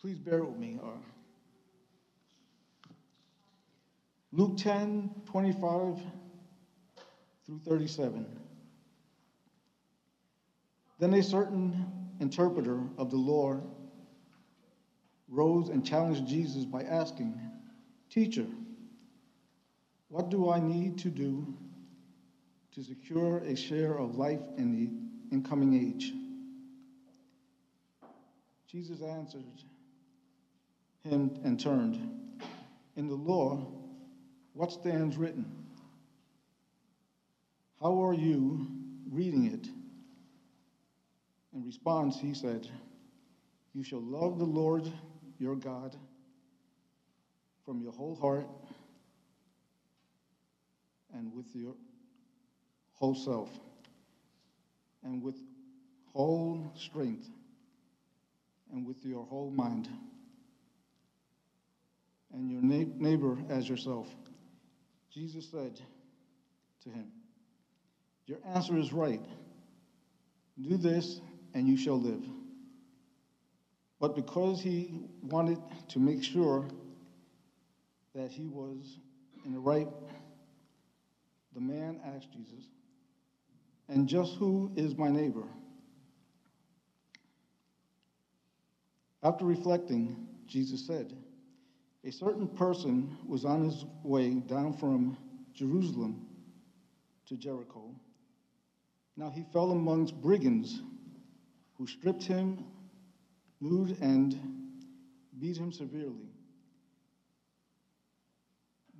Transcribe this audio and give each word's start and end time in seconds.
Please 0.00 0.18
bear 0.18 0.44
with 0.44 0.58
me. 0.58 0.78
Uh, 0.82 0.88
Luke 4.32 4.56
10 4.58 5.10
25 5.24 5.98
through 7.46 7.60
37. 7.60 8.26
Then 10.98 11.14
a 11.14 11.22
certain 11.22 11.86
interpreter 12.20 12.80
of 12.98 13.10
the 13.10 13.16
law 13.16 13.60
rose 15.28 15.68
and 15.68 15.84
challenged 15.84 16.26
Jesus 16.26 16.64
by 16.64 16.82
asking, 16.82 17.38
Teacher, 18.10 18.46
what 20.08 20.30
do 20.30 20.50
I 20.50 20.60
need 20.60 20.98
to 20.98 21.08
do 21.08 21.54
to 22.74 22.82
secure 22.82 23.38
a 23.38 23.56
share 23.56 23.98
of 23.98 24.16
life 24.16 24.42
in 24.56 24.72
the 24.72 25.34
incoming 25.34 25.74
age? 25.74 26.12
Jesus 28.68 29.00
answered 29.00 29.44
him 31.06 31.40
and 31.44 31.58
turned. 31.58 31.98
In 32.96 33.08
the 33.08 33.14
law, 33.14 33.66
what 34.52 34.72
stands 34.72 35.16
written? 35.16 35.44
How 37.80 38.04
are 38.04 38.14
you 38.14 38.66
reading 39.10 39.46
it? 39.46 39.68
In 41.54 41.64
response, 41.64 42.18
he 42.18 42.34
said, 42.34 42.68
You 43.74 43.82
shall 43.82 44.02
love 44.02 44.38
the 44.38 44.44
Lord 44.44 44.90
your 45.38 45.56
God 45.56 45.96
from 47.64 47.82
your 47.82 47.92
whole 47.92 48.16
heart 48.16 48.46
and 51.14 51.34
with 51.34 51.46
your 51.54 51.74
whole 52.94 53.14
self 53.14 53.50
and 55.04 55.22
with 55.22 55.36
whole 56.12 56.72
strength 56.76 57.28
and 58.72 58.86
with 58.86 59.04
your 59.04 59.24
whole 59.24 59.50
mind 59.50 59.88
and 62.36 62.50
your 62.50 62.60
neighbor 62.62 63.38
as 63.48 63.68
yourself. 63.68 64.08
Jesus 65.12 65.50
said 65.50 65.80
to 66.84 66.90
him, 66.90 67.06
Your 68.26 68.38
answer 68.54 68.76
is 68.76 68.92
right. 68.92 69.24
Do 70.60 70.76
this 70.76 71.20
and 71.54 71.66
you 71.66 71.76
shall 71.76 71.98
live. 71.98 72.22
But 73.98 74.14
because 74.14 74.60
he 74.60 75.08
wanted 75.22 75.58
to 75.88 75.98
make 75.98 76.22
sure 76.22 76.66
that 78.14 78.30
he 78.30 78.46
was 78.46 78.98
in 79.46 79.52
the 79.52 79.58
right, 79.58 79.88
the 81.54 81.60
man 81.60 81.98
asked 82.14 82.30
Jesus, 82.32 82.66
And 83.88 84.06
just 84.06 84.36
who 84.36 84.70
is 84.76 84.94
my 84.96 85.08
neighbor? 85.08 85.44
After 89.22 89.46
reflecting, 89.46 90.28
Jesus 90.46 90.86
said, 90.86 91.14
A 92.06 92.12
certain 92.12 92.46
person 92.46 93.16
was 93.26 93.44
on 93.44 93.64
his 93.64 93.84
way 94.04 94.34
down 94.34 94.74
from 94.74 95.18
Jerusalem 95.54 96.24
to 97.26 97.36
Jericho. 97.36 97.90
Now 99.16 99.30
he 99.30 99.42
fell 99.52 99.72
amongst 99.72 100.14
brigands 100.22 100.80
who 101.76 101.88
stripped 101.88 102.22
him 102.22 102.64
nude 103.60 103.98
and 104.00 104.38
beat 105.36 105.56
him 105.56 105.72
severely, 105.72 106.30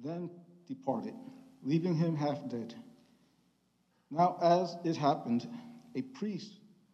then 0.02 0.28
departed, 0.66 1.14
leaving 1.62 1.94
him 1.94 2.16
half 2.16 2.48
dead. 2.48 2.74
Now, 4.10 4.36
as 4.42 4.76
it 4.84 4.96
happened, 4.96 5.46
a 5.94 6.02
priest 6.02 6.50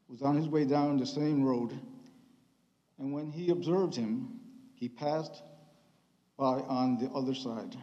was 0.09 0.21
on 0.21 0.37
his 0.37 0.49
way 0.49 0.67
down 0.67 0.99
the 0.99 1.07
same 1.07 1.43
road, 1.43 1.73
and 2.99 3.15
when 3.15 3.31
he 3.31 3.49
observed 3.49 3.95
him, 3.95 4.41
he 4.75 4.91
passed 4.91 5.43
by 6.37 6.61
on 6.61 6.99
the 6.99 7.11
other 7.11 7.35
side. 7.35 7.77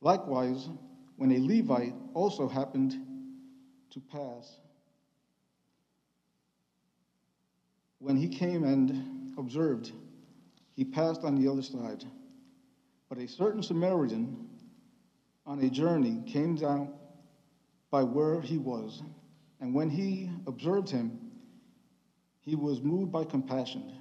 Likewise, 0.00 0.68
when 1.16 1.32
a 1.32 1.38
Levite 1.38 1.94
also 2.14 2.48
happened 2.48 2.94
to 3.90 4.00
pass, 4.00 4.58
When 7.98 8.16
he 8.16 8.28
came 8.28 8.64
and 8.64 9.36
observed, 9.38 9.92
he 10.76 10.84
passed 10.84 11.24
on 11.24 11.34
the 11.34 11.50
other 11.50 11.62
side. 11.62 12.04
But 13.08 13.18
a 13.18 13.26
certain 13.26 13.62
Samaritan 13.62 14.48
on 15.46 15.60
a 15.60 15.70
journey 15.70 16.22
came 16.26 16.54
down 16.54 16.92
by 17.90 18.02
where 18.02 18.40
he 18.40 18.58
was, 18.58 19.02
and 19.60 19.74
when 19.74 19.88
he 19.88 20.30
observed 20.46 20.90
him, 20.90 21.18
he 22.42 22.54
was 22.54 22.80
moved 22.80 23.10
by 23.10 23.24
compassion. 23.24 23.97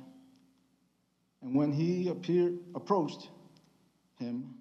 And 1.47 1.55
when 1.55 1.71
he 1.71 2.09
appeared, 2.09 2.59
approached 2.75 3.29
him, 4.19 4.53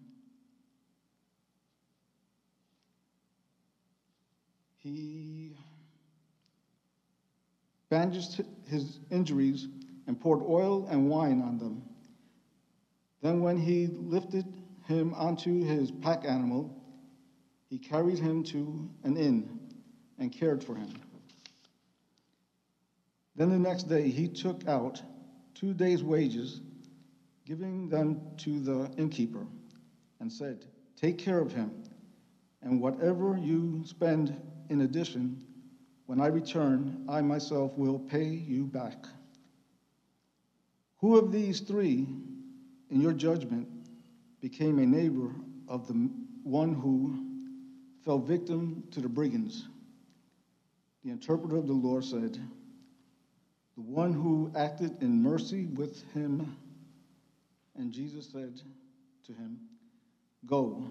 he 4.77 5.57
bandaged 7.89 8.41
his 8.69 9.01
injuries, 9.11 9.67
and 10.07 10.21
poured 10.21 10.45
oil 10.49 10.87
and 10.89 11.11
wine 11.11 11.43
on 11.43 11.59
them. 11.59 11.83
Then, 13.21 13.41
when 13.41 13.57
he 13.57 13.89
lifted 13.89 14.47
him 14.85 15.13
onto 15.15 15.65
his 15.65 15.91
pack 15.91 16.25
animal, 16.25 16.73
he 17.69 17.79
carried 17.79 18.21
him 18.21 18.45
to 18.45 18.89
an 19.03 19.17
inn 19.17 19.59
and 20.21 20.31
cared 20.31 20.63
for 20.63 20.77
him. 20.77 20.91
Then 23.35 23.51
the 23.51 23.59
next 23.59 23.89
day 23.89 24.09
he 24.09 24.29
took 24.29 24.69
out 24.69 25.03
two 25.57 25.75
days' 25.75 26.05
wages, 26.05 26.61
giving 27.47 27.89
them 27.89 28.21
to 28.39 28.59
the 28.61 28.91
innkeeper, 28.99 29.47
and 30.21 30.33
said, 30.33 30.67
Take 31.01 31.17
care 31.17 31.39
of 31.39 31.53
him, 31.53 31.85
and 32.61 32.81
whatever 32.81 33.39
you 33.41 33.85
spend 33.87 34.37
in 34.69 34.81
addition, 34.81 35.43
when 36.07 36.21
I 36.21 36.27
return, 36.27 37.05
I 37.09 37.21
myself 37.23 37.73
will 37.77 37.99
pay 37.99 38.25
you 38.25 38.65
back. 38.65 39.07
Who 40.99 41.17
of 41.17 41.31
these 41.31 41.61
three, 41.61 42.07
in 42.91 43.01
your 43.01 43.13
judgment, 43.13 43.69
became 44.41 44.79
a 44.79 44.87
neighbor 44.87 45.31
of 45.69 45.87
the 45.87 46.11
one 46.43 46.75
who 46.75 47.17
fell 48.05 48.19
victim 48.19 48.85
to 48.93 49.01
the 49.01 49.09
brigands? 49.09 49.69
The 51.05 51.11
interpreter 51.11 51.57
of 51.57 51.67
the 51.69 51.73
Lord 51.73 52.05
said, 52.05 52.35
The 53.77 53.83
one 53.83 54.13
who 54.13 54.51
acted 54.57 55.03
in 55.03 55.23
mercy 55.23 55.67
with 55.67 56.03
him. 56.13 56.57
And 57.79 57.93
Jesus 57.93 58.29
said 58.33 58.61
to 59.27 59.33
him, 59.33 59.59
Go, 60.47 60.91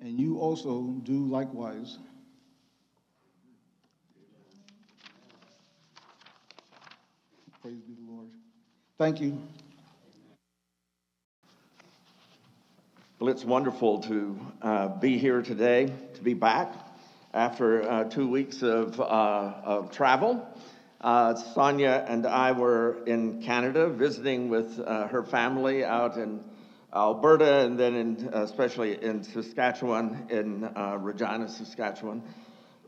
and 0.00 0.18
you 0.18 0.38
also 0.38 0.82
do 1.04 1.24
likewise. 1.26 1.98
Praise 7.62 7.80
be 7.80 7.94
the 7.94 8.12
Lord. 8.12 8.28
Thank 8.98 9.20
you. 9.20 9.38
Well, 13.18 13.30
it's 13.30 13.44
wonderful 13.44 14.00
to 14.00 14.38
uh, 14.60 14.88
be 14.88 15.16
here 15.16 15.40
today, 15.40 15.90
to 16.14 16.20
be 16.20 16.34
back 16.34 16.74
after 17.32 17.88
uh, 17.88 18.04
two 18.04 18.28
weeks 18.28 18.62
of, 18.62 19.00
uh, 19.00 19.04
of 19.64 19.90
travel. 19.90 20.46
Uh, 21.04 21.34
Sonia 21.34 22.02
and 22.08 22.26
I 22.26 22.52
were 22.52 23.04
in 23.04 23.42
Canada 23.42 23.88
visiting 23.88 24.48
with 24.48 24.80
uh, 24.80 25.06
her 25.08 25.22
family 25.22 25.84
out 25.84 26.16
in 26.16 26.42
Alberta 26.94 27.66
and 27.66 27.78
then 27.78 27.94
in, 27.94 28.30
especially 28.32 29.02
in 29.02 29.22
Saskatchewan, 29.22 30.26
in 30.30 30.64
uh, 30.64 30.96
Regina, 30.98 31.46
Saskatchewan 31.46 32.22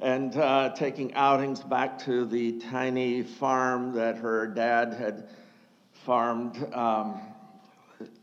and 0.01 0.35
uh, 0.37 0.71
taking 0.75 1.13
outings 1.13 1.61
back 1.61 1.99
to 2.05 2.25
the 2.25 2.59
tiny 2.71 3.23
farm 3.23 3.93
that 3.93 4.17
her 4.17 4.47
dad 4.47 4.95
had 4.95 5.29
farmed. 6.07 6.57
Um, 6.75 7.21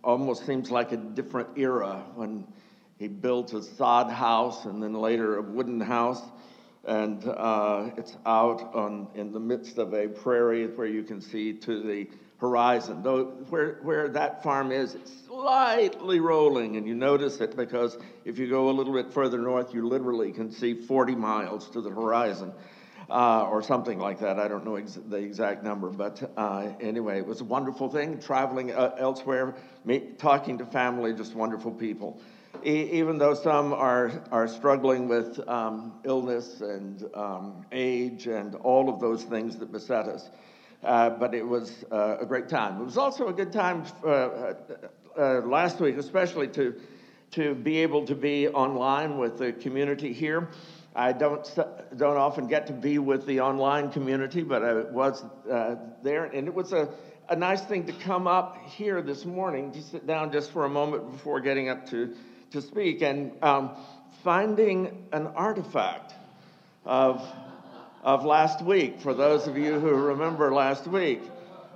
almost 0.03 0.47
seems 0.47 0.71
like 0.71 0.91
a 0.91 0.97
different 0.97 1.49
era 1.55 2.03
when 2.15 2.47
he 2.97 3.07
built 3.07 3.53
a 3.53 3.61
sod 3.61 4.11
house 4.11 4.65
and 4.65 4.81
then 4.81 4.93
later 4.93 5.37
a 5.37 5.41
wooden 5.43 5.79
house. 5.79 6.21
And 6.85 7.25
uh, 7.25 7.91
it's 7.97 8.17
out 8.25 8.75
on, 8.75 9.07
in 9.15 9.31
the 9.31 9.39
midst 9.39 9.77
of 9.77 9.93
a 9.93 10.07
prairie 10.07 10.67
where 10.67 10.87
you 10.87 11.03
can 11.03 11.21
see 11.21 11.53
to 11.53 11.81
the 11.81 12.09
horizon. 12.39 13.01
Though 13.03 13.25
where, 13.49 13.79
where 13.83 14.09
that 14.09 14.43
farm 14.43 14.71
is, 14.71 14.93
it's 14.95 15.11
slightly 15.27 16.19
rolling, 16.19 16.75
and 16.75 16.85
you 16.85 16.93
notice 16.93 17.39
it 17.39 17.55
because 17.55 17.97
if 18.25 18.37
you 18.37 18.49
go 18.49 18.69
a 18.69 18.73
little 18.73 18.93
bit 18.93 19.13
further 19.13 19.37
north, 19.37 19.73
you 19.73 19.87
literally 19.87 20.33
can 20.33 20.51
see 20.51 20.73
40 20.73 21.15
miles 21.15 21.69
to 21.71 21.81
the 21.81 21.89
horizon. 21.89 22.51
Uh, 23.09 23.45
or 23.51 23.61
something 23.61 23.99
like 23.99 24.21
that. 24.21 24.39
I 24.39 24.47
don't 24.47 24.63
know 24.63 24.77
ex- 24.77 24.97
the 25.09 25.17
exact 25.17 25.61
number, 25.61 25.89
but 25.89 26.31
uh, 26.37 26.69
anyway, 26.79 27.17
it 27.17 27.27
was 27.27 27.41
a 27.41 27.43
wonderful 27.43 27.89
thing. 27.89 28.17
Traveling 28.19 28.71
uh, 28.71 28.95
elsewhere, 28.97 29.55
me- 29.83 30.11
talking 30.17 30.57
to 30.59 30.65
family, 30.65 31.13
just 31.13 31.35
wonderful 31.35 31.71
people. 31.71 32.21
E- 32.63 32.89
even 32.91 33.17
though 33.17 33.33
some 33.33 33.73
are 33.73 34.23
are 34.31 34.47
struggling 34.47 35.07
with 35.07 35.39
um, 35.49 35.93
illness 36.05 36.61
and 36.61 37.03
um, 37.15 37.65
age 37.71 38.27
and 38.27 38.55
all 38.55 38.89
of 38.89 38.99
those 38.99 39.23
things 39.23 39.57
that 39.57 39.71
beset 39.71 40.07
us, 40.07 40.29
uh, 40.83 41.09
but 41.09 41.33
it 41.33 41.45
was 41.45 41.83
uh, 41.91 42.17
a 42.19 42.25
great 42.25 42.47
time. 42.49 42.79
It 42.79 42.85
was 42.85 42.97
also 42.97 43.27
a 43.27 43.33
good 43.33 43.51
time 43.51 43.83
uh, 44.03 44.07
uh, 44.07 44.53
uh, 45.17 45.41
last 45.41 45.79
week, 45.79 45.97
especially 45.97 46.47
to, 46.49 46.75
to 47.31 47.55
be 47.55 47.79
able 47.79 48.05
to 48.05 48.15
be 48.15 48.47
online 48.47 49.17
with 49.17 49.37
the 49.37 49.51
community 49.51 50.13
here. 50.13 50.49
I 50.95 51.11
don't, 51.11 51.43
don't 51.97 52.17
often 52.17 52.47
get 52.47 52.67
to 52.67 52.73
be 52.73 52.99
with 52.99 53.25
the 53.25 53.39
online 53.41 53.91
community, 53.91 54.43
but 54.43 54.63
I 54.63 54.73
was 54.83 55.23
there, 56.03 56.25
and 56.25 56.47
it 56.47 56.53
was 56.53 56.71
a, 56.71 56.87
a 57.29 57.35
nice 57.35 57.61
thing 57.63 57.87
to 57.87 57.93
come 57.93 58.27
up 58.27 58.57
here 58.67 59.01
this 59.01 59.25
morning, 59.25 59.71
to 59.71 59.81
sit 59.81 60.05
down 60.05 60.31
just 60.31 60.51
for 60.51 60.65
a 60.65 60.69
moment 60.69 61.11
before 61.11 61.39
getting 61.39 61.69
up 61.69 61.89
to, 61.89 62.13
to 62.53 62.61
speak, 62.61 63.01
and 63.01 63.31
um, 63.43 63.71
finding 64.23 65.05
an 65.11 65.27
artifact 65.27 66.13
of, 66.85 67.25
of 68.03 68.23
last 68.25 68.63
week. 68.63 69.01
For 69.01 69.13
those 69.13 69.47
of 69.47 69.57
you 69.57 69.79
who 69.79 69.89
remember 69.89 70.53
last 70.53 70.87
week, 70.87 71.21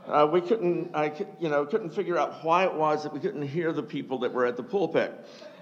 uh, 0.07 0.27
we 0.31 0.39
couldn't, 0.39 0.95
I, 0.95 1.11
you 1.39 1.49
know, 1.49 1.65
couldn't 1.65 1.89
figure 1.89 2.17
out 2.17 2.43
why 2.43 2.65
it 2.65 2.73
was 2.73 3.03
that 3.03 3.13
we 3.13 3.19
couldn't 3.19 3.41
hear 3.41 3.73
the 3.73 3.83
people 3.83 4.19
that 4.19 4.33
were 4.33 4.45
at 4.45 4.55
the 4.55 4.63
pulpit 4.63 5.13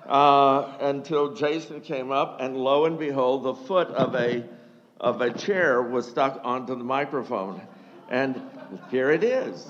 uh, 0.05 0.77
until 0.81 1.33
Jason 1.33 1.81
came 1.81 2.11
up, 2.11 2.41
and 2.41 2.55
lo 2.57 2.85
and 2.85 2.99
behold, 2.99 3.43
the 3.43 3.55
foot 3.55 3.87
of 3.89 4.15
a 4.15 4.43
of 4.99 5.19
a 5.19 5.33
chair 5.33 5.81
was 5.81 6.07
stuck 6.07 6.39
onto 6.43 6.75
the 6.75 6.83
microphone, 6.83 7.61
and 8.09 8.41
here 8.89 9.11
it 9.11 9.23
is. 9.23 9.67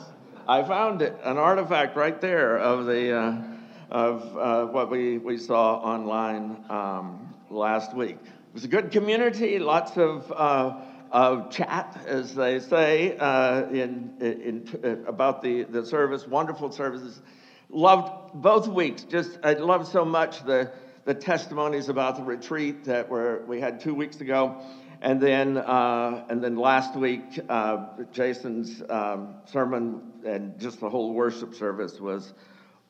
I 0.47 0.63
found 0.63 1.01
it, 1.01 1.17
an 1.23 1.37
artifact 1.37 1.95
right 1.95 2.19
there 2.21 2.57
of 2.57 2.85
the 2.85 3.17
uh, 3.17 3.41
of 3.89 4.37
uh, 4.37 4.65
what 4.67 4.89
we 4.89 5.17
we 5.17 5.37
saw 5.37 5.75
online 5.75 6.63
um, 6.69 7.33
last 7.49 7.95
week. 7.95 8.17
It 8.21 8.53
was 8.53 8.63
a 8.63 8.69
good 8.69 8.91
community, 8.91 9.59
lots 9.59 9.97
of. 9.97 10.31
Uh, 10.31 10.81
of 11.11 11.49
chat, 11.49 12.03
as 12.07 12.35
they 12.35 12.59
say, 12.59 13.15
uh, 13.17 13.69
in, 13.69 14.11
in, 14.19 15.05
about 15.07 15.41
the, 15.41 15.63
the 15.63 15.85
service, 15.85 16.27
wonderful 16.27 16.71
services 16.73 17.21
loved 17.69 18.33
both 18.33 18.67
weeks. 18.67 19.03
Just 19.03 19.37
I 19.43 19.53
loved 19.53 19.87
so 19.87 20.03
much 20.03 20.43
the 20.43 20.71
the 21.05 21.13
testimonies 21.13 21.87
about 21.87 22.15
the 22.17 22.23
retreat 22.23 22.85
that 22.85 23.09
were 23.09 23.43
we 23.47 23.61
had 23.61 23.79
two 23.79 23.93
weeks 23.93 24.21
ago, 24.21 24.61
and 25.01 25.21
then 25.21 25.57
uh, 25.57 26.25
and 26.29 26.43
then 26.43 26.55
last 26.55 26.95
week 26.95 27.39
uh, 27.47 27.85
Jason's 28.11 28.81
um, 28.89 29.35
sermon 29.45 30.01
and 30.25 30.59
just 30.59 30.79
the 30.79 30.89
whole 30.89 31.13
worship 31.13 31.53
service 31.53 31.99
was 31.99 32.33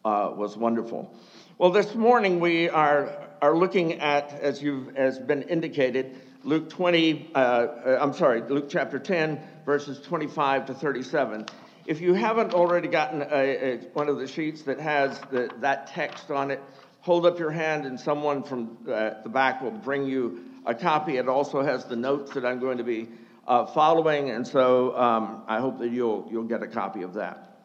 uh, 0.06 0.32
was 0.34 0.56
wonderful. 0.56 1.14
Well, 1.58 1.72
this 1.72 1.96
morning 1.96 2.40
we 2.40 2.70
are 2.70 3.26
are 3.42 3.56
looking 3.56 4.00
at 4.00 4.32
as 4.42 4.62
you've 4.62 4.96
as 4.96 5.20
been 5.20 5.44
indicated. 5.44 6.16
Luke 6.44 6.70
20, 6.70 7.32
uh, 7.34 7.38
uh, 7.38 8.00
I'm 8.00 8.14
sorry, 8.14 8.42
Luke 8.42 8.68
chapter 8.70 9.00
10, 9.00 9.40
verses 9.66 10.00
25 10.02 10.68
to 10.68 10.74
37. 10.74 11.48
If 11.88 12.02
you 12.02 12.14
haven't 12.14 12.54
already 12.54 12.88
gotten 12.88 13.24
a, 13.24 13.28
a, 13.34 13.78
one 13.94 14.10
of 14.10 14.18
the 14.18 14.28
sheets 14.28 14.62
that 14.64 14.80
has 14.80 15.20
the, 15.32 15.50
that 15.60 15.88
text 15.88 16.30
on 16.30 16.52
it, 16.52 16.62
hold 17.02 17.26
up 17.26 17.40
your 17.40 17.52
hand 17.52 17.86
and 17.86 18.00
someone 18.00 18.44
from 18.44 18.78
uh, 18.88 19.22
the 19.24 19.30
back 19.30 19.62
will 19.62 19.72
bring 19.72 20.06
you 20.06 20.44
a 20.66 20.74
copy. 20.74 21.18
It 21.18 21.28
also 21.28 21.64
has 21.64 21.86
the 21.86 21.96
notes 21.96 22.34
that 22.34 22.46
I'm 22.46 22.60
going 22.60 22.78
to 22.78 22.84
be 22.84 23.10
uh, 23.48 23.66
following, 23.66 24.30
and 24.30 24.48
so 24.48 24.96
um, 24.98 25.44
I 25.48 25.60
hope 25.60 25.80
that 25.80 25.90
you'll, 25.90 26.28
you'll 26.32 26.44
get 26.44 26.64
a 26.64 26.68
copy 26.68 27.02
of 27.02 27.16
that. 27.16 27.60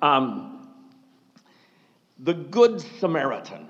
Um, 0.00 0.57
the 2.18 2.34
Good 2.34 2.80
Samaritan. 2.80 3.68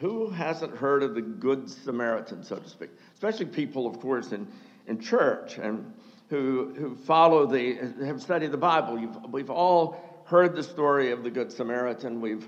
Who 0.00 0.28
hasn't 0.28 0.76
heard 0.76 1.02
of 1.02 1.14
the 1.14 1.22
Good 1.22 1.70
Samaritan, 1.70 2.44
so 2.44 2.56
to 2.56 2.68
speak? 2.68 2.90
Especially 3.14 3.46
people, 3.46 3.86
of 3.86 3.98
course, 4.00 4.32
in, 4.32 4.46
in 4.86 5.00
church. 5.00 5.58
And 5.58 5.92
who, 6.28 6.74
who 6.76 6.94
follow 6.94 7.46
the, 7.46 7.76
have 8.04 8.20
studied 8.20 8.52
the 8.52 8.58
Bible, 8.58 8.98
You've, 8.98 9.16
we've 9.32 9.50
all 9.50 10.22
heard 10.26 10.54
the 10.54 10.62
story 10.62 11.12
of 11.12 11.22
the 11.22 11.30
Good 11.30 11.50
Samaritan. 11.50 12.20
We've 12.20 12.46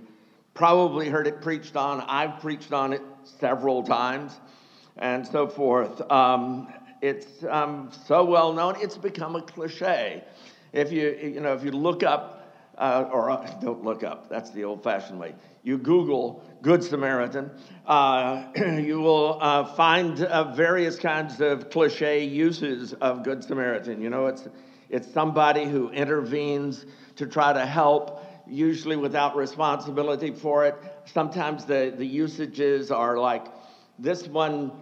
probably 0.53 1.09
heard 1.09 1.27
it 1.27 1.41
preached 1.41 1.77
on. 1.77 2.03
I've 2.03 2.41
preached 2.41 2.73
on 2.73 2.93
it 2.93 3.03
several 3.23 3.83
times 3.83 4.39
and 4.99 5.27
so 5.27 5.47
forth. 5.47 6.01
Um, 6.11 6.73
it's 7.01 7.45
um, 7.49 7.91
so 8.07 8.25
well 8.25 8.53
known, 8.53 8.75
it's 8.81 8.99
become 8.99 9.37
a 9.37 9.43
cliche. 9.43 10.25
If 10.73 10.93
you, 10.93 11.17
you 11.23 11.41
know, 11.41 11.55
if 11.55 11.65
you 11.65 11.71
look 11.71 12.03
up, 12.03 12.38
uh, 12.79 13.09
or 13.13 13.31
uh, 13.31 13.55
don't 13.61 13.85
look 13.85 14.03
up, 14.03 14.29
that's 14.29 14.51
the 14.51 14.65
old 14.65 14.83
fashioned 14.83 15.19
way 15.19 15.35
you 15.69 15.77
Google 15.77 16.43
Good 16.63 16.83
Samaritan, 16.83 17.51
uh, 17.87 18.45
you 18.57 19.01
will 19.01 19.39
uh, 19.39 19.65
find 19.75 20.23
uh, 20.23 20.55
various 20.55 20.99
kinds 20.99 21.43
of 21.43 21.69
cliche 21.69 22.25
uses 22.25 22.95
of 22.95 23.23
Good 23.23 23.45
Samaritan. 23.45 24.01
You 24.01 24.09
know, 24.09 24.27
it's, 24.29 24.49
it's 24.89 25.13
somebody 25.13 25.67
who 25.67 25.91
intervenes 25.91 26.87
to 27.17 27.27
try 27.27 27.53
to 27.53 27.67
help, 27.67 28.25
usually 28.47 28.97
without 28.97 29.37
responsibility 29.37 30.31
for 30.31 30.65
it. 30.65 30.75
Sometimes 31.05 31.67
the, 31.67 31.93
the 31.95 32.07
usages 32.07 32.91
are 32.91 33.19
like 33.19 33.47
this 33.99 34.27
one 34.27 34.73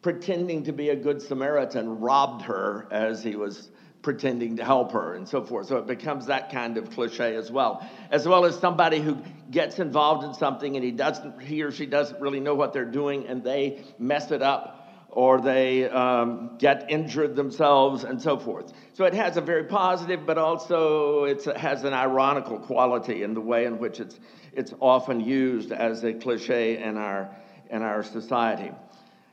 pretending 0.00 0.62
to 0.62 0.72
be 0.72 0.88
a 0.88 0.96
Good 0.96 1.20
Samaritan 1.20 2.00
robbed 2.00 2.40
her 2.42 2.88
as 2.90 3.22
he 3.22 3.36
was 3.36 3.70
pretending 4.02 4.56
to 4.56 4.64
help 4.64 4.92
her 4.92 5.14
and 5.14 5.28
so 5.28 5.44
forth. 5.44 5.66
So 5.66 5.76
it 5.78 5.86
becomes 5.86 6.26
that 6.26 6.52
kind 6.52 6.76
of 6.76 6.90
cliche 6.90 7.34
as 7.34 7.50
well. 7.50 7.86
As 8.10 8.26
well 8.26 8.44
as 8.44 8.58
somebody 8.58 9.00
who 9.00 9.18
gets 9.50 9.78
involved 9.78 10.24
in 10.24 10.34
something 10.34 10.76
and 10.76 10.84
he 10.84 10.92
doesn't, 10.92 11.42
he 11.42 11.62
or 11.62 11.72
she 11.72 11.86
doesn't 11.86 12.20
really 12.20 12.40
know 12.40 12.54
what 12.54 12.72
they're 12.72 12.84
doing 12.84 13.26
and 13.26 13.42
they 13.42 13.84
mess 13.98 14.30
it 14.30 14.42
up 14.42 14.78
or 15.10 15.40
they 15.40 15.88
um, 15.88 16.56
get 16.58 16.90
injured 16.90 17.34
themselves 17.34 18.04
and 18.04 18.20
so 18.20 18.38
forth. 18.38 18.72
So 18.92 19.04
it 19.04 19.14
has 19.14 19.36
a 19.36 19.40
very 19.40 19.64
positive, 19.64 20.26
but 20.26 20.38
also 20.38 21.24
it 21.24 21.44
has 21.56 21.84
an 21.84 21.94
ironical 21.94 22.58
quality 22.58 23.22
in 23.22 23.34
the 23.34 23.40
way 23.40 23.64
in 23.64 23.78
which 23.78 24.00
it's, 24.00 24.18
it's 24.52 24.72
often 24.80 25.20
used 25.20 25.72
as 25.72 26.04
a 26.04 26.12
cliche 26.12 26.80
in 26.82 26.96
our, 26.96 27.34
in 27.70 27.82
our 27.82 28.02
society. 28.02 28.70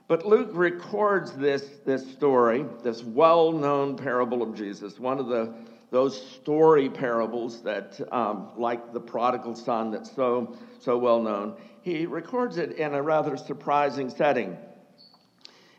But 0.08 0.26
Luke 0.26 0.50
records 0.54 1.32
this, 1.32 1.64
this 1.84 2.10
story, 2.12 2.66
this 2.84 3.04
well 3.04 3.52
known 3.52 3.98
parable 3.98 4.44
of 4.44 4.56
Jesus, 4.56 5.00
one 5.00 5.18
of 5.18 5.28
the, 5.28 5.54
those 5.90 6.22
story 6.34 6.90
parables 6.90 7.64
that, 7.64 8.00
um, 8.14 8.52
like 8.56 8.94
the 8.94 9.00
prodigal 9.00 9.56
son, 9.56 9.92
that's 9.92 10.16
so, 10.16 10.56
so 10.80 10.98
well 10.98 11.22
known. 11.22 11.56
He 11.82 12.06
records 12.06 12.58
it 12.58 12.74
in 12.74 12.94
a 12.94 13.02
rather 13.02 13.36
surprising 13.36 14.10
setting. 14.10 14.58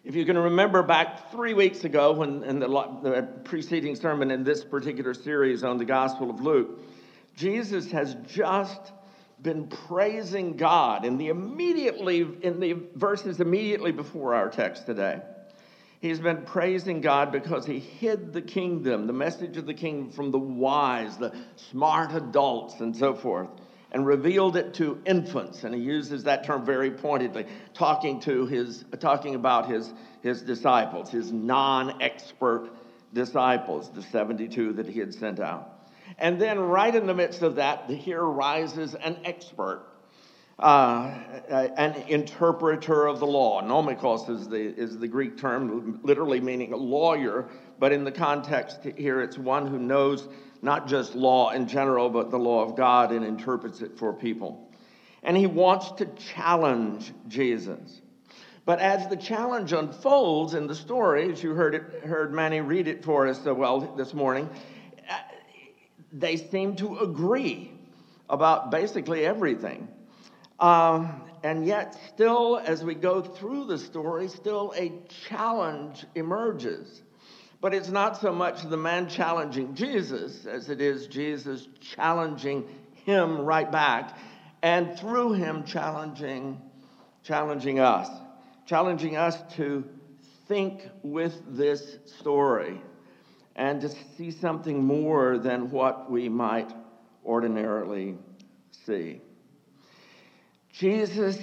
If 0.05 0.14
you 0.14 0.25
can 0.25 0.38
remember 0.38 0.82
back 0.82 1.31
three 1.31 1.55
weeks 1.55 1.84
ago, 1.84 2.12
when 2.12 2.43
in 2.44 2.58
the, 2.58 2.69
the 2.69 3.28
preceding 3.44 3.94
sermon 3.94 4.31
in 4.31 4.43
this 4.43 4.64
particular 4.64 5.14
series 5.14 5.62
on 5.62 5.78
the 5.78 5.85
Gospel 5.85 6.30
of 6.30 6.40
Luke, 6.40 6.80
Jesus 7.37 7.90
has 7.92 8.16
just 8.26 8.92
been 9.43 9.66
praising 9.69 10.57
God 10.57 11.05
in 11.05 11.19
the 11.19 11.28
immediately 11.28 12.26
in 12.43 12.61
the 12.61 12.76
verses 12.95 13.40
immediately 13.40 13.93
before 13.93 14.35
our 14.35 14.49
text 14.49 14.87
today. 14.87 15.21
He's 16.00 16.21
been 16.21 16.43
praising 16.43 17.00
God 17.00 17.33
because 17.33 17.66
he 17.66 17.78
hid 17.78 18.33
the 18.33 18.43
kingdom, 18.43 19.07
the 19.07 19.12
message 19.12 19.57
of 19.57 19.66
the 19.66 19.75
kingdom 19.75 20.11
from 20.11 20.31
the 20.31 20.38
wise, 20.38 21.16
the 21.16 21.35
smart 21.57 22.14
adults 22.14 22.81
and 22.81 22.95
so 22.95 23.14
forth, 23.14 23.49
and 23.93 24.07
revealed 24.07 24.57
it 24.57 24.75
to 24.75 25.00
infants. 25.07 25.64
And 25.64 25.75
he 25.75 25.81
uses 25.81 26.25
that 26.25 26.45
term 26.45 26.64
very 26.64 26.90
pointedly, 26.90 27.47
talking 27.73 28.21
to 28.21 28.47
his 28.47 28.85
talking 29.00 29.35
about 29.35 29.71
his 29.71 29.93
his 30.23 30.43
disciples, 30.43 31.11
his 31.11 31.33
non-expert 31.33 32.71
disciples, 33.12 33.90
the 33.90 34.02
72 34.02 34.75
that 34.75 34.87
he 34.87 34.99
had 34.99 35.14
sent 35.14 35.40
out. 35.40 35.86
And 36.18 36.40
then, 36.40 36.58
right 36.58 36.94
in 36.94 37.06
the 37.06 37.14
midst 37.14 37.42
of 37.42 37.56
that, 37.56 37.90
here 37.90 38.22
rises 38.22 38.94
an 38.94 39.18
expert, 39.25 39.86
uh, 40.58 41.14
an 41.48 41.94
interpreter 42.08 43.06
of 43.06 43.20
the 43.20 43.26
law. 43.26 43.62
Nomikos 43.62 44.30
is 44.30 44.48
the, 44.48 44.58
is 44.58 44.98
the 44.98 45.08
Greek 45.08 45.36
term, 45.36 46.00
literally 46.02 46.40
meaning 46.40 46.72
a 46.72 46.76
lawyer, 46.76 47.48
but 47.78 47.92
in 47.92 48.04
the 48.04 48.12
context 48.12 48.80
here, 48.96 49.20
it's 49.20 49.36
one 49.36 49.66
who 49.66 49.78
knows 49.78 50.28
not 50.62 50.88
just 50.88 51.14
law 51.14 51.50
in 51.50 51.68
general, 51.68 52.08
but 52.08 52.30
the 52.30 52.38
law 52.38 52.62
of 52.62 52.76
God 52.76 53.12
and 53.12 53.25
interprets 53.25 53.82
it 53.82 53.98
for 53.98 54.12
people. 54.12 54.70
And 55.22 55.36
he 55.36 55.46
wants 55.46 55.90
to 55.92 56.06
challenge 56.34 57.12
Jesus. 57.28 58.00
But 58.64 58.80
as 58.80 59.06
the 59.08 59.16
challenge 59.16 59.72
unfolds 59.72 60.54
in 60.54 60.66
the 60.66 60.75
story, 60.75 61.30
as 61.30 61.42
you 61.42 61.54
heard 61.54 61.75
it, 61.75 62.04
heard 62.04 62.32
Manny 62.32 62.60
read 62.60 62.88
it 62.88 63.04
for 63.04 63.28
us 63.28 63.42
so 63.44 63.54
well 63.54 63.80
this 63.96 64.12
morning, 64.12 64.50
they 66.18 66.37
seem 66.37 66.76
to 66.76 66.99
agree 66.99 67.73
about 68.28 68.70
basically 68.70 69.25
everything. 69.25 69.88
Um, 70.58 71.20
and 71.42 71.66
yet, 71.66 71.96
still, 72.14 72.61
as 72.64 72.82
we 72.82 72.94
go 72.94 73.20
through 73.23 73.66
the 73.66 73.78
story, 73.78 74.28
still 74.28 74.73
a 74.76 74.92
challenge 75.28 76.06
emerges. 76.14 77.02
But 77.61 77.75
it's 77.75 77.88
not 77.88 78.20
so 78.20 78.32
much 78.32 78.62
the 78.62 78.76
man 78.76 79.08
challenging 79.08 79.75
Jesus 79.75 80.46
as 80.46 80.70
it 80.70 80.80
is 80.80 81.06
Jesus 81.06 81.68
challenging 81.80 82.66
him 83.04 83.40
right 83.40 83.70
back, 83.70 84.16
and 84.62 84.99
through 84.99 85.35
him 85.35 85.64
challenging, 85.64 86.61
challenging 87.23 87.78
us, 87.78 88.08
challenging 88.66 89.16
us 89.16 89.37
to 89.56 89.85
think 90.49 90.88
with 91.02 91.40
this 91.56 91.99
story 92.18 92.80
and 93.56 93.80
to 93.80 93.88
see 94.16 94.30
something 94.30 94.84
more 94.84 95.38
than 95.38 95.70
what 95.70 96.10
we 96.10 96.28
might 96.28 96.70
ordinarily 97.25 98.16
see. 98.70 99.20
Jesus 100.70 101.38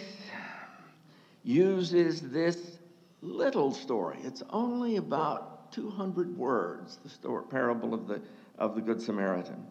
uses 1.44 2.22
this 2.22 2.78
little 3.22 3.74
story. 3.74 4.20
It's 4.24 4.44
only 4.52 4.98
about 4.98 5.72
200 5.74 6.38
words, 6.38 7.00
the 7.04 7.10
story, 7.10 7.44
parable 7.50 7.96
of 7.96 8.08
the, 8.08 8.22
of 8.60 8.76
the 8.76 8.82
Good 8.82 9.02
Samaritan. 9.02 9.66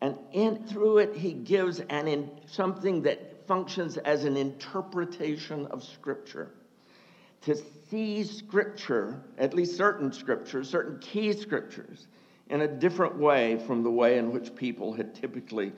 And 0.00 0.18
in, 0.32 0.66
through 0.66 0.98
it, 0.98 1.14
he 1.14 1.34
gives 1.34 1.80
an 1.80 2.08
in, 2.08 2.30
something 2.46 3.02
that 3.02 3.46
functions 3.46 3.98
as 3.98 4.24
an 4.24 4.38
interpretation 4.38 5.66
of 5.66 5.84
Scripture. 5.84 6.54
To 7.42 7.56
see 7.90 8.24
Scripture, 8.24 9.20
at 9.38 9.54
least 9.54 9.76
certain 9.76 10.12
Scriptures, 10.12 10.68
certain 10.68 10.98
key 11.00 11.32
Scriptures, 11.32 12.06
in 12.48 12.60
a 12.60 12.68
different 12.68 13.18
way 13.18 13.58
from 13.66 13.82
the 13.82 13.90
way 13.90 14.18
in 14.18 14.32
which 14.32 14.54
people 14.54 14.92
had 14.92 15.14
typically 15.14 15.72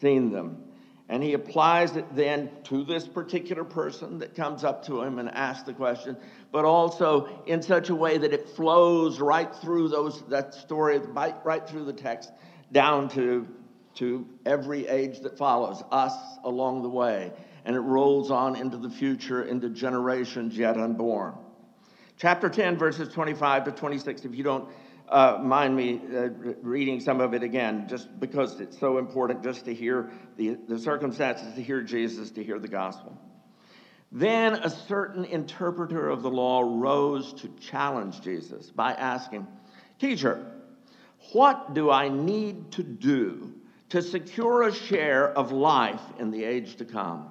seen 0.00 0.32
them. 0.32 0.64
And 1.08 1.22
he 1.22 1.32
applies 1.32 1.96
it 1.96 2.04
then 2.14 2.50
to 2.64 2.84
this 2.84 3.08
particular 3.08 3.64
person 3.64 4.18
that 4.18 4.34
comes 4.34 4.62
up 4.62 4.84
to 4.86 5.00
him 5.00 5.18
and 5.18 5.30
asks 5.30 5.64
the 5.64 5.72
question, 5.72 6.16
but 6.52 6.66
also 6.66 7.42
in 7.46 7.62
such 7.62 7.88
a 7.88 7.94
way 7.94 8.18
that 8.18 8.34
it 8.34 8.48
flows 8.50 9.18
right 9.18 9.54
through 9.56 9.88
those 9.88 10.22
that 10.28 10.52
story, 10.52 10.98
right 10.98 11.66
through 11.66 11.86
the 11.86 11.92
text, 11.94 12.30
down 12.72 13.08
to, 13.10 13.48
to 13.94 14.26
every 14.44 14.86
age 14.86 15.20
that 15.20 15.38
follows, 15.38 15.82
us 15.90 16.14
along 16.44 16.82
the 16.82 16.90
way. 16.90 17.32
And 17.68 17.76
it 17.76 17.80
rolls 17.80 18.30
on 18.30 18.56
into 18.56 18.78
the 18.78 18.88
future, 18.88 19.42
into 19.42 19.68
generations 19.68 20.56
yet 20.56 20.78
unborn. 20.78 21.34
Chapter 22.16 22.48
10, 22.48 22.78
verses 22.78 23.12
25 23.12 23.64
to 23.64 23.72
26, 23.72 24.24
if 24.24 24.34
you 24.34 24.42
don't 24.42 24.70
uh, 25.06 25.36
mind 25.42 25.76
me 25.76 26.00
uh, 26.00 26.30
reading 26.62 26.98
some 26.98 27.20
of 27.20 27.34
it 27.34 27.42
again, 27.42 27.86
just 27.86 28.08
because 28.18 28.58
it's 28.58 28.78
so 28.78 28.96
important 28.96 29.42
just 29.42 29.66
to 29.66 29.74
hear 29.74 30.10
the, 30.38 30.56
the 30.66 30.78
circumstances, 30.78 31.56
to 31.56 31.62
hear 31.62 31.82
Jesus, 31.82 32.30
to 32.30 32.42
hear 32.42 32.58
the 32.58 32.68
gospel. 32.68 33.20
Then 34.10 34.54
a 34.54 34.70
certain 34.70 35.26
interpreter 35.26 36.08
of 36.08 36.22
the 36.22 36.30
law 36.30 36.62
rose 36.62 37.34
to 37.42 37.48
challenge 37.60 38.22
Jesus 38.22 38.70
by 38.70 38.92
asking, 38.94 39.46
Teacher, 39.98 40.54
what 41.32 41.74
do 41.74 41.90
I 41.90 42.08
need 42.08 42.72
to 42.72 42.82
do 42.82 43.52
to 43.90 44.00
secure 44.00 44.62
a 44.62 44.72
share 44.72 45.28
of 45.28 45.52
life 45.52 46.00
in 46.18 46.30
the 46.30 46.44
age 46.44 46.76
to 46.76 46.86
come? 46.86 47.30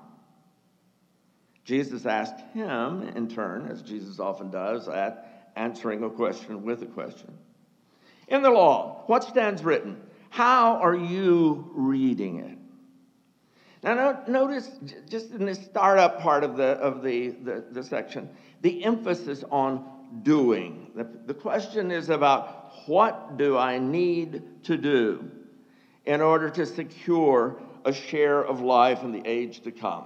Jesus 1.68 2.06
asked 2.06 2.40
him, 2.54 3.02
in 3.18 3.28
turn, 3.28 3.68
as 3.70 3.82
Jesus 3.82 4.22
often 4.22 4.50
does, 4.50 4.88
at 4.88 5.52
answering 5.58 6.02
a 6.02 6.10
question 6.10 6.64
with 6.64 6.82
a 6.82 6.86
question. 6.86 7.38
In 8.30 8.42
the 8.42 8.50
law, 8.50 9.04
what 9.08 9.26
stands 9.26 9.62
written? 9.66 10.02
How 10.30 10.78
are 10.78 10.96
you 10.96 11.70
reading 11.74 12.40
it? 12.40 12.58
Now, 13.84 14.24
notice 14.30 14.72
just 15.10 15.32
in 15.32 15.46
the 15.46 15.56
startup 15.56 16.22
part 16.22 16.46
of 16.46 16.56
the, 16.56 16.68
of 16.68 17.04
the, 17.04 17.32
the, 17.32 17.66
the 17.70 17.84
section, 17.84 18.30
the 18.62 18.86
emphasis 18.86 19.44
on 19.52 19.86
doing. 20.24 20.92
The, 20.96 21.04
the 21.26 21.34
question 21.34 21.92
is 21.92 22.10
about 22.10 22.72
what 22.88 23.36
do 23.36 23.58
I 23.58 23.78
need 23.78 24.64
to 24.64 24.78
do 24.78 25.30
in 26.06 26.22
order 26.22 26.50
to 26.50 26.66
secure 26.66 27.62
a 27.84 27.92
share 27.92 28.42
of 28.42 28.62
life 28.62 29.04
in 29.04 29.12
the 29.12 29.24
age 29.26 29.64
to 29.64 29.72
come? 29.72 30.06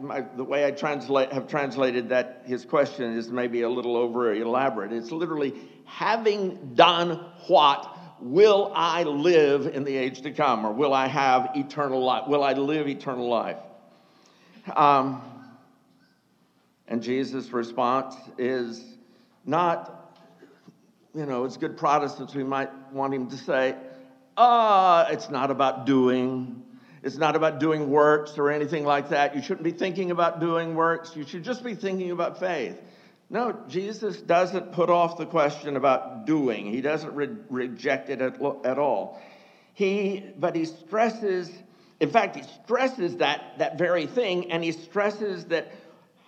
My, 0.00 0.20
the 0.20 0.44
way 0.44 0.64
I 0.64 0.70
translate, 0.70 1.32
have 1.32 1.48
translated 1.48 2.10
that, 2.10 2.42
his 2.46 2.64
question 2.64 3.16
is 3.16 3.30
maybe 3.30 3.62
a 3.62 3.68
little 3.68 3.96
over 3.96 4.32
elaborate. 4.32 4.92
It's 4.92 5.10
literally, 5.10 5.54
having 5.84 6.74
done 6.74 7.24
what, 7.48 7.98
will 8.20 8.72
I 8.74 9.02
live 9.02 9.66
in 9.66 9.82
the 9.84 9.96
age 9.96 10.22
to 10.22 10.30
come? 10.30 10.64
Or 10.64 10.72
will 10.72 10.94
I 10.94 11.08
have 11.08 11.50
eternal 11.56 12.04
life? 12.04 12.28
Will 12.28 12.44
I 12.44 12.52
live 12.52 12.86
eternal 12.86 13.28
life? 13.28 13.58
Um, 14.74 15.22
and 16.88 17.02
Jesus' 17.02 17.50
response 17.50 18.14
is 18.38 18.84
not, 19.44 20.14
you 21.14 21.26
know, 21.26 21.44
as 21.44 21.56
good 21.56 21.76
Protestants, 21.76 22.34
we 22.34 22.44
might 22.44 22.70
want 22.92 23.14
him 23.14 23.28
to 23.30 23.36
say, 23.36 23.74
uh, 24.36 25.06
it's 25.10 25.30
not 25.30 25.50
about 25.50 25.86
doing, 25.86 26.62
it's 27.02 27.16
not 27.16 27.36
about 27.36 27.60
doing 27.60 27.90
works 27.90 28.38
or 28.38 28.50
anything 28.50 28.84
like 28.84 29.10
that. 29.10 29.36
You 29.36 29.42
shouldn't 29.42 29.64
be 29.64 29.70
thinking 29.70 30.10
about 30.10 30.40
doing 30.40 30.74
works. 30.74 31.14
You 31.14 31.24
should 31.24 31.44
just 31.44 31.62
be 31.62 31.74
thinking 31.74 32.10
about 32.10 32.40
faith. 32.40 32.80
No, 33.28 33.56
Jesus 33.68 34.20
doesn't 34.20 34.72
put 34.72 34.88
off 34.88 35.18
the 35.18 35.26
question 35.26 35.76
about 35.76 36.26
doing. 36.26 36.66
He 36.66 36.80
doesn't 36.80 37.12
re- 37.14 37.36
reject 37.50 38.08
it 38.08 38.20
at, 38.20 38.40
at 38.64 38.78
all. 38.78 39.20
He, 39.74 40.24
but 40.38 40.54
he 40.54 40.64
stresses, 40.64 41.50
in 42.00 42.10
fact, 42.10 42.36
he 42.36 42.42
stresses 42.64 43.16
that, 43.16 43.58
that 43.58 43.78
very 43.78 44.06
thing, 44.06 44.52
and 44.52 44.62
he 44.62 44.72
stresses 44.72 45.46
that 45.46 45.72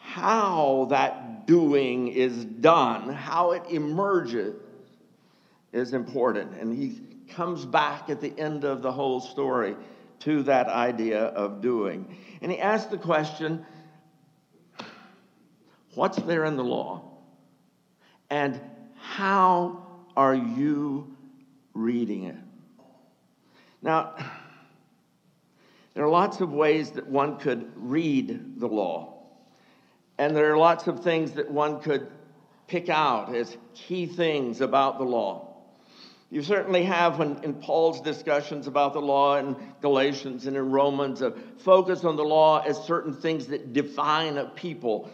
how 0.01 0.87
that 0.91 1.47
doing 1.47 2.09
is 2.09 2.45
done, 2.45 3.11
how 3.11 3.53
it 3.53 3.63
emerges, 3.71 4.57
is 5.73 5.93
important. 5.93 6.55
And 6.59 6.77
he 6.77 7.01
comes 7.33 7.65
back 7.65 8.11
at 8.11 8.21
the 8.21 8.37
end 8.39 8.65
of 8.65 8.83
the 8.83 8.91
whole 8.91 9.21
story 9.21 9.77
to 10.21 10.43
that 10.45 10.69
idea 10.69 11.25
of 11.25 11.61
doing. 11.61 12.17
And 12.41 12.51
he 12.51 12.59
asked 12.59 12.91
the 12.91 12.99
question 12.99 13.65
what's 15.95 16.19
there 16.19 16.45
in 16.45 16.57
the 16.57 16.65
law? 16.65 17.03
And 18.31 18.61
how 19.01 19.87
are 20.17 20.35
you 20.35 21.17
reading 21.75 22.25
it? 22.25 22.37
Now, 23.83 24.15
there 25.95 26.05
are 26.05 26.11
lots 26.11 26.41
of 26.41 26.53
ways 26.53 26.93
that 26.93 27.07
one 27.09 27.39
could 27.39 27.73
read 27.75 28.61
the 28.61 28.69
law. 28.69 29.15
And 30.19 30.37
there 30.37 30.53
are 30.53 30.59
lots 30.59 30.87
of 30.87 31.03
things 31.03 31.33
that 31.33 31.51
one 31.51 31.81
could 31.81 32.09
pick 32.67 32.89
out 32.89 33.35
as 33.35 33.57
key 33.75 34.07
things 34.07 34.61
about 34.61 34.99
the 34.99 35.05
law. 35.05 35.48
You 36.31 36.43
certainly 36.43 36.85
have 36.85 37.19
when, 37.19 37.43
in 37.43 37.55
Paul's 37.55 38.03
discussions 38.03 38.67
about 38.67 38.93
the 38.93 39.01
law 39.01 39.39
in 39.39 39.57
Galatians 39.81 40.47
and 40.47 40.57
in 40.57 40.71
Romans, 40.71 41.23
a 41.23 41.31
focus 41.59 42.05
on 42.05 42.17
the 42.17 42.25
law 42.25 42.61
as 42.61 42.77
certain 42.85 43.15
things 43.15 43.47
that 43.47 43.73
define 43.73 44.37
a 44.37 44.47
people 44.47 45.11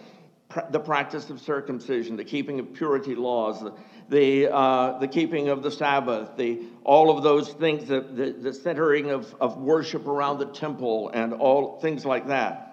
the 0.71 0.79
practice 0.79 1.31
of 1.31 1.41
circumcision, 1.41 2.17
the 2.17 2.25
keeping 2.25 2.61
of 2.61 2.73
purity 2.75 3.15
laws, 3.15 3.61
the, 3.61 3.73
the, 4.09 4.55
uh, 4.55 4.99
the 4.99 5.09
keeping 5.09 5.49
of 5.49 5.63
the 5.63 5.71
Sabbath, 5.71 6.37
the, 6.37 6.63
all 6.85 7.17
of 7.17 7.23
those 7.23 7.51
things, 7.55 7.89
the, 7.89 8.01
the, 8.01 8.33
the 8.33 8.53
centering 8.53 9.11
of, 9.11 9.35
of 9.41 9.57
worship 9.57 10.07
around 10.07 10.39
the 10.39 10.47
temple, 10.47 11.11
and 11.13 11.33
all 11.33 11.81
things 11.81 12.05
like 12.05 12.29
that. 12.29 12.71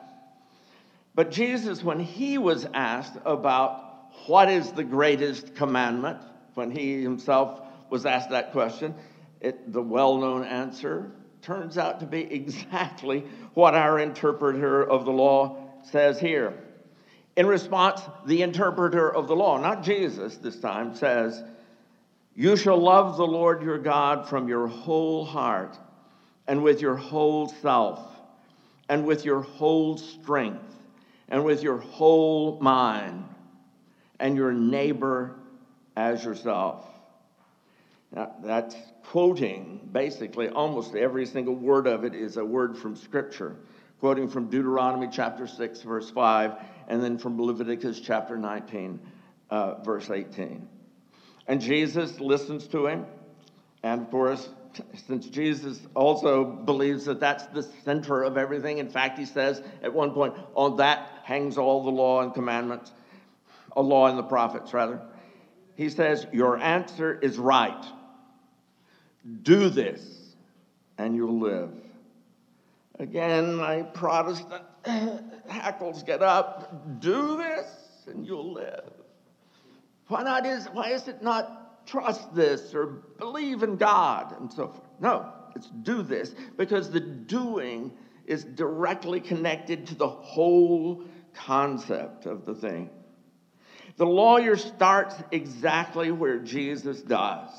But 1.16 1.32
Jesus, 1.32 1.84
when 1.84 2.00
he 2.00 2.38
was 2.38 2.68
asked 2.74 3.18
about 3.26 4.12
what 4.28 4.50
is 4.50 4.72
the 4.72 4.84
greatest 4.84 5.56
commandment, 5.56 6.20
when 6.54 6.70
he 6.70 7.02
himself 7.02 7.62
was 7.92 8.06
asked 8.06 8.32
that 8.32 8.52
question, 8.54 8.96
it, 9.42 9.72
the 9.72 9.82
well 9.82 10.18
known 10.18 10.44
answer 10.44 11.12
turns 11.42 11.78
out 11.78 12.00
to 12.00 12.06
be 12.06 12.22
exactly 12.34 13.26
what 13.54 13.76
our 13.76 14.00
interpreter 14.00 14.84
of 14.84 15.06
the 15.06 15.12
law 15.12 15.58
says 15.84 16.20
here. 16.20 16.58
In 17.36 17.46
response, 17.46 18.02
the 18.26 18.42
interpreter 18.42 19.14
of 19.14 19.28
the 19.28 19.36
law, 19.36 19.58
not 19.60 19.84
Jesus 19.84 20.38
this 20.38 20.60
time, 20.60 20.96
says, 20.96 21.44
You 22.36 22.56
shall 22.58 22.78
love 22.78 23.18
the 23.18 23.26
Lord 23.26 23.62
your 23.62 23.78
God 23.78 24.28
from 24.28 24.48
your 24.48 24.68
whole 24.68 25.26
heart 25.26 25.78
and 26.48 26.64
with 26.64 26.82
your 26.82 26.96
whole 26.96 27.48
self 27.48 28.00
and 28.90 29.06
with 29.06 29.24
your 29.24 29.42
whole 29.42 29.98
strength 29.98 30.76
and 31.30 31.46
with 31.46 31.64
your 31.64 31.78
whole 31.78 32.60
mind 32.60 33.24
and 34.20 34.36
your 34.36 34.52
neighbor 34.52 35.36
as 35.96 36.24
yourself. 36.24 36.91
Now, 38.14 38.34
that's 38.44 38.76
quoting 39.04 39.90
basically 39.92 40.50
almost 40.50 40.96
every 40.96 41.26
single 41.26 41.56
word 41.56 41.88
of 41.88 42.04
it 42.04 42.14
is 42.14 42.38
a 42.38 42.44
word 42.44 42.78
from 42.78 42.96
Scripture, 42.96 43.56
quoting 44.00 44.28
from 44.28 44.50
Deuteronomy 44.50 45.08
chapter 45.12 45.48
6, 45.48 45.82
verse 45.84 46.10
5, 46.10 46.56
and 46.90 47.02
then 47.02 47.18
from 47.18 47.42
Leviticus 47.42 48.02
chapter 48.02 48.38
19, 48.38 49.00
uh, 49.50 49.76
verse 49.84 50.10
18. 50.10 50.68
And 51.48 51.62
Jesus 51.62 52.20
listens 52.20 52.68
to 52.68 52.88
him. 52.88 53.06
And 53.84 54.02
of 54.02 54.12
course, 54.12 54.50
since 55.08 55.28
Jesus 55.28 55.80
also 55.96 56.44
believes 56.44 57.06
that 57.06 57.20
that's 57.20 57.46
the 57.48 57.64
center 57.84 58.24
of 58.24 58.38
everything, 58.38 58.78
in 58.78 58.90
fact, 58.90 59.18
he 59.18 59.26
says 59.26 59.64
at 59.82 59.94
one 59.94 60.12
point, 60.12 60.36
on 60.54 60.78
that 60.78 61.10
hangs 61.24 61.58
all 61.58 61.84
the 61.84 61.90
law 61.90 62.22
and 62.22 62.34
commandments, 62.34 62.92
a 63.76 63.82
law 63.82 64.08
and 64.08 64.18
the 64.18 64.24
prophets, 64.24 64.74
rather. 64.74 65.02
He 65.76 65.90
says, 65.90 66.28
Your 66.32 66.58
answer 66.58 67.18
is 67.20 67.38
right. 67.38 67.86
Do 69.44 69.70
this, 69.70 70.36
and 70.98 71.16
you'll 71.16 71.40
live. 71.40 71.72
Again, 73.00 73.56
my 73.56 73.82
Protestant 73.82 74.64
hackles 75.48 76.04
get 76.04 76.22
up. 76.22 77.00
Do 77.00 77.38
this, 77.38 77.68
and 78.08 78.26
you'll 78.26 78.54
live. 78.54 78.92
Why 80.08 80.24
not? 80.24 80.46
Is 80.46 80.66
why 80.74 80.90
is 80.90 81.08
it 81.08 81.22
not 81.22 81.62
trust 81.86 82.34
this 82.34 82.74
or 82.74 82.86
believe 83.18 83.64
in 83.64 83.76
God 83.76 84.36
and 84.40 84.52
so 84.52 84.68
forth. 84.68 84.82
No, 85.00 85.32
it's 85.56 85.68
do 85.68 86.02
this 86.02 86.36
because 86.58 86.92
the 86.92 87.00
doing 87.00 87.92
is 88.26 88.44
directly 88.44 89.20
connected 89.20 89.88
to 89.88 89.96
the 89.96 90.08
whole 90.08 91.04
concept 91.34 92.26
of 92.26 92.46
the 92.46 92.56
thing. 92.56 92.90
The 93.98 94.06
lawyer 94.06 94.56
starts 94.56 95.16
exactly 95.32 96.12
where 96.12 96.40
Jesus 96.40 97.02
does. 97.02 97.50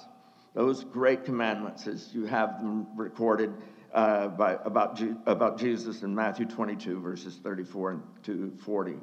Those 0.55 0.85
great 0.85 1.25
commandments, 1.25 1.87
as 1.87 2.13
you 2.13 2.27
have 2.27 2.61
them 2.61 2.87
recorded 2.97 3.53
uh, 3.93 4.29
by, 4.29 4.59
about, 4.65 5.01
about 5.27 5.59
Jesus 5.59 6.03
in 6.03 6.15
Matthew 6.15 6.47
22, 6.47 7.01
verses 7.01 7.39
34 7.43 8.03
to 8.25 8.53
40. 8.65 8.97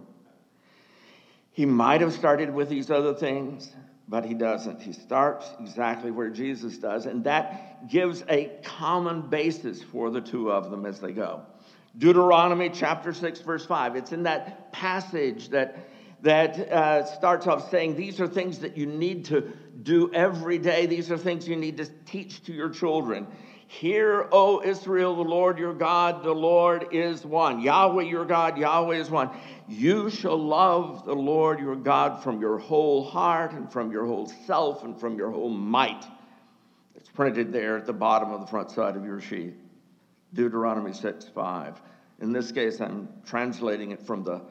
He 1.52 1.66
might 1.66 2.02
have 2.02 2.14
started 2.14 2.54
with 2.54 2.70
these 2.70 2.92
other 2.92 3.14
things, 3.14 3.74
but 4.08 4.26
he 4.26 4.34
doesn't. 4.34 4.82
He 4.82 4.94
starts 4.94 5.48
exactly 5.60 6.12
where 6.12 6.30
Jesus 6.30 6.78
does, 6.78 7.06
and 7.06 7.24
that 7.26 7.88
gives 7.90 8.24
a 8.30 8.60
common 8.64 9.22
basis 9.30 9.84
for 9.84 10.10
the 10.10 10.22
two 10.22 10.52
of 10.52 10.72
them 10.72 10.86
as 10.86 11.00
they 11.00 11.12
go. 11.12 11.42
Deuteronomy 11.98 12.70
chapter 12.70 13.12
6, 13.12 13.42
verse 13.42 13.66
5. 13.66 13.96
It's 13.96 14.12
in 14.12 14.24
that 14.24 14.72
passage 14.72 15.50
that, 15.50 15.90
that 16.22 16.60
uh, 16.72 17.06
starts 17.06 17.48
off 17.48 17.70
saying, 17.70 17.96
These 17.96 18.20
are 18.20 18.28
things 18.28 18.60
that 18.60 18.78
you 18.78 18.86
need 18.86 19.26
to 19.26 19.52
do 19.84 20.14
every 20.14 20.58
day. 20.58 20.86
These 20.86 21.12
are 21.12 21.18
things 21.18 21.48
you 21.48 21.56
need 21.56 21.78
to 21.78 21.86
teach 22.06 22.44
to 22.44 22.54
your 22.54 22.70
children. 22.70 23.28
Hear, 23.68 24.28
O 24.32 24.64
Israel, 24.64 25.16
the 25.16 25.22
Lord 25.22 25.60
your 25.60 25.76
God, 25.76 26.24
the 26.24 26.34
Lord 26.34 26.88
is 26.92 27.24
one. 27.24 27.62
Yahweh 27.62 28.04
your 28.04 28.26
God, 28.26 28.58
Yahweh 28.58 28.96
is 28.96 29.12
one. 29.12 29.30
You 29.68 30.10
shall 30.10 30.38
love 30.38 31.06
the 31.06 31.14
Lord 31.14 31.60
your 31.60 31.76
God 31.76 32.24
from 32.24 32.42
your 32.42 32.58
whole 32.58 33.04
heart 33.04 33.52
and 33.52 33.72
from 33.72 33.92
your 33.92 34.08
whole 34.08 34.28
self 34.48 34.84
and 34.84 35.00
from 35.00 35.18
your 35.18 35.30
whole 35.30 35.50
might. 35.50 36.04
It's 36.96 37.10
printed 37.10 37.54
there 37.54 37.78
at 37.78 37.86
the 37.86 37.94
bottom 37.94 38.32
of 38.32 38.42
the 38.42 38.48
front 38.48 38.72
side 38.72 38.96
of 38.96 39.06
your 39.06 39.22
sheet. 39.22 39.54
Deuteronomy 40.34 40.92
6 40.92 41.26
5. 41.34 41.82
In 42.22 42.34
this 42.34 42.52
case, 42.52 42.82
I'm 42.82 43.08
translating 43.24 43.92
it 43.92 44.02
from 44.02 44.24
the 44.24 44.42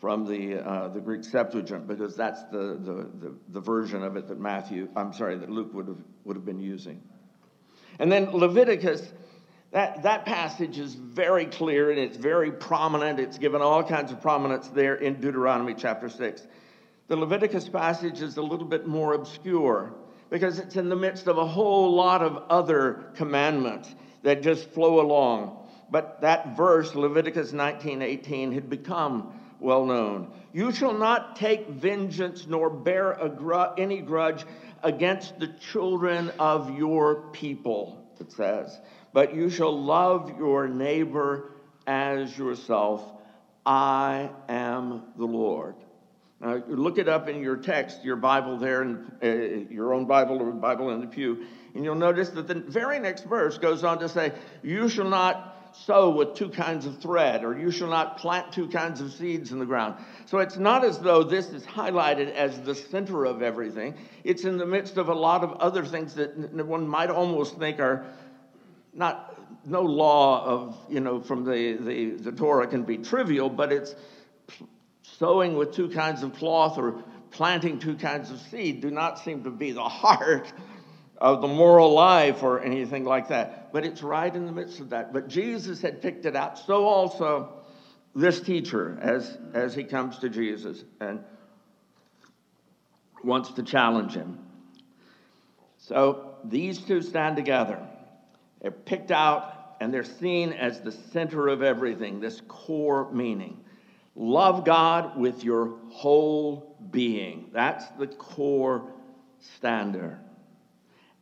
from 0.00 0.26
the, 0.26 0.58
uh, 0.58 0.88
the 0.88 1.00
Greek 1.00 1.24
Septuagint 1.24 1.86
because 1.86 2.14
that's 2.16 2.42
the, 2.44 2.78
the, 2.78 3.08
the, 3.18 3.34
the 3.48 3.60
version 3.60 4.02
of 4.02 4.16
it 4.16 4.28
that 4.28 4.38
Matthew, 4.38 4.88
I'm 4.94 5.12
sorry, 5.12 5.38
that 5.38 5.50
Luke 5.50 5.72
would 5.72 5.88
have, 5.88 6.00
would 6.24 6.36
have 6.36 6.44
been 6.44 6.60
using. 6.60 7.02
And 7.98 8.12
then 8.12 8.30
Leviticus, 8.30 9.02
that, 9.70 10.02
that 10.02 10.26
passage 10.26 10.78
is 10.78 10.94
very 10.94 11.46
clear 11.46 11.90
and 11.90 11.98
it's 11.98 12.18
very 12.18 12.52
prominent. 12.52 13.18
It's 13.18 13.38
given 13.38 13.62
all 13.62 13.82
kinds 13.82 14.12
of 14.12 14.20
prominence 14.20 14.68
there 14.68 14.96
in 14.96 15.20
Deuteronomy 15.20 15.74
chapter 15.74 16.10
6. 16.10 16.46
The 17.08 17.16
Leviticus 17.16 17.68
passage 17.68 18.20
is 18.20 18.36
a 18.36 18.42
little 18.42 18.66
bit 18.66 18.86
more 18.86 19.14
obscure 19.14 19.94
because 20.28 20.58
it's 20.58 20.76
in 20.76 20.90
the 20.90 20.96
midst 20.96 21.26
of 21.26 21.38
a 21.38 21.46
whole 21.46 21.94
lot 21.94 22.20
of 22.20 22.36
other 22.50 23.12
commandments 23.14 23.94
that 24.24 24.42
just 24.42 24.68
flow 24.70 25.00
along. 25.00 25.66
But 25.90 26.20
that 26.22 26.56
verse, 26.56 26.94
Leviticus 26.94 27.52
19 27.52 28.02
18, 28.02 28.52
had 28.52 28.68
become 28.68 29.32
well 29.60 29.84
known. 29.84 30.30
You 30.52 30.72
shall 30.72 30.94
not 30.94 31.36
take 31.36 31.68
vengeance 31.68 32.46
nor 32.46 32.70
bear 32.70 33.14
gr- 33.36 33.74
any 33.78 34.00
grudge 34.00 34.44
against 34.82 35.38
the 35.38 35.48
children 35.48 36.30
of 36.38 36.76
your 36.76 37.30
people, 37.32 38.02
it 38.20 38.32
says, 38.32 38.78
but 39.12 39.34
you 39.34 39.50
shall 39.50 39.78
love 39.78 40.38
your 40.38 40.68
neighbor 40.68 41.52
as 41.86 42.36
yourself. 42.36 43.02
I 43.64 44.30
am 44.48 45.02
the 45.16 45.24
Lord. 45.26 45.74
Now, 46.40 46.62
look 46.68 46.98
it 46.98 47.08
up 47.08 47.28
in 47.28 47.42
your 47.42 47.56
text, 47.56 48.04
your 48.04 48.16
Bible 48.16 48.58
there, 48.58 48.84
uh, 49.22 49.26
your 49.26 49.94
own 49.94 50.04
Bible 50.04 50.40
or 50.40 50.52
Bible 50.52 50.90
in 50.90 51.00
the 51.00 51.06
pew, 51.06 51.46
and 51.74 51.82
you'll 51.82 51.94
notice 51.94 52.28
that 52.30 52.46
the 52.46 52.54
very 52.54 52.98
next 52.98 53.24
verse 53.24 53.58
goes 53.58 53.84
on 53.84 53.98
to 54.00 54.08
say, 54.08 54.32
You 54.62 54.88
shall 54.88 55.08
not 55.08 55.55
sow 55.84 56.10
with 56.10 56.34
two 56.34 56.48
kinds 56.48 56.86
of 56.86 56.98
thread, 56.98 57.44
or 57.44 57.58
you 57.58 57.70
shall 57.70 57.88
not 57.88 58.18
plant 58.18 58.52
two 58.52 58.68
kinds 58.68 59.00
of 59.00 59.12
seeds 59.12 59.52
in 59.52 59.58
the 59.58 59.66
ground. 59.66 59.94
So 60.26 60.38
it's 60.38 60.56
not 60.56 60.84
as 60.84 60.98
though 60.98 61.22
this 61.22 61.50
is 61.50 61.64
highlighted 61.64 62.32
as 62.32 62.60
the 62.60 62.74
center 62.74 63.24
of 63.24 63.42
everything. 63.42 63.94
It's 64.24 64.44
in 64.44 64.58
the 64.58 64.66
midst 64.66 64.96
of 64.96 65.08
a 65.08 65.14
lot 65.14 65.44
of 65.44 65.52
other 65.54 65.84
things 65.84 66.14
that 66.14 66.36
one 66.66 66.88
might 66.88 67.10
almost 67.10 67.58
think 67.58 67.80
are 67.80 68.04
not 68.94 69.34
no 69.64 69.82
law 69.82 70.44
of 70.44 70.78
you 70.88 71.00
know 71.00 71.20
from 71.20 71.44
the, 71.44 71.76
the, 71.80 72.10
the 72.10 72.32
torah 72.32 72.66
can 72.66 72.82
be 72.82 72.96
trivial 72.98 73.50
but 73.50 73.72
it's 73.72 73.94
sowing 75.02 75.56
with 75.56 75.74
two 75.74 75.88
kinds 75.88 76.22
of 76.22 76.34
cloth 76.34 76.78
or 76.78 77.02
planting 77.30 77.78
two 77.78 77.94
kinds 77.96 78.30
of 78.30 78.40
seed 78.40 78.80
do 78.80 78.90
not 78.90 79.18
seem 79.18 79.44
to 79.44 79.50
be 79.50 79.72
the 79.72 79.82
heart 79.88 80.52
of 81.18 81.40
the 81.40 81.48
moral 81.48 81.92
life 81.92 82.42
or 82.42 82.60
anything 82.60 83.04
like 83.04 83.28
that. 83.28 83.65
But 83.76 83.84
it's 83.84 84.02
right 84.02 84.34
in 84.34 84.46
the 84.46 84.52
midst 84.52 84.80
of 84.80 84.88
that. 84.88 85.12
But 85.12 85.28
Jesus 85.28 85.82
had 85.82 86.00
picked 86.00 86.24
it 86.24 86.34
out. 86.34 86.58
So 86.58 86.86
also 86.86 87.52
this 88.14 88.40
teacher, 88.40 88.98
as, 89.02 89.36
as 89.52 89.74
he 89.74 89.84
comes 89.84 90.18
to 90.20 90.30
Jesus 90.30 90.82
and 90.98 91.20
wants 93.22 93.50
to 93.50 93.62
challenge 93.62 94.14
him. 94.14 94.38
So 95.76 96.36
these 96.42 96.78
two 96.78 97.02
stand 97.02 97.36
together. 97.36 97.86
They're 98.62 98.70
picked 98.70 99.10
out 99.10 99.76
and 99.78 99.92
they're 99.92 100.04
seen 100.04 100.54
as 100.54 100.80
the 100.80 100.92
center 100.92 101.46
of 101.46 101.62
everything, 101.62 102.18
this 102.18 102.40
core 102.48 103.12
meaning. 103.12 103.62
Love 104.14 104.64
God 104.64 105.18
with 105.18 105.44
your 105.44 105.76
whole 105.90 106.78
being. 106.90 107.50
That's 107.52 107.84
the 107.98 108.06
core 108.06 108.90
standard. 109.58 110.18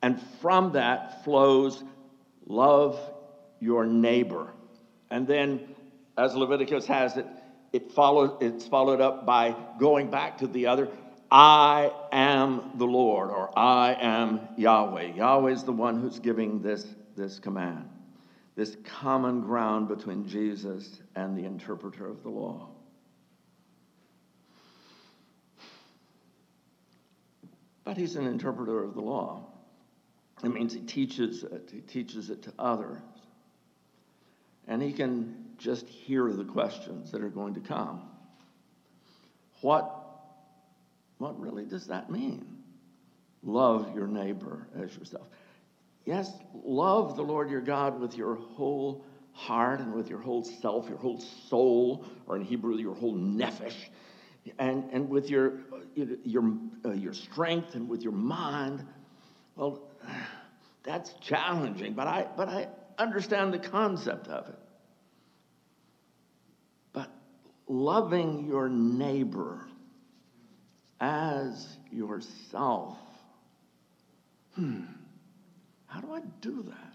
And 0.01 0.23
from 0.41 0.75
that 0.75 1.25
flows 1.25 1.83
love 2.47 2.99
your 3.61 3.87
neighbor. 3.87 4.53
And 5.11 5.27
then, 5.27 5.61
as 6.17 6.35
Leviticus 6.35 6.87
has 6.87 7.17
it, 7.17 7.27
it 7.73 7.93
follows, 7.93 8.37
it's 8.41 8.67
followed 8.67 9.01
up 9.01 9.27
by 9.27 9.57
going 9.79 10.11
back 10.11 10.39
to 10.39 10.47
the 10.47 10.67
other 10.67 10.89
I 11.31 11.91
am 12.13 12.73
the 12.77 12.87
Lord, 12.87 13.31
or 13.31 13.59
I 13.59 13.97
am 14.01 14.41
Yahweh. 14.57 15.15
Yahweh 15.15 15.51
is 15.51 15.65
the 15.65 15.73
one 15.73 16.01
who's 16.01 16.21
giving 16.21 16.63
this, 16.63 16.87
this 17.17 17.41
command, 17.41 17.89
this 18.55 18.77
common 18.85 19.41
ground 19.41 19.89
between 19.89 20.29
Jesus 20.29 21.01
and 21.17 21.37
the 21.37 21.45
interpreter 21.45 22.07
of 22.07 22.23
the 22.23 22.29
law. 22.29 22.69
But 27.83 27.97
he's 27.97 28.15
an 28.15 28.27
interpreter 28.29 28.85
of 28.85 28.95
the 28.95 29.03
law. 29.03 29.54
It 30.45 30.53
means 30.53 30.73
he 30.75 30.81
teaches 30.81 31.43
it, 31.43 31.71
he 31.73 31.81
teaches 31.81 32.31
it 32.31 32.43
to 32.43 32.53
others. 32.59 33.01
And 34.67 34.83
he 34.83 34.93
can 34.93 35.45
just 35.59 35.87
hear 35.87 36.33
the 36.33 36.45
questions 36.45 37.11
that 37.13 37.23
are 37.23 37.29
going 37.29 37.55
to 37.55 37.61
come. 37.61 38.03
What, 39.61 39.91
what 41.19 41.39
really 41.41 41.65
does 41.65 41.87
that 41.87 42.11
mean? 42.11 42.59
Love 43.43 43.95
your 43.95 44.07
neighbor 44.07 44.67
as 44.83 44.97
yourself. 44.97 45.27
Yes, 46.05 46.31
love 46.65 47.17
the 47.17 47.23
Lord 47.23 47.51
your 47.51 47.61
God 47.61 48.01
with 48.01 48.17
your 48.17 48.35
whole 48.35 49.05
heart 49.33 49.81
and 49.81 49.95
with 49.95 50.09
your 50.09 50.21
whole 50.21 50.45
self, 50.45 50.89
your 50.89 50.99
whole 50.99 51.21
soul, 51.49 52.05
or 52.27 52.37
in 52.37 52.43
Hebrew, 52.43 52.77
your 52.77 52.95
whole 52.95 53.15
nephesh, 53.15 53.75
and, 54.59 54.85
and 54.93 55.09
with 55.09 55.29
your, 55.29 55.61
your, 55.95 56.53
your 56.95 57.15
strength 57.15 57.75
and 57.75 57.89
with 57.89 58.03
your 58.03 58.13
mind. 58.13 58.85
Well, 59.57 59.83
that's 60.85 61.15
challenging, 61.15 61.95
but 61.95 62.07
I, 62.07 62.27
but 62.37 62.49
I 62.49 62.69
understand 62.99 63.53
the 63.53 63.59
concept 63.59 64.29
of 64.29 64.49
it. 64.49 64.59
But 66.93 67.11
loving 67.67 68.47
your 68.47 68.69
neighbor 68.69 69.67
as 71.01 71.79
yourself, 71.91 72.99
hmm, 74.55 74.83
how 75.87 76.01
do 76.01 76.13
I 76.13 76.21
do 76.41 76.63
that? 76.69 76.95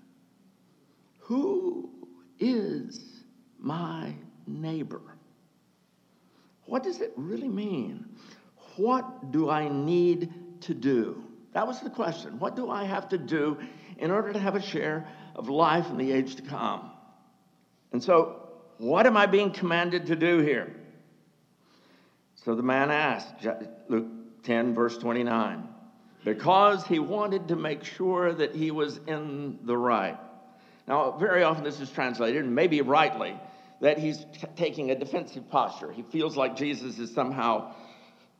Who 1.22 1.90
is 2.40 3.24
my 3.58 4.14
neighbor? 4.46 5.02
What 6.66 6.84
does 6.84 7.02
it 7.02 7.12
really 7.16 7.50
mean? 7.50 8.06
What 8.78 9.32
do 9.32 9.50
I 9.50 9.68
need 9.68 10.32
to 10.62 10.74
do? 10.76 11.24
That 11.54 11.68
was 11.68 11.82
the 11.82 11.90
question. 11.90 12.40
What 12.40 12.56
do 12.56 12.70
I 12.70 12.84
have 12.84 13.10
to 13.10 13.18
do 13.18 13.58
in 13.98 14.12
order 14.12 14.34
to 14.34 14.40
have 14.40 14.56
a 14.56 14.62
share 14.62 15.08
of 15.36 15.50
life 15.50 15.90
in 15.90 15.98
the 15.98 16.12
age 16.12 16.36
to 16.36 16.42
come? 16.44 16.92
And 17.92 18.04
so, 18.04 18.50
what 18.78 19.06
am 19.06 19.18
I 19.18 19.26
being 19.26 19.52
commanded 19.52 20.08
to 20.08 20.16
do 20.16 20.40
here? 20.40 20.76
So 22.36 22.56
the 22.56 22.64
man 22.64 22.92
asked, 22.92 23.46
Luke 23.90 24.08
10, 24.44 24.74
verse 24.74 24.98
29, 24.98 25.68
because 26.24 26.86
he 26.86 27.00
wanted 27.00 27.50
to 27.50 27.56
make 27.56 27.84
sure 27.84 28.34
that 28.34 28.56
he 28.56 28.72
was 28.72 29.00
in 29.08 29.60
the 29.64 29.78
right. 29.78 30.18
Now, 30.88 31.18
very 31.18 31.44
often 31.44 31.64
this 31.64 31.82
is 31.82 31.92
translated, 31.92 32.44
and 32.44 32.56
maybe 32.56 32.82
rightly, 32.82 33.38
that 33.82 33.98
he's 33.98 34.18
t- 34.18 34.48
taking 34.56 34.92
a 34.92 34.96
defensive 34.96 35.50
posture. 35.50 35.92
He 35.92 36.02
feels 36.04 36.38
like 36.38 36.56
Jesus 36.56 36.98
is 36.98 37.14
somehow, 37.14 37.74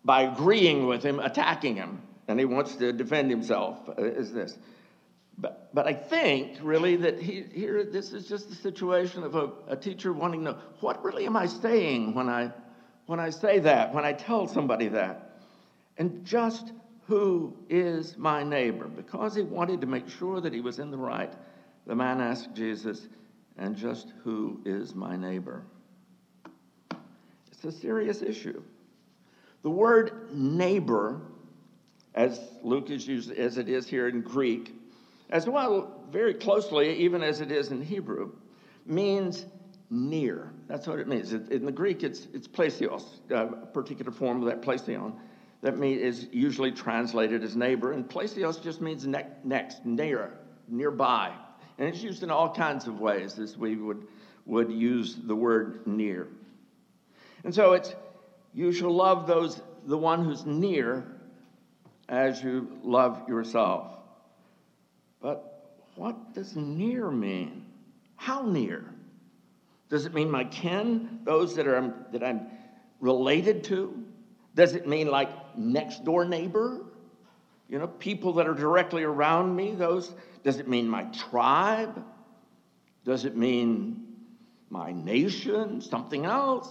by 0.06 0.24
agreeing 0.24 0.88
with 0.88 1.04
him, 1.04 1.20
attacking 1.20 1.76
him. 1.76 2.02
And 2.30 2.40
he 2.40 2.46
wants 2.46 2.76
to 2.76 2.94
defend 2.94 3.32
himself, 3.32 3.90
uh, 3.90 4.04
is 4.04 4.32
this. 4.32 4.56
But, 5.40 5.74
but 5.74 5.88
I 5.88 5.94
think 5.94 6.60
really 6.62 6.96
that 6.98 7.20
he, 7.20 7.44
here 7.52 7.84
this 7.84 8.14
is 8.14 8.28
just 8.28 8.50
the 8.50 8.56
situation 8.56 9.24
of 9.24 9.36
a, 9.36 9.50
a 9.68 9.76
teacher 9.76 10.14
wanting 10.14 10.46
to 10.46 10.52
know 10.52 10.58
what 10.80 11.04
really 11.04 11.26
am 11.26 11.36
I 11.36 11.48
saying 11.48 12.14
when 12.14 12.30
I, 12.30 12.52
when 13.08 13.20
I 13.20 13.32
say 13.32 13.58
that, 13.60 13.96
when 13.96 14.06
I 14.06 14.14
tell 14.14 14.48
somebody 14.48 14.90
that? 14.90 15.40
And 15.98 16.24
just 16.24 16.72
who 17.08 17.58
is 17.68 18.16
my 18.16 18.44
neighbor? 18.44 18.86
Because 18.86 19.36
he 19.36 19.42
wanted 19.42 19.82
to 19.82 19.88
make 19.88 20.08
sure 20.08 20.40
that 20.40 20.54
he 20.54 20.62
was 20.62 20.78
in 20.78 20.92
the 20.92 20.98
right, 20.98 21.34
the 21.88 21.96
man 21.96 22.22
asked 22.22 22.54
Jesus, 22.54 23.08
and 23.58 23.76
just 23.76 24.14
who 24.24 24.62
is 24.66 24.94
my 24.94 25.16
neighbor? 25.16 25.64
It's 27.52 27.64
a 27.64 27.72
serious 27.72 28.22
issue. 28.22 28.62
The 29.64 29.72
word 29.72 30.30
neighbor, 30.32 31.22
as 32.16 32.42
Luke 32.64 32.90
is 32.90 33.08
used 33.08 33.32
as 33.32 33.58
it 33.58 33.70
is 33.70 33.88
here 33.88 34.08
in 34.08 34.22
Greek, 34.22 34.74
as 35.30 35.48
well 35.48 36.04
very 36.12 36.34
closely, 36.34 36.98
even 36.98 37.22
as 37.22 37.42
it 37.42 37.52
is 37.52 37.70
in 37.72 37.82
Hebrew, 37.82 38.32
means 38.86 39.46
near. 39.90 40.52
That's 40.68 40.88
what 40.88 41.00
it 41.00 41.08
means. 41.08 41.34
In 41.34 41.66
the 41.66 41.72
Greek, 41.72 42.04
it's, 42.04 42.28
it's 42.34 42.48
plesioos, 42.48 43.04
a 43.30 43.36
uh, 43.36 43.46
particular 43.46 44.12
form 44.12 44.42
of 44.42 44.48
that 44.48 44.62
plesion. 44.62 45.14
That 45.62 45.78
mean, 45.78 46.00
is 46.00 46.28
usually 46.32 46.72
translated 46.72 47.44
as 47.44 47.56
neighbor, 47.56 47.92
and 47.92 48.08
plesioos 48.08 48.62
just 48.64 48.82
means 48.82 49.06
ne- 49.06 49.28
next, 49.44 49.86
near, 49.86 50.32
nearby. 50.68 51.34
And 51.78 51.88
it's 51.88 52.02
used 52.02 52.24
in 52.24 52.32
all 52.32 52.54
kinds 52.54 52.88
of 52.88 53.00
ways 53.00 53.40
as 53.40 53.58
we 53.58 53.76
would, 53.76 54.08
would 54.46 54.72
use 54.72 55.16
the 55.16 55.36
word 55.36 55.86
near. 55.86 56.28
And 57.44 57.54
so 57.54 57.74
it's, 57.74 57.94
you 58.54 58.72
shall 58.72 58.94
love 58.94 59.28
those, 59.28 59.62
the 59.86 59.98
one 59.98 60.24
who's 60.24 60.46
near 60.46 61.19
as 62.10 62.44
you 62.44 62.68
love 62.84 63.30
yourself. 63.30 63.88
But 65.22 65.86
what 65.96 66.34
does 66.34 66.56
near 66.56 67.10
mean? 67.12 67.66
How 68.16 68.42
near? 68.42 68.84
Does 69.90 70.06
it 70.06 70.14
mean 70.14 70.30
my 70.30 70.44
kin, 70.44 71.20
those 71.24 71.56
that, 71.56 71.68
are, 71.68 71.94
that 72.12 72.24
I'm 72.24 72.48
related 73.00 73.64
to? 73.66 74.04
Does 74.56 74.76
it 74.76 74.88
mean 74.88 75.10
like 75.10 75.30
next 75.58 76.04
door 76.04 76.26
neighbor? 76.26 76.86
You 77.70 77.78
know, 77.80 77.88
people 77.88 78.34
that 78.34 78.48
are 78.48 78.54
directly 78.54 79.04
around 79.04 79.56
me, 79.56 79.76
those. 79.76 80.14
Does 80.44 80.58
it 80.58 80.68
mean 80.68 80.90
my 80.90 81.04
tribe? 81.04 82.04
Does 83.06 83.26
it 83.26 83.38
mean 83.38 84.16
my 84.70 84.92
nation? 84.92 85.82
Something 85.82 86.26
else? 86.26 86.70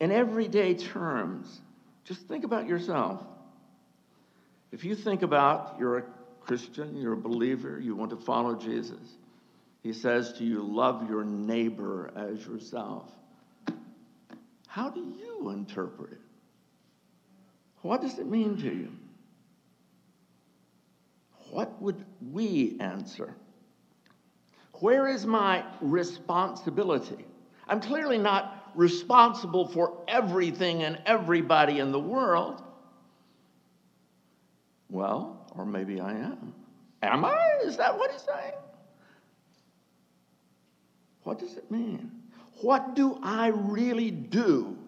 In 0.00 0.12
everyday 0.12 0.74
terms, 0.74 1.60
just 2.08 2.22
think 2.22 2.44
about 2.44 2.66
yourself. 2.66 3.22
If 4.72 4.82
you 4.82 4.94
think 4.94 5.20
about 5.20 5.76
you're 5.78 5.98
a 5.98 6.04
Christian, 6.40 6.96
you're 6.96 7.12
a 7.12 7.18
believer, 7.18 7.78
you 7.78 7.94
want 7.94 8.10
to 8.10 8.16
follow 8.16 8.56
Jesus, 8.56 9.16
he 9.82 9.92
says 9.92 10.32
to 10.38 10.44
you, 10.44 10.62
Love 10.62 11.08
your 11.08 11.22
neighbor 11.22 12.10
as 12.16 12.44
yourself. 12.46 13.04
How 14.66 14.88
do 14.88 15.00
you 15.00 15.50
interpret 15.50 16.12
it? 16.12 16.20
What 17.82 18.00
does 18.00 18.18
it 18.18 18.26
mean 18.26 18.56
to 18.56 18.64
you? 18.64 18.90
What 21.50 21.80
would 21.80 22.04
we 22.32 22.76
answer? 22.80 23.34
Where 24.80 25.08
is 25.08 25.26
my 25.26 25.64
responsibility? 25.80 27.24
I'm 27.68 27.80
clearly 27.80 28.18
not 28.18 28.57
responsible 28.78 29.66
for 29.66 30.04
everything 30.06 30.84
and 30.84 31.02
everybody 31.04 31.80
in 31.80 31.90
the 31.90 31.98
world. 31.98 32.62
Well, 34.88 35.50
or 35.56 35.66
maybe 35.66 36.00
I 36.00 36.12
am. 36.12 36.54
Am 37.02 37.24
I? 37.24 37.58
Is 37.64 37.76
that 37.76 37.98
what 37.98 38.12
he's 38.12 38.22
saying? 38.22 38.54
What 41.24 41.40
does 41.40 41.56
it 41.56 41.68
mean? 41.72 42.12
What 42.62 42.94
do 42.94 43.18
I 43.20 43.48
really 43.48 44.12
do 44.12 44.78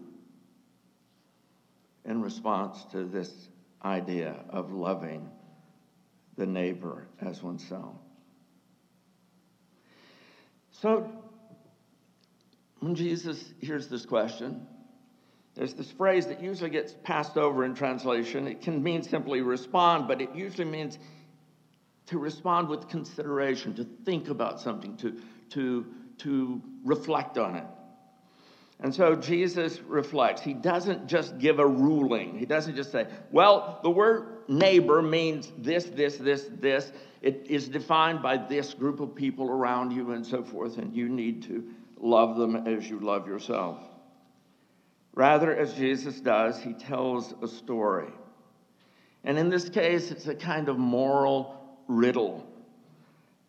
in 2.05 2.23
response 2.23 2.85
to 2.93 3.05
this 3.05 3.49
idea 3.85 4.37
of 4.51 4.73
loving 4.73 5.29
the 6.37 6.47
neighbor 6.47 7.09
as 7.21 7.43
oneself? 7.43 7.97
So, 10.71 11.11
when 12.81 12.95
Jesus 12.95 13.53
hears 13.61 13.89
this 13.89 14.05
question, 14.05 14.67
there's 15.55 15.75
this 15.75 15.91
phrase 15.91 16.27
that 16.27 16.43
usually 16.43 16.71
gets 16.71 16.95
passed 17.03 17.37
over 17.37 17.65
in 17.65 17.75
translation. 17.75 18.47
It 18.47 18.63
can 18.63 18.83
mean 18.83 19.03
simply 19.03 19.43
respond, 19.43 20.09
but 20.09 20.21
it 20.21 20.35
usually 20.35 20.65
means 20.65 20.99
to 22.07 22.19
respond 22.19 22.69
with 22.69 22.89
consideration, 22.89 23.75
to 23.75 23.85
think 24.05 24.29
about 24.29 24.61
something, 24.61 24.97
to, 24.99 25.21
to, 25.51 25.87
to 26.19 26.63
reflect 26.85 27.39
on 27.39 27.57
it. 27.57 27.67
And 28.83 28.95
so 28.95 29.15
Jesus 29.15 29.81
reflects. 29.81 30.41
He 30.41 30.55
doesn't 30.55 31.07
just 31.07 31.39
give 31.39 31.59
a 31.59 31.67
ruling. 31.67 32.39
He 32.39 32.47
doesn't 32.47 32.77
just 32.77 32.91
say, 32.91 33.07
well, 33.31 33.79
the 33.83 33.91
word 33.91 34.49
neighbor 34.49 35.03
means 35.03 35.53
this, 35.59 35.85
this, 35.85 36.17
this, 36.17 36.47
this. 36.51 36.91
It 37.21 37.47
is 37.51 37.69
defined 37.69 38.23
by 38.23 38.39
this 38.39 38.73
group 38.73 39.01
of 39.01 39.15
people 39.15 39.51
around 39.51 39.91
you 39.91 40.13
and 40.13 40.27
so 40.27 40.43
forth, 40.43 40.79
and 40.79 40.97
you 40.97 41.11
need 41.11 41.43
to 41.43 41.63
love 42.01 42.37
them 42.37 42.57
as 42.67 42.89
you 42.89 42.99
love 42.99 43.27
yourself. 43.27 43.79
Rather, 45.15 45.55
as 45.55 45.75
Jesus 45.75 46.21
does, 46.21 46.59
he 46.61 46.73
tells 46.73 47.35
a 47.43 47.49
story. 47.49 48.11
And 49.25 49.39
in 49.39 49.51
this 49.51 49.69
case, 49.69 50.11
it's 50.11 50.27
a 50.27 50.35
kind 50.35 50.69
of 50.69 50.79
moral 50.79 51.79
riddle 51.89 52.47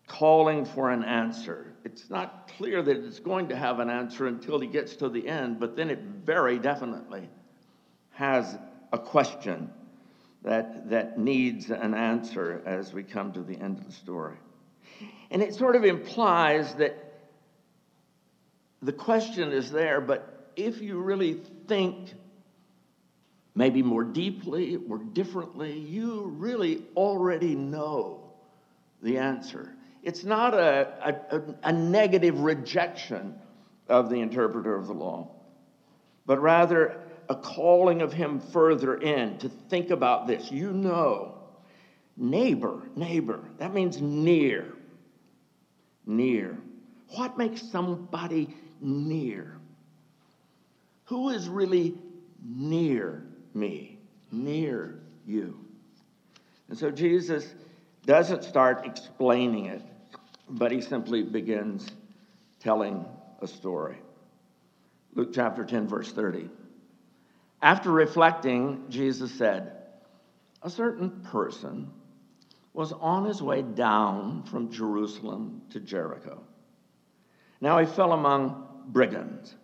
calling 0.06 0.64
for 0.64 0.90
an 0.90 1.04
answer. 1.04 1.72
It's 1.84 2.10
not 2.10 2.50
clear 2.56 2.82
that 2.82 2.96
it's 2.96 3.20
going 3.20 3.48
to 3.48 3.56
have 3.56 3.78
an 3.78 3.88
answer 3.88 4.26
until 4.26 4.60
he 4.60 4.66
gets 4.66 4.96
to 4.96 5.08
the 5.08 5.26
end, 5.26 5.58
but 5.58 5.76
then 5.76 5.88
it 5.90 6.00
very 6.00 6.58
definitely 6.58 7.28
has 8.10 8.58
a 8.92 8.98
question 8.98 9.70
that, 10.42 10.90
that 10.90 11.18
needs 11.18 11.70
an 11.70 11.94
answer 11.94 12.62
as 12.66 12.92
we 12.92 13.02
come 13.02 13.32
to 13.32 13.42
the 13.42 13.58
end 13.58 13.78
of 13.78 13.86
the 13.86 13.92
story. 13.92 14.36
And 15.30 15.40
it 15.40 15.54
sort 15.54 15.76
of 15.76 15.84
implies 15.84 16.74
that 16.74 17.01
the 18.82 18.92
question 18.92 19.52
is 19.52 19.70
there, 19.70 20.00
but 20.00 20.50
if 20.56 20.82
you 20.82 21.00
really 21.00 21.40
think 21.68 22.12
maybe 23.54 23.82
more 23.82 24.04
deeply 24.04 24.76
or 24.88 24.98
differently, 24.98 25.78
you 25.78 26.32
really 26.36 26.84
already 26.96 27.54
know 27.54 28.32
the 29.02 29.18
answer. 29.18 29.74
It's 30.02 30.24
not 30.24 30.54
a, 30.54 31.20
a, 31.30 31.68
a, 31.68 31.72
negative 31.72 32.40
rejection 32.40 33.36
of 33.88 34.10
the 34.10 34.16
interpreter 34.16 34.74
of 34.74 34.86
the 34.86 34.94
law, 34.94 35.30
but 36.26 36.40
rather 36.40 37.00
a 37.28 37.36
calling 37.36 38.02
of 38.02 38.12
him 38.12 38.40
further 38.40 38.96
in 38.96 39.38
to 39.38 39.48
think 39.48 39.90
about 39.90 40.26
this. 40.26 40.50
You 40.50 40.72
know, 40.72 41.34
neighbor, 42.16 42.82
neighbor, 42.96 43.40
that 43.58 43.72
means 43.72 44.00
near. 44.00 44.72
Near. 46.04 46.58
What 47.14 47.38
makes 47.38 47.62
somebody 47.70 48.56
near? 48.82 49.58
Who 51.06 51.30
is 51.30 51.48
really 51.48 51.94
near 52.44 53.24
me, 53.54 53.98
near 54.30 55.00
you? 55.26 55.58
And 56.68 56.78
so 56.78 56.90
Jesus 56.90 57.54
doesn't 58.06 58.44
start 58.44 58.86
explaining 58.86 59.66
it, 59.66 59.82
but 60.48 60.72
he 60.72 60.80
simply 60.80 61.22
begins 61.22 61.86
telling 62.60 63.04
a 63.40 63.46
story. 63.46 63.98
Luke 65.14 65.32
chapter 65.34 65.64
10, 65.64 65.88
verse 65.88 66.10
30. 66.12 66.48
After 67.60 67.90
reflecting, 67.90 68.84
Jesus 68.88 69.30
said, 69.32 69.76
A 70.62 70.70
certain 70.70 71.10
person 71.30 71.90
was 72.72 72.92
on 72.92 73.26
his 73.26 73.42
way 73.42 73.62
down 73.62 74.42
from 74.44 74.70
Jerusalem 74.70 75.62
to 75.70 75.80
Jericho. 75.80 76.42
Now 77.60 77.78
he 77.78 77.86
fell 77.86 78.12
among 78.12 78.66
brigands 78.86 79.54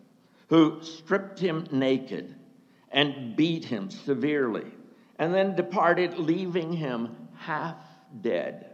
who 0.49 0.81
stripped 0.81 1.39
him 1.39 1.67
naked 1.71 2.35
and 2.91 3.35
beat 3.35 3.63
him 3.65 3.89
severely, 3.91 4.65
and 5.19 5.33
then 5.33 5.55
departed, 5.55 6.17
leaving 6.17 6.73
him 6.73 7.15
half 7.35 7.77
dead. 8.21 8.71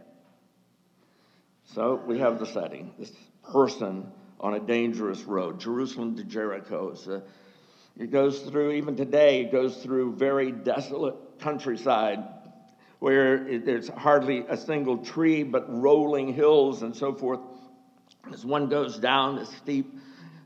So 1.74 1.96
we 2.06 2.18
have 2.18 2.38
the 2.38 2.46
setting 2.46 2.92
this 2.98 3.12
person 3.52 4.10
on 4.40 4.54
a 4.54 4.60
dangerous 4.60 5.22
road, 5.24 5.60
Jerusalem 5.60 6.16
to 6.16 6.24
Jericho. 6.24 6.94
So 6.94 7.22
it 7.98 8.10
goes 8.10 8.40
through, 8.40 8.72
even 8.72 8.96
today, 8.96 9.42
it 9.42 9.52
goes 9.52 9.76
through 9.76 10.14
very 10.14 10.52
desolate 10.52 11.16
countryside 11.40 12.20
where 12.98 13.58
there's 13.58 13.88
hardly 13.88 14.44
a 14.48 14.56
single 14.56 14.98
tree 14.98 15.42
but 15.42 15.66
rolling 15.68 16.32
hills 16.32 16.82
and 16.82 16.96
so 16.96 17.14
forth. 17.14 17.40
As 18.32 18.44
one 18.44 18.68
goes 18.68 18.98
down 18.98 19.38
a 19.38 19.46
steep 19.46 19.95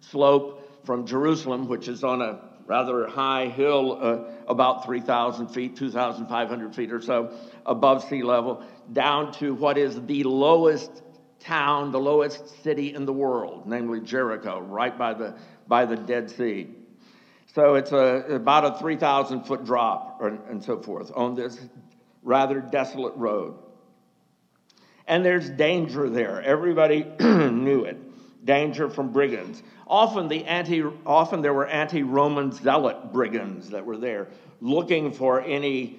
slope, 0.01 0.85
from 0.85 1.07
Jerusalem, 1.07 1.69
which 1.69 1.89
is 1.89 2.03
on 2.03 2.23
a 2.23 2.41
rather 2.67 3.07
high 3.07 3.49
hill, 3.49 3.99
uh, 4.01 4.19
about 4.47 4.85
3,000 4.85 5.49
feet, 5.49 5.77
2,500 5.77 6.75
feet 6.75 6.93
or 6.93 7.01
so 7.01 7.35
above 7.67 8.05
sea 8.05 8.23
level, 8.23 8.63
down 8.93 9.33
to 9.33 9.55
what 9.55 9.77
is 9.77 10.01
the 10.07 10.23
lowest 10.25 11.03
town, 11.41 11.91
the 11.91 12.01
lowest 12.01 12.63
city 12.63 12.95
in 12.95 13.07
the 13.07 13.13
world, 13.13 13.67
namely 13.67 14.01
Jericho, 14.01 14.61
right 14.61 14.97
by 14.97 15.15
the, 15.15 15.35
by 15.67 15.85
the 15.85 15.97
Dead 15.97 16.31
Sea. 16.31 16.69
So 17.55 17.75
it's 17.75 17.93
a, 17.93 18.25
about 18.29 18.65
a 18.65 18.79
3,000 18.79 19.45
foot 19.45 19.65
drop 19.65 20.19
or, 20.21 20.29
and 20.49 20.63
so 20.63 20.81
forth 20.81 21.11
on 21.15 21.35
this 21.35 21.59
rather 22.23 22.61
desolate 22.61 23.17
road. 23.17 23.59
And 25.07 25.25
there's 25.25 25.51
danger 25.51 26.09
there. 26.09 26.41
Everybody 26.41 27.05
knew 27.21 27.85
it. 27.85 27.97
Danger 28.45 28.89
from 28.89 29.13
brigands. 29.13 29.63
Often, 29.87 30.29
the 30.29 30.45
anti, 30.45 30.83
often 31.05 31.43
there 31.43 31.53
were 31.53 31.67
anti 31.67 32.03
Roman 32.03 32.53
zealot 32.53 33.13
brigands 33.13 33.71
that 33.71 33.85
were 33.85 33.99
there 33.99 34.29
looking 34.61 35.13
for 35.13 35.41
any 35.41 35.99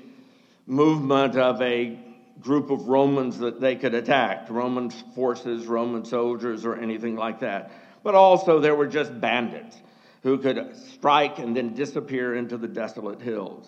movement 0.66 1.36
of 1.36 1.62
a 1.62 2.00
group 2.40 2.72
of 2.72 2.88
Romans 2.88 3.38
that 3.40 3.60
they 3.60 3.76
could 3.76 3.94
attack 3.94 4.50
Roman 4.50 4.90
forces, 4.90 5.68
Roman 5.68 6.06
soldiers, 6.06 6.66
or 6.66 6.76
anything 6.76 7.16
like 7.16 7.40
that. 7.40 7.72
But 8.04 8.16
also, 8.16 8.60
there 8.60 8.76
were 8.76 8.88
just 8.88 9.20
bandits 9.20 9.78
who 10.24 10.38
could 10.38 10.76
strike 10.76 11.40
and 11.40 11.56
then 11.56 11.74
disappear 11.74 12.36
into 12.36 12.58
the 12.58 12.68
desolate 12.68 13.22
hills. 13.22 13.68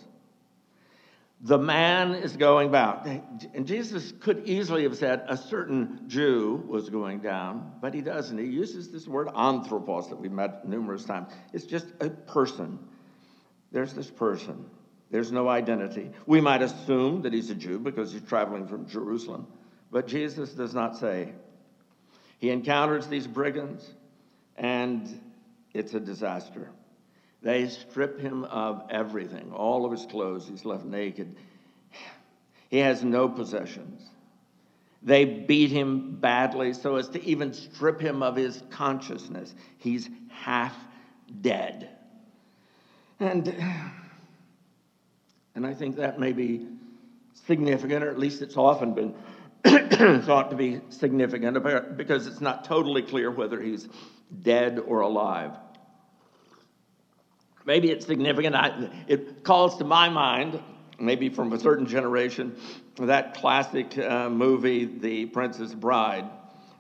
The 1.45 1.57
man 1.57 2.13
is 2.15 2.37
going 2.37 2.71
back. 2.71 3.05
And 3.53 3.67
Jesus 3.67 4.13
could 4.21 4.47
easily 4.47 4.83
have 4.83 4.95
said 4.95 5.25
a 5.27 5.35
certain 5.35 6.05
Jew 6.07 6.63
was 6.67 6.89
going 6.89 7.19
down, 7.19 7.73
but 7.81 7.93
he 7.93 7.99
doesn't. 7.99 8.37
He 8.37 8.45
uses 8.45 8.91
this 8.91 9.07
word 9.09 9.27
anthropos 9.35 10.07
that 10.07 10.15
we've 10.15 10.31
met 10.31 10.65
numerous 10.65 11.03
times. 11.03 11.33
It's 11.51 11.65
just 11.65 11.87
a 11.99 12.09
person. 12.09 12.79
There's 13.73 13.93
this 13.93 14.09
person. 14.09 14.69
There's 15.11 15.33
no 15.33 15.49
identity. 15.49 16.11
We 16.25 16.39
might 16.39 16.61
assume 16.61 17.23
that 17.23 17.33
he's 17.33 17.49
a 17.49 17.55
Jew 17.55 17.77
because 17.77 18.13
he's 18.13 18.23
traveling 18.23 18.65
from 18.65 18.87
Jerusalem, 18.87 19.45
but 19.91 20.07
Jesus 20.07 20.53
does 20.53 20.73
not 20.73 20.97
say. 20.97 21.33
He 22.39 22.51
encounters 22.51 23.07
these 23.07 23.27
brigands, 23.27 23.87
and 24.55 25.07
it's 25.73 25.93
a 25.93 25.99
disaster. 25.99 26.69
They 27.43 27.67
strip 27.67 28.19
him 28.19 28.45
of 28.45 28.83
everything, 28.89 29.51
all 29.51 29.85
of 29.85 29.91
his 29.91 30.05
clothes. 30.05 30.47
He's 30.47 30.63
left 30.63 30.85
naked. 30.85 31.35
He 32.69 32.77
has 32.77 33.03
no 33.03 33.27
possessions. 33.27 34.01
They 35.03 35.25
beat 35.25 35.69
him 35.69 36.15
badly 36.15 36.73
so 36.73 36.95
as 36.95 37.09
to 37.09 37.23
even 37.23 37.53
strip 37.53 37.99
him 37.99 38.23
of 38.23 38.37
his 38.37 38.63
consciousness. 38.69 39.53
He's 39.77 40.09
half 40.29 40.73
dead. 41.41 41.89
And, 43.19 43.53
and 45.53 45.67
I 45.67 45.73
think 45.73 45.97
that 45.97 46.19
may 46.19 46.31
be 46.31 46.65
significant, 47.45 48.05
or 48.05 48.09
at 48.09 48.17
least 48.17 48.41
it's 48.41 48.55
often 48.55 48.93
been 48.93 49.13
thought 50.23 50.49
to 50.51 50.55
be 50.55 50.79
significant 50.89 51.61
because 51.97 52.25
it's 52.25 52.41
not 52.41 52.63
totally 52.63 53.01
clear 53.01 53.29
whether 53.29 53.61
he's 53.61 53.89
dead 54.41 54.79
or 54.79 55.01
alive. 55.01 55.51
Maybe 57.65 57.91
it's 57.91 58.05
significant. 58.05 58.55
I, 58.55 58.89
it 59.07 59.43
calls 59.43 59.77
to 59.77 59.83
my 59.83 60.09
mind, 60.09 60.61
maybe 60.99 61.29
from 61.29 61.53
a 61.53 61.59
certain 61.59 61.85
generation, 61.85 62.55
that 62.97 63.35
classic 63.35 63.97
uh, 63.97 64.29
movie, 64.29 64.85
The 64.85 65.25
Princess 65.27 65.73
Bride, 65.73 66.25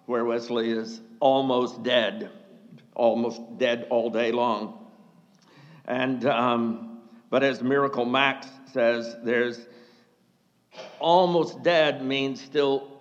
where 0.05 0.25
Westley 0.25 0.71
is 0.71 1.01
almost 1.19 1.83
dead, 1.83 2.29
almost 2.95 3.41
dead 3.57 3.87
all 3.89 4.09
day 4.09 4.31
long. 4.31 4.85
And, 5.85 6.25
um, 6.25 7.01
but 7.29 7.43
as 7.43 7.61
Miracle 7.61 8.05
Max 8.05 8.47
says, 8.71 9.15
there's 9.23 9.65
almost 10.99 11.63
dead 11.63 12.03
means 12.03 12.41
still 12.41 12.99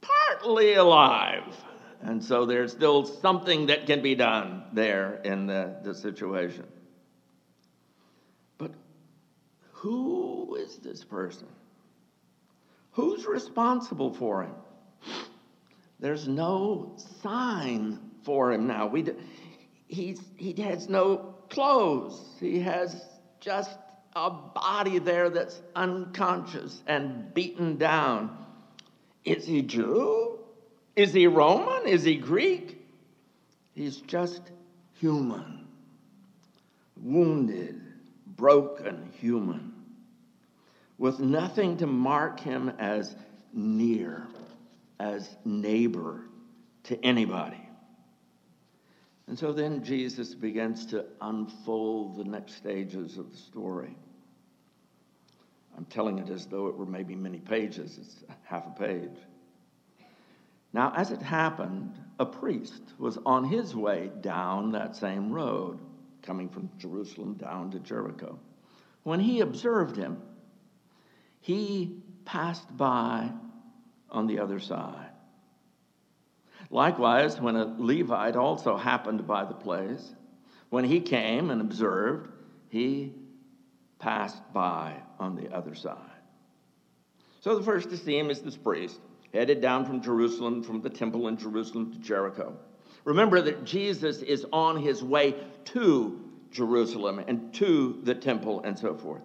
partly 0.00 0.74
alive. 0.74 1.42
And 2.00 2.22
so 2.22 2.46
there's 2.46 2.72
still 2.72 3.04
something 3.04 3.66
that 3.66 3.86
can 3.86 4.02
be 4.02 4.14
done 4.14 4.64
there 4.72 5.20
in 5.24 5.46
the, 5.46 5.76
the 5.82 5.94
situation. 5.94 6.64
Who 9.78 10.56
is 10.56 10.76
this 10.78 11.04
person? 11.04 11.46
Who's 12.92 13.26
responsible 13.26 14.12
for 14.12 14.42
him? 14.42 14.54
There's 16.00 16.26
no 16.26 16.96
sign 17.22 18.00
for 18.24 18.52
him 18.52 18.66
now. 18.66 18.88
We, 18.88 19.06
he's, 19.86 20.20
he 20.36 20.60
has 20.62 20.88
no 20.88 21.34
clothes. 21.48 22.20
He 22.40 22.58
has 22.58 23.04
just 23.40 23.70
a 24.16 24.30
body 24.30 24.98
there 24.98 25.30
that's 25.30 25.60
unconscious 25.76 26.82
and 26.88 27.32
beaten 27.32 27.76
down. 27.76 28.36
Is 29.24 29.46
he 29.46 29.62
Jew? 29.62 30.40
Is 30.96 31.12
he 31.12 31.28
Roman? 31.28 31.86
Is 31.86 32.02
he 32.02 32.16
Greek? 32.16 32.84
He's 33.74 33.98
just 33.98 34.42
human, 34.94 35.68
wounded, 37.00 37.80
broken 38.38 39.10
human 39.20 39.74
with 40.96 41.20
nothing 41.20 41.76
to 41.76 41.86
mark 41.86 42.40
him 42.40 42.72
as 42.78 43.14
near, 43.52 44.26
as 44.98 45.36
neighbor 45.44 46.22
to 46.84 47.04
anybody. 47.04 47.68
And 49.26 49.38
so 49.38 49.52
then 49.52 49.84
Jesus 49.84 50.34
begins 50.34 50.86
to 50.86 51.04
unfold 51.20 52.16
the 52.16 52.24
next 52.24 52.54
stages 52.54 53.18
of 53.18 53.30
the 53.30 53.36
story. 53.36 53.94
I'm 55.76 55.84
telling 55.84 56.18
it 56.18 56.30
as 56.30 56.46
though 56.46 56.68
it 56.68 56.76
were 56.76 56.86
maybe 56.86 57.14
many 57.14 57.38
pages, 57.38 57.98
it's 58.00 58.24
half 58.44 58.66
a 58.66 58.70
page. 58.70 59.16
Now, 60.72 60.92
as 60.96 61.10
it 61.10 61.22
happened, 61.22 61.98
a 62.18 62.26
priest 62.26 62.82
was 62.98 63.18
on 63.26 63.44
his 63.44 63.74
way 63.74 64.10
down 64.20 64.72
that 64.72 64.96
same 64.96 65.32
road 65.32 65.78
coming 66.28 66.50
from 66.50 66.68
Jerusalem 66.76 67.32
down 67.34 67.70
to 67.70 67.78
Jericho. 67.78 68.38
When 69.02 69.18
he 69.18 69.40
observed 69.40 69.96
him, 69.96 70.20
he 71.40 72.02
passed 72.26 72.76
by 72.76 73.30
on 74.10 74.26
the 74.26 74.38
other 74.38 74.60
side. 74.60 75.08
Likewise, 76.70 77.40
when 77.40 77.56
a 77.56 77.64
Levite 77.78 78.36
also 78.36 78.76
happened 78.76 79.26
by 79.26 79.46
the 79.46 79.54
place, 79.54 80.14
when 80.68 80.84
he 80.84 81.00
came 81.00 81.48
and 81.48 81.62
observed, 81.62 82.28
he 82.68 83.14
passed 83.98 84.42
by 84.52 84.96
on 85.18 85.34
the 85.34 85.50
other 85.50 85.74
side. 85.74 85.96
So 87.40 87.56
the 87.56 87.64
first 87.64 87.88
to 87.88 87.96
see 87.96 88.18
him 88.18 88.28
is 88.28 88.42
this 88.42 88.58
priest, 88.58 89.00
headed 89.32 89.62
down 89.62 89.86
from 89.86 90.02
Jerusalem, 90.02 90.62
from 90.62 90.82
the 90.82 90.90
temple 90.90 91.26
in 91.28 91.38
Jerusalem 91.38 91.90
to 91.92 91.98
Jericho. 91.98 92.54
Remember 93.08 93.40
that 93.40 93.64
Jesus 93.64 94.20
is 94.20 94.44
on 94.52 94.76
his 94.76 95.02
way 95.02 95.34
to 95.64 96.20
Jerusalem 96.50 97.24
and 97.26 97.54
to 97.54 98.00
the 98.02 98.14
temple 98.14 98.60
and 98.64 98.78
so 98.78 98.94
forth. 98.94 99.22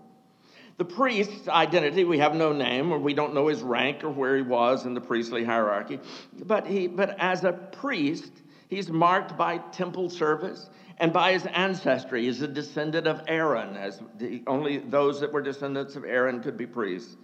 The 0.78 0.86
priest's 0.86 1.50
identity, 1.50 2.06
we 2.06 2.17
have 2.19 2.34
no 2.34 2.54
name, 2.54 2.93
or 2.93 2.98
we 2.98 3.13
don't 3.13 3.34
know 3.34 3.48
his 3.48 3.62
rank 3.62 4.06
or 4.06 4.10
where 4.10 4.38
he 4.38 4.41
was 4.41 4.86
in 4.86 4.93
the 4.93 5.02
priestly 5.02 5.43
hierarchy. 5.43 6.00
But, 6.46 6.65
he, 6.65 6.88
but 6.88 7.19
as 7.19 7.43
a 7.43 7.52
priest, 7.52 8.32
he's 8.69 8.88
marked 8.88 9.38
by 9.38 9.58
temple 9.58 10.10
service 10.10 10.69
and 10.98 11.12
by 11.12 11.34
his 11.34 11.46
ancestry. 11.48 12.24
He's 12.24 12.41
a 12.41 12.48
descendant 12.48 13.06
of 13.06 13.22
Aaron, 13.28 13.76
as 13.76 14.02
the, 14.17 14.43
only 14.48 14.78
those 14.78 15.19
that 15.19 15.34
were 15.34 15.41
descendants 15.41 15.98
of 15.98 16.06
Aaron 16.06 16.41
could 16.41 16.56
be 16.56 16.65
priests. 16.65 17.17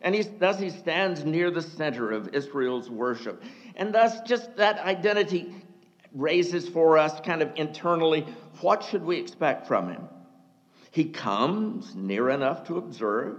And 0.00 0.14
he's, 0.14 0.30
thus 0.38 0.58
he 0.58 0.70
stands 0.70 1.26
near 1.26 1.50
the 1.50 1.60
center 1.60 2.10
of 2.10 2.34
Israel's 2.34 2.88
worship. 2.88 3.42
And 3.76 3.94
thus, 3.94 4.22
just 4.22 4.56
that 4.56 4.78
identity 4.78 5.54
raises 6.12 6.68
for 6.68 6.98
us 6.98 7.20
kind 7.20 7.42
of 7.42 7.52
internally 7.56 8.26
what 8.60 8.84
should 8.84 9.04
we 9.04 9.18
expect 9.18 9.66
from 9.66 9.90
him? 9.90 10.08
He 10.90 11.04
comes 11.04 11.94
near 11.94 12.30
enough 12.30 12.64
to 12.68 12.78
observe, 12.78 13.38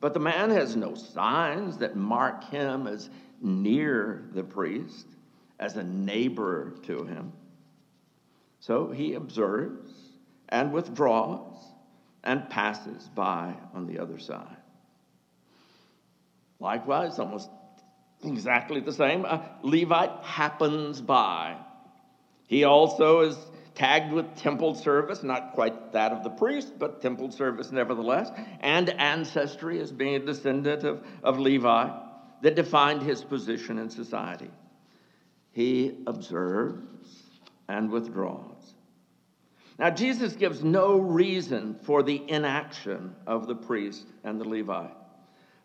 but 0.00 0.14
the 0.14 0.20
man 0.20 0.50
has 0.50 0.74
no 0.76 0.94
signs 0.94 1.78
that 1.78 1.96
mark 1.96 2.44
him 2.44 2.86
as 2.86 3.10
near 3.42 4.24
the 4.32 4.42
priest, 4.42 5.06
as 5.58 5.76
a 5.76 5.82
neighbor 5.82 6.74
to 6.84 7.04
him. 7.04 7.32
So 8.60 8.90
he 8.90 9.14
observes 9.14 9.90
and 10.48 10.72
withdraws 10.72 11.54
and 12.24 12.48
passes 12.48 13.08
by 13.14 13.54
on 13.74 13.86
the 13.86 13.98
other 13.98 14.18
side. 14.18 14.56
Likewise, 16.58 17.18
almost 17.18 17.50
exactly 18.24 18.80
the 18.80 18.92
same, 18.92 19.24
a 19.24 19.48
Levite 19.62 20.22
happens 20.22 21.00
by. 21.00 21.56
He 22.48 22.64
also 22.64 23.20
is 23.20 23.36
tagged 23.74 24.12
with 24.12 24.34
temple 24.36 24.74
service, 24.74 25.22
not 25.22 25.52
quite 25.52 25.92
that 25.92 26.12
of 26.12 26.24
the 26.24 26.30
priest, 26.30 26.78
but 26.78 27.02
temple 27.02 27.30
service 27.30 27.70
nevertheless, 27.70 28.30
and 28.60 28.88
ancestry 28.90 29.80
as 29.80 29.92
being 29.92 30.14
a 30.14 30.18
descendant 30.18 30.82
of, 30.84 31.06
of 31.22 31.38
Levi 31.38 31.90
that 32.42 32.54
defined 32.54 33.02
his 33.02 33.22
position 33.22 33.78
in 33.78 33.90
society. 33.90 34.50
He 35.52 36.02
observes 36.06 36.82
and 37.68 37.90
withdraws. 37.90 38.74
Now, 39.78 39.90
Jesus 39.90 40.34
gives 40.34 40.64
no 40.64 40.98
reason 40.98 41.78
for 41.82 42.02
the 42.02 42.22
inaction 42.28 43.14
of 43.26 43.46
the 43.46 43.54
priest 43.54 44.06
and 44.24 44.40
the 44.40 44.48
Levite. 44.48 44.96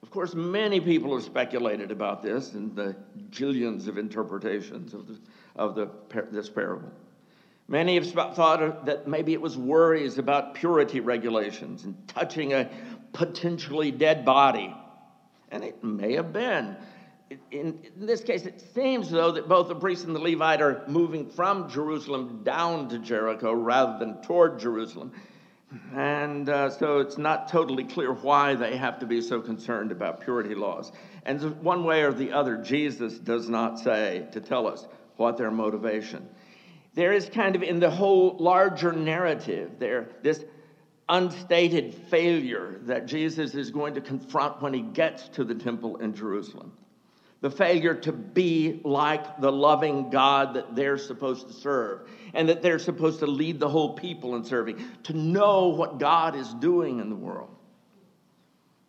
Of 0.04 0.10
course, 0.10 0.34
many 0.34 0.80
people 0.80 1.14
have 1.14 1.24
speculated 1.24 1.92
about 1.92 2.24
this 2.24 2.54
and 2.54 2.76
the 2.76 2.96
jillions 3.30 3.88
of 3.88 3.98
interpretations 3.98 4.94
of, 4.94 5.08
the, 5.08 5.20
of 5.56 5.76
the, 5.76 5.90
this 6.32 6.50
parable. 6.50 6.92
Many 7.68 7.96
have 7.96 8.36
thought 8.36 8.86
that 8.86 9.08
maybe 9.08 9.34
it 9.34 9.42
was 9.42 9.58
worries 9.58 10.18
about 10.18 10.56
purity 10.56 11.00
regulations 11.00 11.86
and 11.86 11.96
touching 12.08 12.54
a 12.54 12.70
potentially 13.14 13.92
dead 13.92 14.26
body. 14.26 14.76
And 15.52 15.64
it 15.64 15.84
may 15.84 16.14
have 16.14 16.34
been. 16.34 16.76
In, 17.52 17.80
in, 17.84 18.06
this 18.06 18.22
case, 18.22 18.46
it 18.46 18.62
seems, 18.74 19.10
though, 19.10 19.32
that 19.32 19.48
both 19.48 19.70
the 19.70 19.76
priest 19.76 20.06
and 20.06 20.14
the 20.14 20.20
Levite 20.20 20.62
are 20.62 20.84
moving 20.88 21.30
from 21.30 21.70
Jerusalem 21.70 22.42
down 22.44 22.90
to 22.90 23.00
Jericho 23.00 23.54
rather 23.54 23.98
than 24.00 24.22
toward 24.22 24.60
Jerusalem. 24.60 25.14
And 25.96 26.50
uh, 26.50 26.70
so 26.70 27.00
it's 27.00 27.18
not 27.18 27.48
totally 27.48 27.86
clear 27.86 28.12
why 28.12 28.56
they 28.56 28.76
have 28.76 29.00
to 29.00 29.06
be 29.06 29.22
so 29.22 29.40
concerned 29.40 29.92
about 29.92 30.22
purity 30.22 30.54
laws. 30.54 30.92
And 31.26 31.42
one 31.62 31.86
way 31.86 32.04
or 32.04 32.12
the 32.12 32.34
other, 32.34 32.58
Jesus 32.58 33.18
does 33.18 33.48
not 33.48 33.80
say 33.80 34.28
to 34.34 34.42
tell 34.42 34.68
us 34.68 34.86
what 35.16 35.38
their 35.38 35.52
motivation. 35.52 36.28
There 36.94 37.14
is 37.14 37.30
kind 37.30 37.56
of 37.56 37.64
in 37.64 37.80
the 37.80 37.90
whole 37.90 38.36
larger 38.38 38.92
narrative 38.92 39.80
there 39.80 40.10
this 40.24 40.44
unstated 41.08 41.94
failure 41.94 42.80
that 42.84 43.06
Jesus 43.06 43.54
is 43.56 43.72
going 43.72 43.94
to 43.96 44.02
confront 44.02 44.62
when 44.62 44.74
he 44.74 44.82
gets 44.82 45.28
to 45.30 45.44
the 45.44 45.56
temple 45.56 45.98
in 45.98 46.14
Jerusalem. 46.14 46.74
The 47.42 47.50
failure 47.50 47.96
to 47.96 48.12
be 48.12 48.82
like 48.84 49.42
the 49.42 49.52
loving 49.52 50.12
God 50.12 50.54
that 50.54 50.76
they're 50.76 51.00
supposed 51.00 51.48
to 51.48 51.54
serve 51.54 52.08
and 52.34 52.50
that 52.50 52.62
they're 52.62 52.80
supposed 52.80 53.20
to 53.20 53.28
lead 53.28 53.60
the 53.60 53.68
whole 53.68 53.96
people 53.96 54.36
in 54.36 54.44
serving, 54.46 54.84
to 55.04 55.14
know 55.14 55.70
what 55.70 56.00
God 56.00 56.36
is 56.36 56.54
doing 56.54 57.00
in 57.00 57.10
the 57.10 57.16
world. 57.16 57.50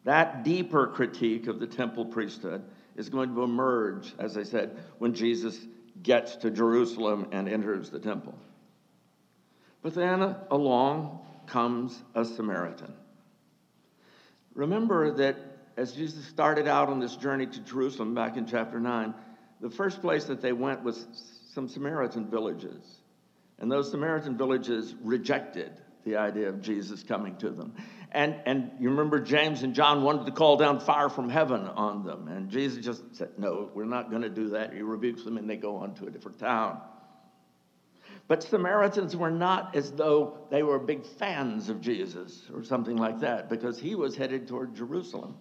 That 0.04 0.44
deeper 0.44 0.88
critique 0.88 1.46
of 1.46 1.60
the 1.60 1.66
temple 1.66 2.04
priesthood 2.04 2.62
is 2.94 3.08
going 3.08 3.34
to 3.34 3.42
emerge, 3.42 4.12
as 4.18 4.36
I 4.36 4.42
said, 4.42 4.78
when 4.98 5.14
Jesus 5.14 5.58
gets 6.02 6.36
to 6.36 6.50
Jerusalem 6.50 7.28
and 7.32 7.48
enters 7.48 7.90
the 7.90 7.98
temple. 7.98 8.38
But 9.82 9.94
then 9.94 10.36
along 10.50 11.20
comes 11.46 12.00
a 12.14 12.24
Samaritan. 12.24 12.92
Remember 14.54 15.10
that 15.12 15.36
as 15.76 15.92
Jesus 15.92 16.24
started 16.26 16.68
out 16.68 16.88
on 16.88 17.00
this 17.00 17.16
journey 17.16 17.46
to 17.46 17.60
Jerusalem 17.60 18.14
back 18.14 18.36
in 18.36 18.46
chapter 18.46 18.78
9, 18.80 19.14
the 19.60 19.70
first 19.70 20.00
place 20.00 20.24
that 20.24 20.42
they 20.42 20.52
went 20.52 20.82
was 20.82 21.06
some 21.54 21.68
Samaritan 21.68 22.28
villages. 22.30 22.82
And 23.58 23.70
those 23.70 23.90
Samaritan 23.90 24.36
villages 24.36 24.94
rejected 25.02 25.72
the 26.04 26.16
idea 26.16 26.48
of 26.48 26.60
Jesus 26.60 27.02
coming 27.02 27.36
to 27.36 27.50
them. 27.50 27.74
And, 28.10 28.36
and 28.44 28.72
you 28.80 28.90
remember 28.90 29.20
James 29.20 29.62
and 29.62 29.74
John 29.74 30.02
wanted 30.02 30.26
to 30.26 30.32
call 30.32 30.56
down 30.56 30.80
fire 30.80 31.08
from 31.08 31.28
heaven 31.28 31.62
on 31.62 32.04
them. 32.04 32.28
And 32.28 32.50
Jesus 32.50 32.84
just 32.84 33.02
said, 33.12 33.30
No, 33.38 33.70
we're 33.72 33.84
not 33.84 34.10
going 34.10 34.22
to 34.22 34.28
do 34.28 34.50
that. 34.50 34.74
He 34.74 34.82
rebukes 34.82 35.24
them 35.24 35.38
and 35.38 35.48
they 35.48 35.56
go 35.56 35.76
on 35.76 35.94
to 35.94 36.06
a 36.06 36.10
different 36.10 36.38
town. 36.38 36.80
But 38.28 38.42
Samaritans 38.42 39.16
were 39.16 39.30
not 39.30 39.74
as 39.74 39.92
though 39.92 40.38
they 40.50 40.62
were 40.62 40.78
big 40.78 41.04
fans 41.04 41.68
of 41.68 41.80
Jesus 41.80 42.48
or 42.54 42.62
something 42.64 42.96
like 42.96 43.20
that 43.20 43.48
because 43.48 43.78
he 43.78 43.94
was 43.94 44.16
headed 44.16 44.48
toward 44.48 44.74
Jerusalem. 44.74 45.36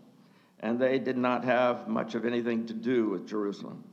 And 0.62 0.80
they 0.80 1.00
did 1.00 1.18
not 1.18 1.44
have 1.44 1.88
much 1.88 2.16
of 2.16 2.26
anything 2.26 2.68
to 2.68 2.74
do 2.74 3.10
with 3.10 3.28
Jerusalem. 3.28 3.84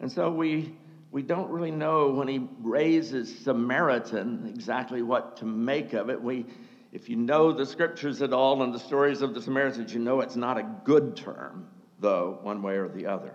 And 0.00 0.10
so 0.10 0.30
we 0.30 0.74
we 1.10 1.22
don't 1.22 1.50
really 1.50 1.72
know 1.72 2.08
when 2.10 2.28
he 2.28 2.46
raises 2.60 3.36
Samaritan 3.40 4.46
exactly 4.48 5.02
what 5.02 5.36
to 5.38 5.44
make 5.44 5.92
of 5.92 6.08
it. 6.08 6.22
We, 6.22 6.46
if 6.92 7.08
you 7.08 7.16
know 7.16 7.52
the 7.52 7.66
scriptures 7.66 8.22
at 8.22 8.32
all 8.32 8.62
and 8.62 8.72
the 8.72 8.78
stories 8.78 9.20
of 9.20 9.34
the 9.34 9.42
Samaritans, 9.42 9.92
you 9.92 9.98
know 9.98 10.20
it's 10.20 10.36
not 10.36 10.56
a 10.56 10.62
good 10.84 11.16
term, 11.16 11.68
though, 11.98 12.38
one 12.42 12.62
way 12.62 12.76
or 12.76 12.88
the 12.88 13.06
other. 13.06 13.34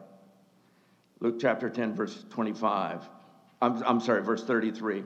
Luke 1.19 1.35
chapter 1.39 1.69
10, 1.69 1.95
verse 1.95 2.25
25. 2.29 3.01
I'm, 3.61 3.83
I'm 3.83 3.99
sorry, 3.99 4.21
verse 4.23 4.43
33. 4.43 5.03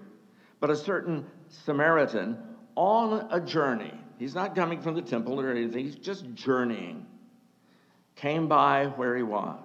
But 0.60 0.70
a 0.70 0.76
certain 0.76 1.26
Samaritan 1.48 2.38
on 2.76 3.28
a 3.32 3.40
journey, 3.40 3.99
he's 4.20 4.36
not 4.36 4.54
coming 4.54 4.82
from 4.82 4.94
the 4.94 5.02
temple 5.02 5.40
or 5.40 5.50
anything, 5.50 5.86
he's 5.86 5.96
just 5.96 6.32
journeying, 6.36 7.06
came 8.16 8.48
by 8.48 8.86
where 8.86 9.16
he 9.18 9.24
was. 9.24 9.58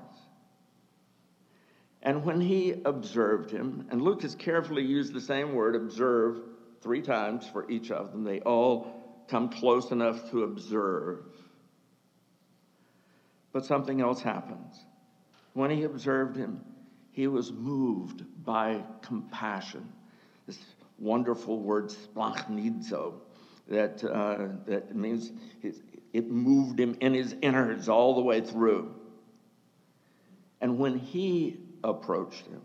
And 2.03 2.25
when 2.25 2.41
he 2.41 2.75
observed 2.85 3.51
him, 3.51 3.87
and 3.91 4.01
Luke 4.01 4.23
has 4.23 4.35
carefully 4.35 4.83
used 4.83 5.13
the 5.13 5.21
same 5.21 5.55
word, 5.55 5.75
observe, 5.75 6.41
three 6.83 7.01
times 7.01 7.49
for 7.49 7.69
each 7.71 7.91
of 7.91 8.13
them, 8.13 8.25
they 8.25 8.41
all 8.41 9.25
come 9.29 9.49
close 9.49 9.91
enough 9.91 10.31
to 10.31 10.45
observe. 10.45 11.25
But 13.53 13.65
something 13.65 14.01
else 14.01 14.21
happens. 14.21 14.77
When 15.55 15.71
he 15.71 15.85
observed 15.85 16.37
him, 16.37 16.61
he 17.13 17.27
was 17.27 17.53
moved 17.53 18.23
by 18.45 18.83
compassion. 19.01 19.91
This 20.47 20.59
wonderful 20.99 21.59
word, 21.59 21.87
splanchnizo, 21.89 23.15
that, 23.69 24.05
uh, 24.05 24.49
that 24.67 24.95
means 24.95 25.33
it 26.13 26.31
moved 26.31 26.79
him 26.79 26.97
in 27.01 27.15
his 27.15 27.35
innards 27.43 27.89
all 27.89 28.15
the 28.15 28.23
way 28.23 28.41
through. 28.41 28.95
And 30.61 30.79
when 30.79 30.99
he 30.99 31.59
approached 31.85 32.47
him. 32.47 32.63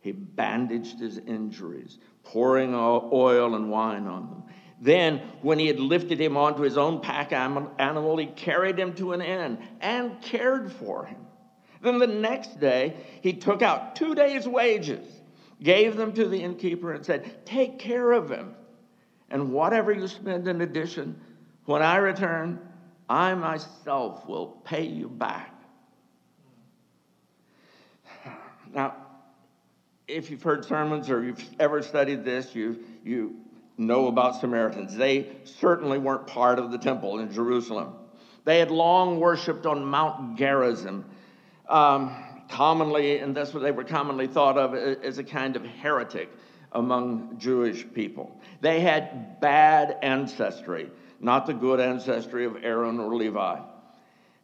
He 0.00 0.12
bandaged 0.12 1.00
his 1.00 1.18
injuries, 1.18 1.98
pouring 2.22 2.74
oil 2.74 3.56
and 3.56 3.70
wine 3.70 4.06
on 4.06 4.28
them. 4.30 4.42
Then, 4.80 5.22
when 5.40 5.58
he 5.58 5.66
had 5.66 5.80
lifted 5.80 6.20
him 6.20 6.36
onto 6.36 6.62
his 6.62 6.76
own 6.76 7.00
pack 7.00 7.32
animal, 7.32 8.16
he 8.18 8.26
carried 8.26 8.78
him 8.78 8.94
to 8.96 9.14
an 9.14 9.22
inn 9.22 9.58
and 9.80 10.20
cared 10.20 10.70
for 10.70 11.06
him. 11.06 11.18
Then 11.80 11.98
the 11.98 12.06
next 12.06 12.60
day, 12.60 12.94
he 13.22 13.32
took 13.32 13.62
out 13.62 13.96
two 13.96 14.14
days' 14.14 14.46
wages, 14.46 15.06
gave 15.62 15.96
them 15.96 16.12
to 16.12 16.28
the 16.28 16.38
innkeeper, 16.38 16.92
and 16.92 17.04
said, 17.04 17.46
Take 17.46 17.78
care 17.78 18.12
of 18.12 18.30
him. 18.30 18.54
And 19.30 19.52
whatever 19.52 19.92
you 19.92 20.06
spend 20.06 20.46
in 20.46 20.60
addition, 20.60 21.20
when 21.64 21.82
I 21.82 21.96
return, 21.96 22.60
I 23.08 23.34
myself 23.34 24.26
will 24.28 24.48
pay 24.64 24.84
you 24.84 25.08
back. 25.08 25.52
Now, 28.72 28.94
if 30.06 30.30
you've 30.30 30.42
heard 30.42 30.64
sermons 30.64 31.10
or 31.10 31.24
you've 31.24 31.44
ever 31.58 31.82
studied 31.82 32.24
this, 32.24 32.54
you, 32.54 32.84
you 33.04 33.36
know 33.78 34.08
about 34.08 34.40
Samaritans. 34.40 34.94
They 34.94 35.28
certainly 35.44 35.98
weren't 35.98 36.26
part 36.26 36.58
of 36.58 36.70
the 36.70 36.78
temple 36.78 37.18
in 37.18 37.32
Jerusalem. 37.32 37.94
They 38.44 38.58
had 38.58 38.70
long 38.70 39.18
worshipped 39.18 39.66
on 39.66 39.84
Mount 39.84 40.38
Gerizim, 40.38 41.04
um, 41.68 42.14
commonly, 42.48 43.18
and 43.18 43.34
that's 43.34 43.52
what 43.52 43.62
they 43.62 43.72
were 43.72 43.84
commonly 43.84 44.28
thought 44.28 44.56
of 44.56 44.74
as 44.74 45.18
a 45.18 45.24
kind 45.24 45.56
of 45.56 45.64
heretic 45.64 46.30
among 46.76 47.38
Jewish 47.38 47.84
people. 47.92 48.40
They 48.60 48.78
had 48.80 49.40
bad 49.40 49.98
ancestry, 50.02 50.90
not 51.18 51.46
the 51.46 51.54
good 51.54 51.80
ancestry 51.80 52.44
of 52.44 52.62
Aaron 52.62 53.00
or 53.00 53.16
Levi 53.16 53.58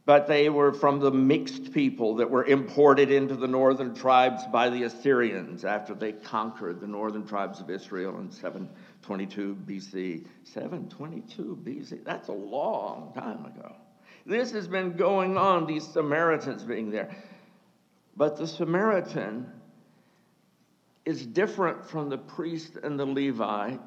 but 0.05 0.27
they 0.27 0.49
were 0.49 0.73
from 0.73 0.99
the 0.99 1.11
mixed 1.11 1.73
people 1.73 2.17
that 2.17 2.29
were 2.29 2.45
imported 2.45 3.11
into 3.11 3.37
the 3.37 3.47
northern 3.47 3.95
tribes 3.95 4.43
by 4.53 4.69
the 4.69 4.83
Assyrians 4.83 5.65
after 5.65 5.95
they 5.95 6.13
conquered 6.13 6.81
the 6.81 6.87
northern 6.89 7.25
tribes 7.25 7.61
of 7.61 7.71
Israel 7.71 8.19
in 8.19 8.31
722 8.31 9.57
BC. 9.65 10.27
722 10.43 11.59
BC, 11.63 12.05
that's 12.05 12.29
a 12.29 12.33
long 12.33 13.13
time 13.15 13.45
ago. 13.45 13.77
This 14.27 14.51
has 14.53 14.67
been 14.67 14.97
going 14.97 15.37
on, 15.37 15.67
these 15.67 15.87
Samaritans 15.87 16.65
being 16.65 16.91
there. 16.91 17.15
But 18.17 18.37
the 18.37 18.47
Samaritan 18.47 19.51
is 21.05 21.25
different 21.27 21.85
from 21.85 22.09
the 22.09 22.19
priest 22.19 22.77
and 22.83 22.99
the 22.99 23.07
Levite 23.07 23.81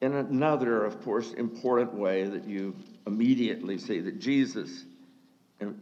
in 0.00 0.14
another, 0.14 0.84
of 0.84 1.02
course, 1.02 1.32
important 1.32 1.94
way 1.94 2.24
that 2.24 2.44
you 2.44 2.74
immediately 3.06 3.78
see 3.78 4.00
that 4.00 4.20
Jesus 4.20 4.84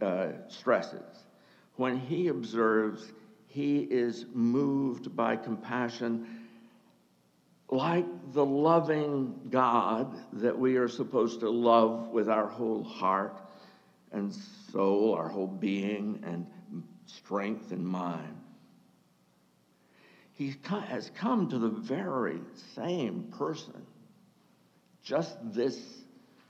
uh, 0.01 0.29
stresses. 0.47 1.25
When 1.75 1.99
he 1.99 2.29
observes, 2.29 3.11
he 3.47 3.79
is 3.79 4.25
moved 4.33 5.15
by 5.15 5.35
compassion 5.35 6.27
like 7.69 8.05
the 8.33 8.45
loving 8.45 9.39
God 9.49 10.17
that 10.33 10.57
we 10.57 10.77
are 10.77 10.87
supposed 10.87 11.41
to 11.41 11.49
love 11.49 12.07
with 12.07 12.29
our 12.29 12.47
whole 12.47 12.83
heart 12.83 13.41
and 14.11 14.33
soul, 14.71 15.13
our 15.13 15.27
whole 15.27 15.47
being 15.47 16.23
and 16.25 16.47
strength 17.05 17.71
and 17.71 17.85
mind. 17.85 18.41
He 20.37 20.55
has 20.69 21.09
come 21.17 21.49
to 21.49 21.57
the 21.57 21.69
very 21.69 22.39
same 22.75 23.33
person, 23.37 23.73
just 25.03 25.35
this 25.51 25.79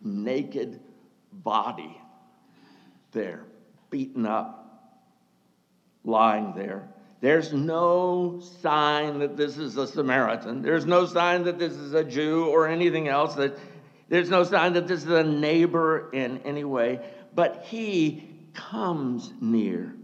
naked 0.03 0.81
body 1.31 1.97
there, 3.13 3.45
beaten 3.89 4.25
up, 4.25 4.67
lying 6.03 6.53
there, 6.53 6.89
There's 7.19 7.51
no 7.51 8.41
sign 8.61 9.19
that 9.19 9.37
this 9.37 9.57
is 9.57 9.77
a 9.77 9.87
Samaritan. 9.87 10.61
There's 10.61 10.85
no 10.85 11.05
sign 11.05 11.43
that 11.45 11.57
this 11.57 11.73
is 11.73 11.93
a 11.93 12.03
Jew 12.03 12.45
or 12.45 12.67
anything 12.67 13.07
else. 13.07 13.35
That 13.35 13.57
there's 14.07 14.29
no 14.29 14.43
sign 14.43 14.73
that 14.73 14.87
this 14.87 15.03
is 15.03 15.09
a 15.09 15.23
neighbor 15.23 16.11
in 16.11 16.39
any 16.45 16.63
way. 16.63 16.99
But 17.33 17.63
he 17.65 18.29
comes 18.53 19.33
near. 19.41 19.95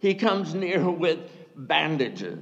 He 0.00 0.14
comes 0.14 0.54
near 0.54 0.90
with 0.90 1.20
bandages. 1.54 2.38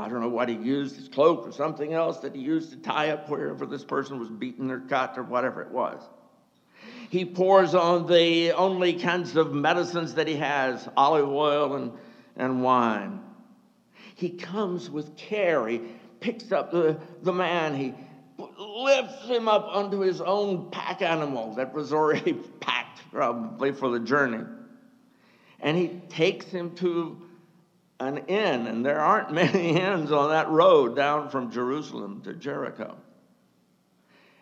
I 0.00 0.08
don't 0.08 0.20
know 0.20 0.28
what 0.28 0.48
he 0.48 0.54
used, 0.54 0.96
his 0.96 1.08
cloak 1.08 1.46
or 1.46 1.52
something 1.52 1.92
else 1.92 2.18
that 2.18 2.34
he 2.34 2.40
used 2.40 2.70
to 2.70 2.76
tie 2.78 3.10
up 3.10 3.28
wherever 3.28 3.66
this 3.66 3.84
person 3.84 4.18
was 4.18 4.30
beaten 4.30 4.70
or 4.70 4.80
cut 4.80 5.18
or 5.18 5.22
whatever 5.22 5.60
it 5.62 5.70
was. 5.70 6.02
He 7.10 7.24
pours 7.24 7.74
on 7.74 8.06
the 8.06 8.52
only 8.52 8.94
kinds 8.94 9.36
of 9.36 9.52
medicines 9.52 10.14
that 10.14 10.26
he 10.26 10.36
has 10.36 10.88
olive 10.96 11.28
oil 11.28 11.74
and, 11.74 11.92
and 12.36 12.62
wine. 12.62 13.20
He 14.14 14.30
comes 14.30 14.88
with 14.88 15.16
care. 15.16 15.66
He 15.66 15.82
picks 16.20 16.52
up 16.52 16.70
the, 16.70 16.98
the 17.22 17.32
man. 17.32 17.74
He 17.74 17.94
lifts 18.58 19.26
him 19.26 19.48
up 19.48 19.66
onto 19.66 19.98
his 20.00 20.20
own 20.20 20.70
pack 20.70 21.02
animal 21.02 21.54
that 21.56 21.74
was 21.74 21.92
already 21.92 22.32
packed 22.60 23.00
probably 23.10 23.72
for 23.72 23.90
the 23.90 24.00
journey. 24.00 24.44
And 25.60 25.76
he 25.76 26.00
takes 26.08 26.46
him 26.46 26.74
to 26.76 27.20
an 28.00 28.18
inn, 28.26 28.66
and 28.66 28.84
there 28.84 28.98
aren't 28.98 29.30
many 29.32 29.78
inns 29.78 30.10
on 30.10 30.30
that 30.30 30.48
road 30.48 30.96
down 30.96 31.28
from 31.28 31.52
Jerusalem 31.52 32.22
to 32.22 32.32
Jericho. 32.32 32.96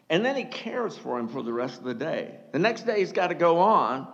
And 0.09 0.24
then 0.24 0.36
he 0.36 0.44
cares 0.44 0.96
for 0.96 1.18
him 1.18 1.28
for 1.28 1.42
the 1.42 1.52
rest 1.52 1.78
of 1.78 1.84
the 1.84 1.94
day. 1.94 2.36
The 2.52 2.59
next 2.59 2.86
day 2.86 3.00
he's 3.00 3.12
got 3.12 3.26
to 3.26 3.34
go 3.34 3.59
on, 3.59 4.09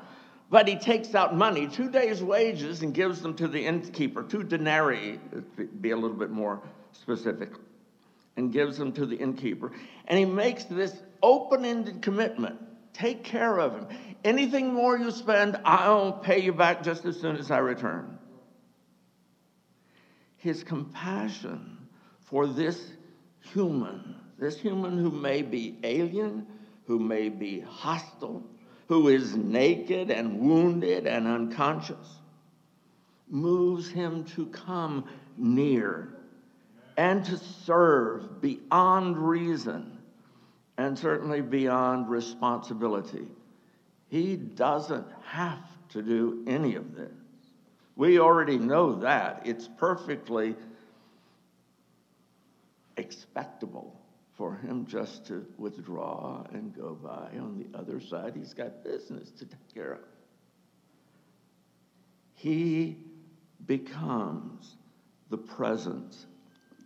but 0.51 0.67
he 0.67 0.77
takes 0.77 1.15
out 1.15 1.37
money, 1.37 1.69
two 1.69 1.89
days' 1.89 2.23
wages, 2.23 2.83
and 2.83 2.93
gives 2.93 3.21
them 3.23 3.35
to 3.37 3.47
the 3.47 3.65
innkeeper, 3.65 4.25
two 4.25 4.43
denarii, 4.43 5.21
be 5.81 5.93
a 5.93 5.97
little 5.97 6.17
bit 6.17 6.31
more 6.31 6.61
specific, 6.93 7.51
and 8.37 8.53
gives 8.53 8.77
them 8.77 8.93
to 8.93 9.07
the 9.07 9.17
innkeeper. 9.17 9.71
And 10.09 10.19
he 10.19 10.25
makes 10.25 10.65
this 10.65 10.95
open 11.23 11.65
ended 11.65 12.03
commitment 12.03 12.59
take 12.93 13.25
care 13.25 13.59
of 13.59 13.73
him. 13.73 13.89
Anything 14.23 14.73
more 14.73 14.97
you 14.97 15.11
spend, 15.11 15.59
I'll 15.65 16.13
pay 16.13 16.41
you 16.41 16.53
back 16.53 16.83
just 16.83 17.05
as 17.05 17.21
soon 17.21 17.37
as 17.37 17.51
I 17.51 17.59
return 17.59 18.19
his 20.45 20.63
compassion 20.63 21.79
for 22.21 22.47
this 22.47 22.93
human, 23.41 24.15
this 24.39 24.61
human 24.61 24.99
who 24.99 25.11
may 25.11 25.41
be 25.41 25.79
alien, 25.83 26.47
who 26.87 26.99
may 26.99 27.31
be 27.31 27.61
hostile, 27.61 28.43
who 28.87 29.09
is 29.09 29.35
naked 29.35 30.11
and 30.11 30.39
wounded 30.39 31.07
and 31.07 31.27
unconscious, 31.27 32.19
moves 33.27 33.89
him 33.89 34.23
to 34.23 34.45
come 34.49 35.09
near 35.39 36.15
and 36.99 37.25
to 37.25 37.39
serve 37.39 38.43
beyond 38.43 39.17
reason 39.17 39.97
and 40.77 40.99
certainly 40.99 41.41
beyond 41.41 42.11
responsibility. 42.11 43.27
He 44.09 44.37
doesn't 44.37 45.07
have 45.25 45.65
to 45.89 46.03
do 46.03 46.45
any 46.47 46.75
of 46.75 46.95
this. 46.95 47.24
We 47.97 48.19
already 48.19 48.59
know 48.59 49.01
that. 49.01 49.43
It's 49.45 49.69
perfectly 49.79 50.57
expectable 52.97 54.01
for 54.37 54.57
him 54.57 54.87
just 54.87 55.27
to 55.27 55.47
withdraw 55.57 56.45
and 56.53 56.75
go 56.75 56.95
by. 56.95 57.39
On 57.39 57.57
the 57.59 57.79
other 57.79 58.01
side, 58.01 58.35
he's 58.37 58.53
got 58.53 58.83
business 58.83 59.31
to 59.39 59.47
take 59.47 59.75
care 59.75 59.93
of. 59.93 60.01
He 62.35 62.99
becomes 63.65 64.77
the 65.31 65.39
presence 65.39 66.27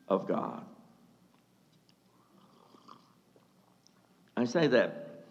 of 0.09 0.28
God. 0.28 0.64
I 4.36 4.44
say 4.44 4.68
that 4.68 5.24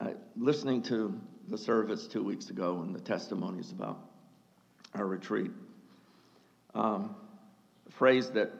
uh, 0.00 0.12
listening 0.36 0.82
to 0.84 1.20
the 1.48 1.58
service 1.58 2.06
two 2.06 2.22
weeks 2.22 2.48
ago 2.48 2.80
and 2.80 2.94
the 2.94 3.00
testimonies 3.00 3.70
about 3.70 4.09
our 4.94 5.06
retreat. 5.06 5.50
Um, 6.74 7.14
phrase 7.90 8.30
that, 8.30 8.52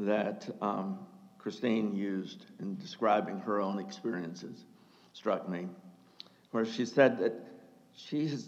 that 0.00 0.48
um, 0.60 0.98
Christine 1.38 1.94
used 1.94 2.44
in 2.60 2.76
describing 2.76 3.38
her 3.40 3.60
own 3.60 3.78
experiences 3.78 4.64
struck 5.12 5.48
me, 5.48 5.68
where 6.50 6.64
she 6.64 6.84
said 6.84 7.18
that 7.18 7.32
she 7.94 8.26
has, 8.28 8.46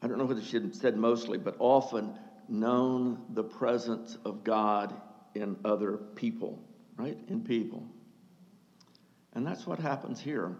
I 0.00 0.06
don't 0.06 0.18
know 0.18 0.24
whether 0.24 0.42
she 0.42 0.60
said 0.72 0.96
mostly, 0.96 1.38
but 1.38 1.56
often 1.58 2.14
known 2.48 3.20
the 3.34 3.44
presence 3.44 4.16
of 4.24 4.44
God 4.44 4.94
in 5.34 5.56
other 5.64 5.96
people, 5.96 6.62
right? 6.96 7.18
In 7.28 7.42
people. 7.42 7.86
And 9.34 9.46
that's 9.46 9.66
what 9.66 9.78
happens 9.78 10.20
here. 10.20 10.56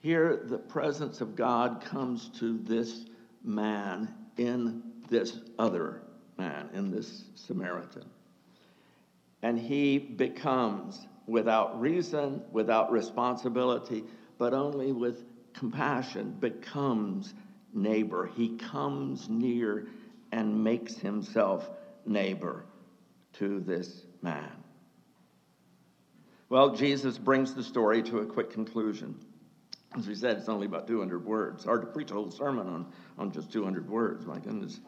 Here, 0.00 0.40
the 0.44 0.58
presence 0.58 1.20
of 1.20 1.36
God 1.36 1.82
comes 1.84 2.30
to 2.40 2.58
this 2.58 3.04
man 3.42 4.14
in 4.36 4.82
this 5.08 5.38
other 5.58 6.02
man, 6.38 6.70
in 6.72 6.90
this 6.90 7.24
Samaritan. 7.34 8.04
And 9.42 9.58
he 9.58 9.98
becomes, 9.98 11.06
without 11.26 11.80
reason, 11.80 12.42
without 12.52 12.92
responsibility, 12.92 14.04
but 14.38 14.54
only 14.54 14.92
with 14.92 15.24
compassion, 15.54 16.36
becomes 16.40 17.34
neighbor. 17.72 18.30
He 18.34 18.56
comes 18.56 19.28
near 19.28 19.88
and 20.32 20.62
makes 20.62 20.94
himself 20.94 21.68
neighbor 22.06 22.64
to 23.34 23.60
this 23.60 24.04
man. 24.22 24.50
Well, 26.48 26.74
Jesus 26.74 27.16
brings 27.16 27.54
the 27.54 27.62
story 27.62 28.02
to 28.04 28.18
a 28.18 28.26
quick 28.26 28.50
conclusion. 28.50 29.14
As 29.96 30.06
we 30.06 30.14
said, 30.14 30.36
it's 30.38 30.48
only 30.48 30.66
about 30.66 30.86
200 30.86 31.24
words. 31.24 31.64
Hard 31.64 31.80
to 31.80 31.86
preach 31.88 32.10
a 32.10 32.14
whole 32.14 32.30
sermon 32.30 32.66
on, 32.68 32.92
on 33.18 33.32
just 33.32 33.52
200 33.52 33.88
words, 33.88 34.24
my 34.24 34.38
goodness. 34.38 34.78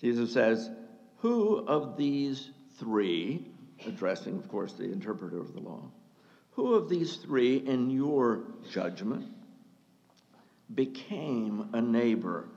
Jesus 0.00 0.32
says, 0.32 0.70
Who 1.18 1.64
of 1.66 1.96
these 1.96 2.50
three, 2.78 3.46
addressing, 3.86 4.36
of 4.36 4.48
course, 4.48 4.74
the 4.74 4.92
interpreter 4.92 5.38
of 5.38 5.54
the 5.54 5.60
law, 5.60 5.82
who 6.52 6.74
of 6.74 6.88
these 6.88 7.16
three, 7.16 7.56
in 7.56 7.90
your 7.90 8.42
judgment, 8.70 9.26
became 10.74 11.70
a 11.72 11.80
neighbor 11.80 12.48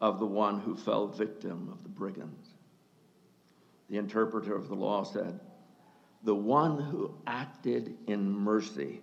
of 0.00 0.20
the 0.20 0.26
one 0.26 0.60
who 0.60 0.76
fell 0.76 1.08
victim 1.08 1.68
of 1.72 1.82
the 1.82 1.88
brigands? 1.88 2.48
The 3.90 3.98
interpreter 3.98 4.54
of 4.54 4.68
the 4.68 4.74
law 4.74 5.02
said, 5.02 5.40
The 6.22 6.34
one 6.34 6.80
who 6.80 7.14
acted 7.26 7.96
in 8.06 8.30
mercy 8.30 9.00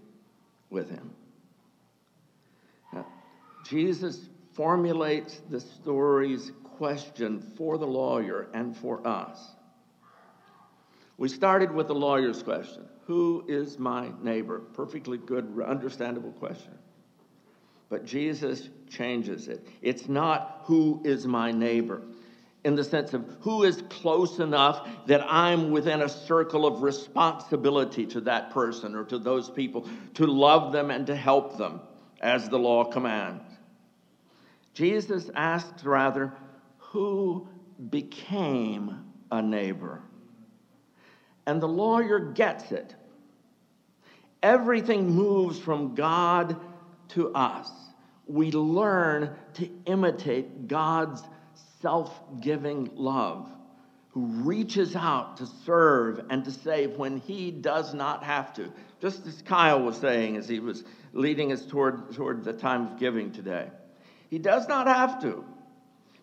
with 0.73 0.89
him. 0.89 1.11
Now, 2.91 3.05
Jesus 3.63 4.27
formulates 4.53 5.41
the 5.49 5.61
story's 5.61 6.51
question 6.77 7.39
for 7.55 7.77
the 7.77 7.87
lawyer 7.87 8.49
and 8.53 8.75
for 8.75 9.05
us. 9.07 9.39
We 11.17 11.29
started 11.29 11.71
with 11.71 11.87
the 11.87 11.95
lawyer's 11.95 12.43
question 12.43 12.83
Who 13.05 13.45
is 13.47 13.79
my 13.79 14.11
neighbor? 14.21 14.59
Perfectly 14.59 15.19
good, 15.19 15.61
understandable 15.65 16.33
question. 16.33 16.77
But 17.89 18.05
Jesus 18.05 18.69
changes 18.89 19.47
it. 19.47 19.67
It's 19.83 20.09
not 20.09 20.63
who 20.63 21.01
is 21.05 21.27
my 21.27 21.51
neighbor 21.51 22.01
in 22.63 22.75
the 22.75 22.83
sense 22.83 23.13
of 23.13 23.25
who 23.41 23.63
is 23.63 23.83
close 23.89 24.39
enough 24.39 24.87
that 25.07 25.25
I'm 25.29 25.71
within 25.71 26.01
a 26.01 26.09
circle 26.09 26.65
of 26.65 26.81
responsibility 26.81 28.05
to 28.07 28.21
that 28.21 28.51
person 28.51 28.95
or 28.95 29.03
to 29.05 29.17
those 29.17 29.49
people 29.49 29.87
to 30.15 30.25
love 30.25 30.71
them 30.71 30.89
and 30.89 31.05
to 31.07 31.15
help 31.15 31.57
them 31.57 31.81
as 32.21 32.47
the 32.47 32.57
law 32.57 32.85
commands. 32.85 33.43
Jesus 34.73 35.29
asks 35.35 35.83
rather, 35.83 36.31
who 36.77 37.47
became 37.89 39.03
a 39.31 39.41
neighbor? 39.41 40.01
And 41.45 41.61
the 41.61 41.67
lawyer 41.67 42.19
gets 42.19 42.71
it. 42.71 42.95
Everything 44.41 45.09
moves 45.09 45.59
from 45.59 45.95
God 45.95 46.55
to 47.09 47.33
us. 47.33 47.69
We 48.25 48.51
learn 48.51 49.35
to 49.55 49.69
imitate 49.85 50.67
God's 50.67 51.21
self 51.83 52.19
giving 52.41 52.89
love 52.95 53.47
who 54.09 54.25
reaches 54.25 54.95
out 54.95 55.37
to 55.37 55.45
serve 55.65 56.25
and 56.29 56.45
to 56.45 56.51
save 56.51 56.97
when 56.97 57.17
he 57.17 57.51
does 57.51 57.93
not 57.93 58.23
have 58.23 58.53
to. 58.53 58.71
Just 59.01 59.27
as 59.27 59.41
Kyle 59.41 59.81
was 59.81 59.97
saying 59.97 60.37
as 60.37 60.47
he 60.47 60.59
was 60.59 60.83
leading 61.13 61.51
us 61.51 61.65
toward, 61.65 62.13
toward 62.13 62.43
the 62.43 62.53
time 62.53 62.87
of 62.87 62.99
giving 62.99 63.31
today. 63.31 63.69
He 64.29 64.39
does 64.39 64.67
not 64.67 64.87
have 64.87 65.21
to, 65.23 65.43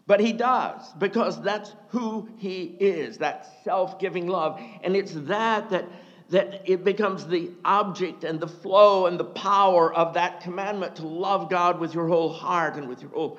but 0.06 0.18
he 0.20 0.32
does 0.32 0.82
because 0.98 1.40
that's 1.42 1.72
who 1.88 2.28
he 2.38 2.64
is, 2.80 3.18
that 3.18 3.46
self 3.64 3.98
giving 3.98 4.26
love. 4.28 4.60
And 4.82 4.96
it's 4.96 5.12
that 5.12 5.70
that 5.70 5.84
that 6.30 6.62
it 6.64 6.84
becomes 6.84 7.26
the 7.26 7.50
object 7.64 8.22
and 8.22 8.38
the 8.38 8.46
flow 8.46 9.06
and 9.06 9.18
the 9.18 9.24
power 9.24 9.92
of 9.92 10.14
that 10.14 10.40
commandment 10.40 10.96
to 10.96 11.06
love 11.06 11.50
God 11.50 11.80
with 11.80 11.92
your 11.92 12.06
whole 12.06 12.32
heart 12.32 12.76
and 12.76 12.88
with 12.88 13.02
your 13.02 13.10
whole 13.10 13.38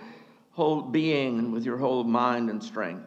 whole 0.52 0.82
being 0.82 1.40
and 1.40 1.54
with 1.54 1.66
your 1.66 1.78
whole 1.78 2.04
mind 2.04 2.50
and 2.50 2.64
strength. 2.64 3.06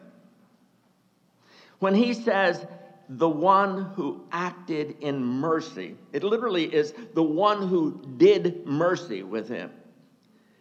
When 1.79 1.95
he 1.95 2.13
says, 2.13 2.65
the 3.07 3.29
one 3.29 3.83
who 3.95 4.23
acted 4.31 4.97
in 5.01 5.23
mercy, 5.23 5.95
it 6.11 6.23
literally 6.23 6.63
is 6.63 6.93
the 7.13 7.23
one 7.23 7.67
who 7.67 8.01
did 8.17 8.65
mercy 8.65 9.21
with 9.21 9.47
him. 9.47 9.71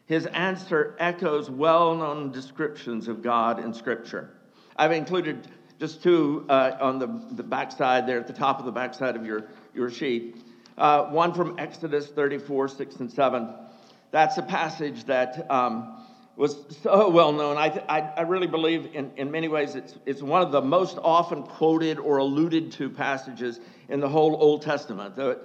His 0.06 0.26
answer 0.26 0.94
echoes 0.98 1.48
well 1.48 1.94
known 1.94 2.30
descriptions 2.30 3.08
of 3.08 3.22
God 3.22 3.64
in 3.64 3.72
Scripture. 3.72 4.30
I've 4.76 4.92
included 4.92 5.48
just 5.80 6.02
two 6.02 6.44
uh, 6.48 6.76
on 6.80 6.98
the, 6.98 7.06
the 7.32 7.42
backside 7.42 8.06
there, 8.06 8.20
at 8.20 8.26
the 8.26 8.34
top 8.34 8.58
of 8.58 8.66
the 8.66 8.72
backside 8.72 9.16
of 9.16 9.24
your, 9.24 9.46
your 9.74 9.90
sheet. 9.90 10.36
Uh, 10.76 11.04
one 11.04 11.32
from 11.32 11.58
Exodus 11.58 12.08
34, 12.08 12.68
6 12.68 12.96
and 12.96 13.10
7. 13.10 13.48
That's 14.10 14.36
a 14.36 14.42
passage 14.42 15.04
that 15.04 15.50
um, 15.50 16.03
was 16.36 16.56
so 16.82 17.08
well 17.10 17.32
known. 17.32 17.56
I, 17.56 17.68
I, 17.88 18.00
I, 18.16 18.20
really 18.22 18.46
believe, 18.46 18.94
in, 18.94 19.12
in 19.16 19.30
many 19.30 19.48
ways, 19.48 19.74
it's, 19.74 19.94
it's 20.04 20.22
one 20.22 20.42
of 20.42 20.50
the 20.50 20.62
most 20.62 20.98
often 21.02 21.44
quoted 21.44 21.98
or 21.98 22.18
alluded 22.18 22.72
to 22.72 22.90
passages 22.90 23.60
in 23.88 24.00
the 24.00 24.08
whole 24.08 24.34
Old 24.34 24.62
Testament. 24.62 25.14
Uh, 25.16 25.36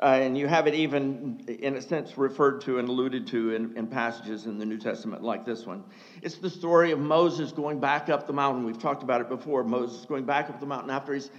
and 0.00 0.36
you 0.36 0.46
have 0.46 0.66
it 0.66 0.74
even, 0.74 1.42
in 1.46 1.76
a 1.76 1.82
sense, 1.82 2.18
referred 2.18 2.60
to 2.62 2.78
and 2.78 2.88
alluded 2.88 3.26
to 3.28 3.54
in, 3.54 3.76
in 3.76 3.86
passages 3.86 4.44
in 4.44 4.58
the 4.58 4.66
New 4.66 4.78
Testament, 4.78 5.22
like 5.22 5.46
this 5.46 5.64
one. 5.64 5.84
It's 6.20 6.36
the 6.36 6.50
story 6.50 6.90
of 6.90 6.98
Moses 6.98 7.52
going 7.52 7.80
back 7.80 8.08
up 8.08 8.26
the 8.26 8.32
mountain. 8.32 8.64
We've 8.64 8.78
talked 8.78 9.02
about 9.02 9.20
it 9.20 9.28
before. 9.28 9.64
Moses 9.64 10.04
going 10.04 10.24
back 10.24 10.50
up 10.50 10.60
the 10.60 10.66
mountain 10.66 10.90
after 10.90 11.14
he's 11.14 11.30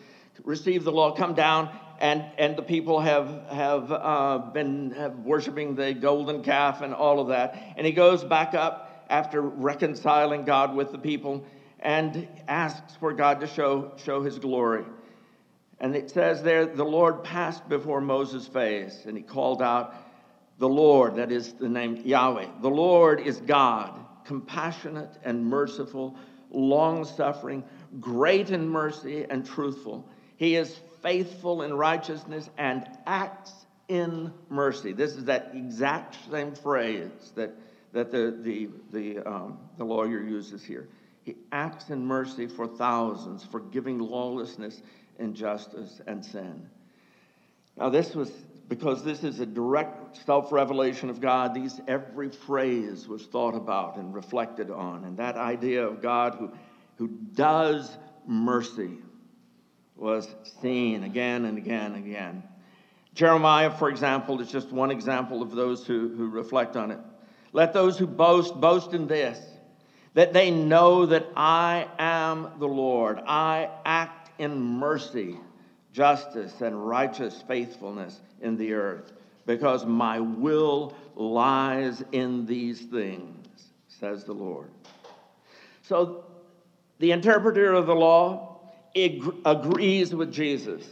received 0.43 0.85
the 0.85 0.91
law, 0.91 1.15
come 1.15 1.33
down, 1.33 1.69
and, 1.99 2.25
and 2.37 2.57
the 2.57 2.61
people 2.61 2.99
have, 2.99 3.27
have 3.49 3.91
uh, 3.91 4.37
been 4.53 4.91
have 4.91 5.19
worshiping 5.19 5.75
the 5.75 5.93
golden 5.93 6.43
calf 6.43 6.81
and 6.81 6.93
all 6.93 7.19
of 7.19 7.29
that. 7.29 7.73
And 7.77 7.85
he 7.85 7.93
goes 7.93 8.23
back 8.23 8.53
up 8.53 8.84
after 9.09 9.41
reconciling 9.41 10.45
God 10.45 10.75
with 10.75 10.91
the 10.91 10.97
people 10.97 11.45
and 11.79 12.27
asks 12.47 12.95
for 12.95 13.13
God 13.13 13.41
to 13.41 13.47
show, 13.47 13.91
show 13.97 14.23
his 14.23 14.39
glory. 14.39 14.85
And 15.79 15.95
it 15.95 16.09
says 16.09 16.41
there, 16.41 16.65
the 16.65 16.85
Lord 16.85 17.23
passed 17.23 17.67
before 17.67 18.01
Moses' 18.01 18.47
face, 18.47 19.03
and 19.05 19.17
he 19.17 19.23
called 19.23 19.61
out, 19.61 19.93
The 20.57 20.69
Lord, 20.69 21.17
that 21.17 21.31
is 21.31 21.53
the 21.53 21.69
name 21.69 21.97
Yahweh, 21.97 22.47
the 22.61 22.69
Lord 22.69 23.19
is 23.19 23.37
God, 23.41 23.93
compassionate 24.25 25.11
and 25.23 25.45
merciful, 25.45 26.17
long 26.49 27.05
suffering, 27.05 27.63
great 27.99 28.49
in 28.49 28.67
mercy 28.67 29.25
and 29.29 29.45
truthful. 29.45 30.07
He 30.37 30.55
is 30.55 30.79
faithful 31.01 31.61
in 31.61 31.73
righteousness 31.73 32.49
and 32.57 32.87
acts 33.05 33.51
in 33.87 34.33
mercy. 34.49 34.93
This 34.93 35.11
is 35.11 35.25
that 35.25 35.51
exact 35.53 36.17
same 36.31 36.55
phrase 36.55 37.33
that 37.35 37.53
that 37.95 38.11
the, 38.11 38.37
the, 38.41 38.69
the, 38.91 39.19
um, 39.25 39.57
the 39.77 39.85
lawyer 39.85 40.21
uses 40.21 40.63
here. 40.63 40.89
He 41.23 41.37
acts 41.53 41.89
in 41.89 42.05
mercy 42.05 42.45
for 42.45 42.67
thousands, 42.67 43.43
forgiving 43.43 43.99
lawlessness, 43.99 44.81
injustice, 45.17 46.01
and 46.05 46.23
sin. 46.23 46.69
Now, 47.77 47.89
this 47.89 48.13
was 48.13 48.29
because 48.67 49.03
this 49.03 49.23
is 49.23 49.39
a 49.39 49.45
direct 49.45 50.17
self 50.25 50.51
revelation 50.51 51.09
of 51.09 51.21
God. 51.21 51.53
These 51.53 51.79
every 51.87 52.29
phrase 52.29 53.07
was 53.07 53.25
thought 53.27 53.55
about 53.55 53.95
and 53.95 54.13
reflected 54.13 54.69
on, 54.69 55.05
and 55.05 55.17
that 55.17 55.37
idea 55.37 55.87
of 55.87 56.01
God 56.01 56.35
who, 56.35 56.51
who 56.97 57.07
does 57.07 57.97
mercy 58.27 58.97
was 59.95 60.27
seen 60.61 61.05
again 61.05 61.45
and 61.45 61.57
again 61.57 61.93
and 61.93 62.05
again. 62.05 62.43
Jeremiah, 63.13 63.71
for 63.71 63.87
example, 63.87 64.41
is 64.41 64.51
just 64.51 64.73
one 64.73 64.91
example 64.91 65.41
of 65.41 65.51
those 65.51 65.87
who, 65.87 66.09
who 66.09 66.27
reflect 66.27 66.75
on 66.75 66.91
it. 66.91 66.99
Let 67.55 67.71
those 67.71 67.97
who 67.97 68.05
boast 68.05 68.59
boast 68.59 68.93
in 68.93 69.07
this 69.07 69.39
that 70.13 70.33
they 70.33 70.51
know 70.51 71.05
that 71.05 71.25
I 71.37 71.87
am 71.97 72.49
the 72.59 72.67
Lord. 72.67 73.21
I 73.25 73.69
act 73.85 74.29
in 74.41 74.59
mercy, 74.59 75.37
justice, 75.93 76.59
and 76.59 76.85
righteous 76.85 77.41
faithfulness 77.47 78.19
in 78.41 78.57
the 78.57 78.73
earth, 78.73 79.13
because 79.45 79.85
my 79.85 80.19
will 80.19 80.93
lies 81.15 82.03
in 82.11 82.45
these 82.45 82.81
things, 82.81 83.47
says 83.87 84.25
the 84.25 84.33
Lord. 84.33 84.69
So 85.81 86.25
the 86.99 87.13
interpreter 87.13 87.71
of 87.71 87.87
the 87.87 87.95
law 87.95 88.59
agrees 89.45 90.13
with 90.13 90.29
Jesus. 90.33 90.85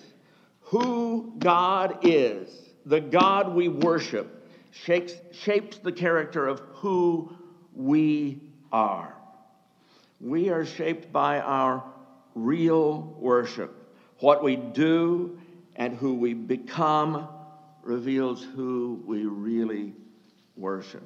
Who 0.62 1.34
God 1.40 2.00
is, 2.04 2.48
the 2.86 3.02
God 3.02 3.54
we 3.54 3.68
worship, 3.68 4.43
shapes, 4.74 5.14
shapes 5.32 5.78
the 5.78 5.92
character 5.92 6.48
of 6.48 6.60
who 6.74 7.36
we 7.76 8.42
are. 8.72 9.14
We 10.20 10.50
are 10.50 10.66
shaped 10.66 11.12
by 11.12 11.40
our 11.40 11.84
real 12.36 13.16
worship. 13.20 13.72
What 14.20 14.44
we 14.44 14.56
do 14.56 15.40
and 15.76 15.96
who 15.96 16.16
we 16.16 16.34
become 16.34 17.28
reveals 17.84 18.44
who 18.44 19.04
we 19.06 19.26
really 19.26 19.94
worship. 20.56 21.04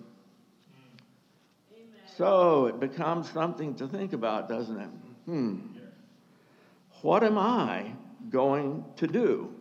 Amen. 1.74 1.88
So 2.16 2.68
it 2.68 2.80
becomes 2.80 3.30
something 3.32 3.76
to 3.76 3.88
think 3.88 4.14
about, 4.14 4.48
doesn't 4.48 4.80
it? 4.80 4.90
Hmm. 5.26 5.60
What 7.02 7.24
am 7.24 7.38
I 7.38 7.92
going 8.30 8.86
to 8.98 9.08
do? 9.08 9.57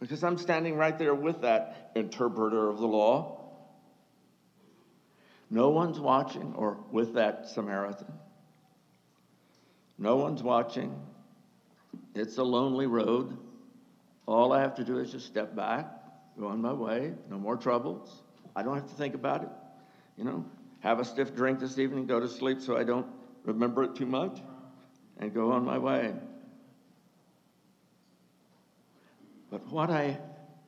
Because 0.00 0.22
I'm 0.22 0.38
standing 0.38 0.76
right 0.76 0.98
there 0.98 1.14
with 1.14 1.42
that 1.42 1.92
interpreter 1.94 2.68
of 2.68 2.78
the 2.78 2.86
law. 2.86 3.40
No 5.50 5.70
one's 5.70 6.00
watching, 6.00 6.54
or 6.56 6.78
with 6.90 7.14
that 7.14 7.48
Samaritan. 7.48 8.12
No 9.98 10.16
one's 10.16 10.42
watching. 10.42 11.00
It's 12.14 12.38
a 12.38 12.42
lonely 12.42 12.86
road. 12.86 13.36
All 14.26 14.52
I 14.52 14.60
have 14.60 14.74
to 14.76 14.84
do 14.84 14.98
is 14.98 15.12
just 15.12 15.26
step 15.26 15.54
back, 15.54 15.86
go 16.38 16.48
on 16.48 16.60
my 16.60 16.72
way, 16.72 17.12
no 17.30 17.38
more 17.38 17.56
troubles. 17.56 18.22
I 18.56 18.62
don't 18.62 18.74
have 18.74 18.88
to 18.88 18.94
think 18.94 19.14
about 19.14 19.42
it. 19.42 19.48
You 20.16 20.24
know, 20.24 20.44
have 20.80 20.98
a 20.98 21.04
stiff 21.04 21.34
drink 21.34 21.60
this 21.60 21.78
evening, 21.78 22.06
go 22.06 22.20
to 22.20 22.28
sleep 22.28 22.60
so 22.60 22.76
I 22.76 22.84
don't 22.84 23.06
remember 23.44 23.84
it 23.84 23.94
too 23.96 24.06
much, 24.06 24.38
and 25.18 25.32
go 25.32 25.52
on 25.52 25.64
my 25.64 25.78
way. 25.78 26.14
But 29.54 29.70
what 29.70 29.88
I 29.88 30.18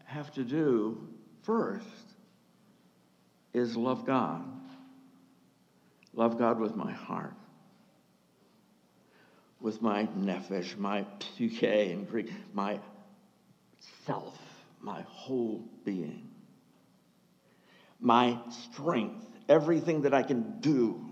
have 0.05 0.33
to 0.35 0.45
do 0.45 1.09
first 1.43 2.15
is 3.53 3.77
love 3.77 4.07
God. 4.07 4.45
Love 6.15 6.39
God 6.39 6.61
with 6.61 6.77
my 6.77 6.93
heart, 6.93 7.35
with 9.61 9.83
my 9.83 10.07
nephesh, 10.17 10.79
my 10.79 11.05
psyche 11.37 11.91
in 11.91 12.05
Greek, 12.05 12.31
my 12.55 12.79
self, 14.05 14.39
my 14.81 15.01
whole 15.09 15.65
being, 15.85 16.31
my 17.99 18.39
strength, 18.51 19.27
everything 19.49 20.03
that 20.03 20.15
I 20.15 20.23
can 20.23 20.61
do, 20.61 21.05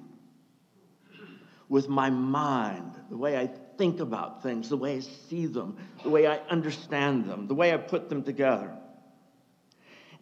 with 1.69 1.89
my 1.89 2.09
mind, 2.09 2.93
the 3.11 3.17
way 3.17 3.37
I 3.37 3.51
think 3.77 4.01
about 4.01 4.43
things, 4.43 4.69
the 4.69 4.77
way 4.77 4.97
I 4.97 5.01
see 5.01 5.47
them, 5.47 5.77
the 6.03 6.11
way 6.11 6.27
I 6.27 6.39
understand 6.49 7.27
them, 7.27 7.47
the 7.47 7.55
way 7.55 7.73
I 7.73 7.77
put 7.77 8.09
them 8.09 8.23
together. 8.23 8.71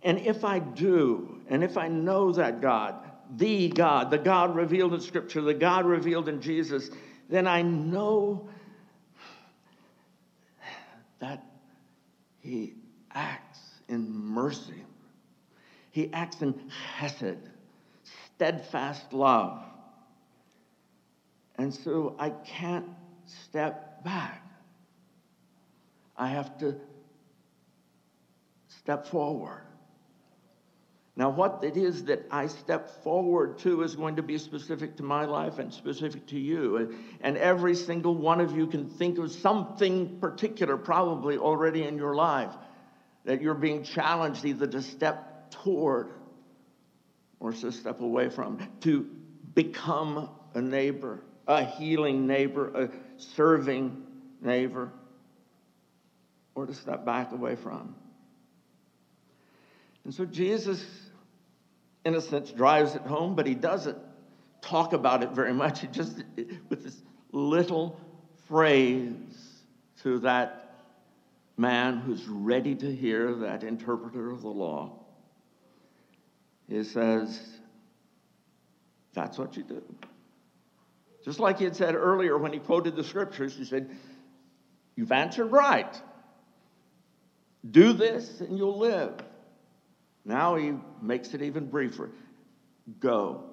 And 0.03 0.19
if 0.19 0.45
I 0.45 0.59
do, 0.59 1.41
and 1.49 1.63
if 1.63 1.77
I 1.77 1.89
know 1.89 2.33
that 2.33 2.61
God, 2.61 2.97
the 3.37 3.69
God, 3.69 4.11
the 4.11 4.19
God 4.19 4.57
revealed 4.57 4.95
in 4.95 5.01
Scripture, 5.01 5.41
the 5.41 5.55
God 5.55 5.87
revealed 5.87 6.29
in 6.29 6.41
Jesus, 6.41 6.91
then 7.29 7.47
I 7.47 7.63
know 7.63 8.49
that 11.21 11.45
He 12.41 12.75
acts 13.13 13.61
in 13.89 14.13
mercy. 14.13 14.83
He 15.93 16.13
acts 16.13 16.43
in 16.43 16.55
chesed, 16.99 17.39
steadfast 18.35 19.13
love. 19.13 19.63
And 21.59 21.73
so 21.73 22.17
I 22.19 22.31
can't 22.31 22.87
step 23.45 24.05
back. 24.05 24.47
I 26.17 26.29
have 26.29 26.59
to 26.59 26.77
step 28.69 29.07
forward. 29.07 29.63
Now, 31.15 31.29
what 31.29 31.63
it 31.63 31.77
is 31.77 32.05
that 32.05 32.27
I 32.31 32.47
step 32.47 33.03
forward 33.03 33.59
to 33.59 33.83
is 33.83 33.97
going 33.97 34.17
to 34.17 34.23
be 34.23 34.39
specific 34.39 34.97
to 34.97 35.03
my 35.03 35.27
life 35.27 35.59
and 35.59 35.73
specific 35.73 36.27
to 36.29 36.39
you. 36.39 36.97
And 37.21 37.37
every 37.37 37.75
single 37.75 38.15
one 38.15 38.41
of 38.41 38.57
you 38.57 38.67
can 38.67 38.89
think 38.89 39.19
of 39.19 39.31
something 39.31 40.19
particular, 40.21 40.79
probably 40.79 41.37
already 41.37 41.83
in 41.85 41.99
your 41.99 42.15
life, 42.15 42.55
that 43.25 43.43
you're 43.43 43.55
being 43.55 43.85
challenged 43.85 44.45
either 44.47 44.67
to 44.67 44.81
step 44.81 45.51
toward 45.51 46.13
or 47.41 47.53
to 47.53 47.71
step 47.71 48.01
away 48.01 48.31
from, 48.31 48.67
to 48.81 49.07
become 49.55 50.31
a 50.55 50.63
neighbor, 50.63 51.23
a 51.61 51.65
healing 51.65 52.27
neighbor, 52.27 52.69
a 52.75 52.89
serving 53.17 54.05
neighbor, 54.41 54.91
or 56.55 56.67
to 56.67 56.75
step 56.75 57.05
back 57.05 57.33
away 57.33 57.57
from. 57.57 57.95
And 60.05 60.13
so 60.13 60.25
Jesus, 60.25 60.85
in 62.05 62.15
a 62.15 62.21
sense, 62.21 62.51
drives 62.51 62.95
it 62.95 63.03
home, 63.03 63.35
but 63.35 63.47
he 63.47 63.55
doesn't 63.55 63.99
talk 64.61 64.93
about 64.93 65.23
it 65.23 65.31
very 65.31 65.53
much. 65.53 65.81
He 65.81 65.87
just 65.89 66.25
with 66.69 66.85
this 66.85 67.03
little 67.33 68.01
phrase 68.49 69.15
to 70.03 70.19
that 70.21 70.63
man 71.57 71.99
who's 71.99 72.27
ready 72.27 72.75
to 72.75 72.95
hear 72.95 73.35
that 73.35 73.63
interpreter 73.63 74.31
of 74.31 74.43
the 74.43 74.49
law. 74.49 74.99
He 76.69 76.83
says, 76.85 77.41
That's 79.15 79.39
what 79.39 79.57
you 79.57 79.63
do. 79.63 79.83
Just 81.25 81.39
like 81.39 81.59
he 81.59 81.65
had 81.65 81.77
said 81.77 81.95
earlier 81.95 82.37
when 82.37 82.53
he 82.53 82.59
quoted 82.59 82.97
the 82.97 83.05
scriptures, 83.05 83.57
he 83.57 83.65
said, 83.65 83.91
You've 84.97 85.13
answered 85.13 85.47
right. 85.47 86.01
Do 87.69 87.93
this 87.93 88.41
and 88.41 88.59
you'll 88.59 88.79
live. 88.79 89.15
Now 90.25 90.57
he 90.57 90.75
makes 91.01 91.33
it 91.35 91.43
even 91.43 91.67
briefer. 91.67 92.11
Go. 93.01 93.45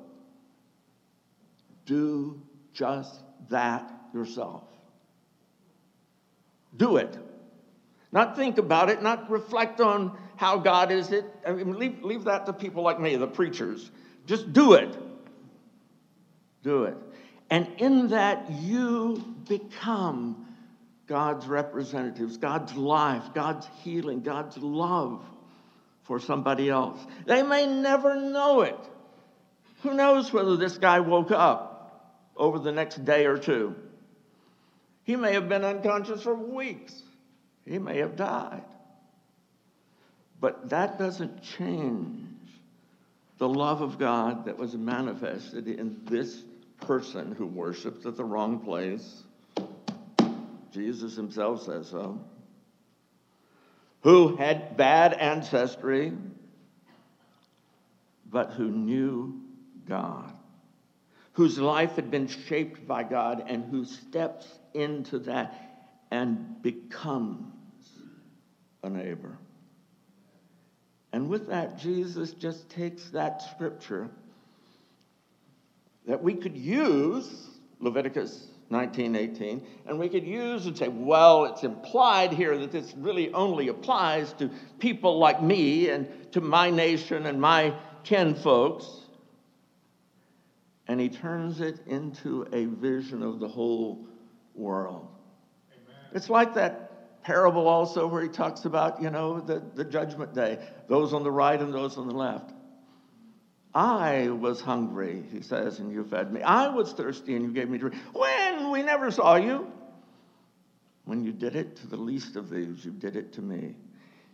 Do 1.86 2.42
just 2.74 3.22
that 3.50 3.90
yourself. 4.14 4.64
Do 6.76 6.98
it. 6.98 7.18
Not 8.12 8.36
think 8.36 8.58
about 8.58 8.90
it, 8.90 9.04
not 9.04 9.30
reflect 9.30 9.80
on 9.82 10.18
how 10.36 10.58
God 10.58 10.92
is 10.92 11.12
it. 11.12 11.26
I 11.46 11.52
mean, 11.52 11.78
leave, 11.78 12.04
leave 12.04 12.24
that 12.24 12.48
to 12.48 12.54
people 12.54 12.84
like 12.84 13.00
me, 13.00 13.16
the 13.16 13.28
preachers. 13.28 13.92
Just 14.26 14.52
do 14.52 14.74
it. 14.74 14.98
Do 16.64 16.84
it. 16.86 16.98
And 17.50 17.68
in 17.78 18.10
that, 18.10 18.52
you 18.52 19.24
become 19.48 20.46
God's 21.08 21.48
representatives, 21.48 22.38
God's 22.38 22.76
life, 22.76 23.24
God's 23.34 23.68
healing, 23.84 24.22
God's 24.22 24.58
love 24.58 25.24
for 26.04 26.20
somebody 26.20 26.70
else. 26.70 27.00
They 27.26 27.42
may 27.42 27.66
never 27.66 28.16
know 28.16 28.62
it. 28.62 28.78
Who 29.82 29.94
knows 29.94 30.32
whether 30.32 30.58
this 30.58 30.78
guy 30.78 31.00
woke 31.00 31.32
up 31.32 32.20
over 32.36 32.60
the 32.60 32.72
next 32.72 33.04
day 33.06 33.26
or 33.26 33.38
two? 33.38 33.76
He 35.04 35.16
may 35.16 35.34
have 35.34 35.50
been 35.50 35.64
unconscious 35.64 36.22
for 36.22 36.36
weeks. 36.36 37.02
He 37.66 37.80
may 37.80 37.98
have 38.00 38.16
died. 38.16 38.64
But 40.40 40.70
that 40.70 41.00
doesn't 41.00 41.42
change 41.42 42.28
the 43.40 43.50
love 43.50 43.82
of 43.82 43.98
God 43.98 44.46
that 44.46 44.58
was 44.58 44.76
manifested 44.76 45.68
in 45.68 46.02
this 46.06 46.44
person 46.82 47.34
who 47.34 47.46
worshipped 47.46 48.06
at 48.06 48.16
the 48.16 48.24
wrong 48.24 48.60
place. 48.60 49.24
Jesus 50.72 51.16
himself 51.16 51.64
says 51.64 51.88
so. 51.88 52.20
Who 54.02 54.36
had 54.38 54.78
bad 54.78 55.14
ancestry, 55.14 56.14
but 58.26 58.52
who 58.52 58.70
knew 58.70 59.42
God, 59.88 60.32
whose 61.34 61.58
life 61.58 61.96
had 61.96 62.12
been 62.12 62.28
shaped 62.28 62.88
by 62.88 63.04
God, 63.04 63.44
and 63.48 63.66
who 63.66 63.84
steps 63.86 64.48
into 64.74 65.20
that 65.20 65.54
and 66.12 66.62
becomes 66.62 67.52
a 68.84 68.90
neighbor. 68.90 69.38
And 71.12 71.28
with 71.28 71.48
that, 71.48 71.80
Jesus 71.80 72.32
just 72.34 72.70
takes 72.70 73.10
that 73.10 73.42
scripture 73.42 74.10
that 76.10 76.24
we 76.24 76.34
could 76.34 76.58
use, 76.58 77.50
Leviticus 77.80 78.48
1918, 78.70 79.64
and 79.86 80.00
we 80.00 80.10
could 80.10 80.26
use 80.26 80.66
and 80.66 80.76
say, 80.76 80.88
well, 80.88 81.46
it's 81.46 81.64
implied 81.64 82.34
here 82.34 82.58
that 82.58 82.72
this 82.72 82.96
really 82.98 83.32
only 83.32 83.68
applies 83.68 84.34
to 84.34 84.50
people 84.80 85.20
like 85.20 85.40
me 85.40 85.90
and 85.90 86.08
to 86.32 86.42
my 86.42 86.72
nation 86.72 87.28
and 87.28 87.40
my 87.40 87.76
kin 88.04 88.34
folks. 88.34 88.88
And 90.88 91.00
he 91.00 91.10
turns 91.10 91.62
it 91.62 91.80
into 91.86 92.48
a 92.54 92.66
vision 92.66 93.22
of 93.22 93.40
the 93.40 93.48
whole 93.48 94.08
world. 94.56 95.08
Amen. 95.72 95.96
It's 96.14 96.28
like 96.32 96.56
that 96.56 97.22
parable 97.22 97.68
also 97.68 98.08
where 98.08 98.24
he 98.24 98.30
talks 98.30 98.66
about, 98.66 99.00
you 99.00 99.12
know, 99.12 99.42
the, 99.42 99.62
the 99.76 99.86
judgment 99.86 100.34
day, 100.34 100.58
those 100.88 101.14
on 101.14 101.22
the 101.22 101.32
right 101.32 101.62
and 101.62 101.72
those 101.72 102.00
on 102.00 102.08
the 102.08 102.16
left. 102.16 102.52
I 103.74 104.30
was 104.30 104.62
hungry, 104.62 105.24
he 105.32 105.42
says, 105.42 105.80
and 105.80 105.92
you 105.92 106.04
fed 106.04 106.34
me. 106.34 106.42
I 106.42 106.70
was 106.70 106.92
thirsty 106.94 107.36
and 107.36 107.46
you 107.46 107.52
gave 107.52 107.70
me 107.70 107.78
drink. 107.78 107.96
When? 108.14 108.72
We 108.72 108.82
never 108.82 109.12
saw 109.12 109.36
you. 109.36 109.72
When 111.06 111.24
you 111.24 111.32
did 111.32 111.56
it 111.56 111.76
to 111.78 111.88
the 111.88 111.98
least 111.98 112.36
of 112.36 112.50
these, 112.50 112.84
you 112.84 112.92
did 112.92 113.16
it 113.16 113.34
to 113.34 113.42
me. 113.42 113.76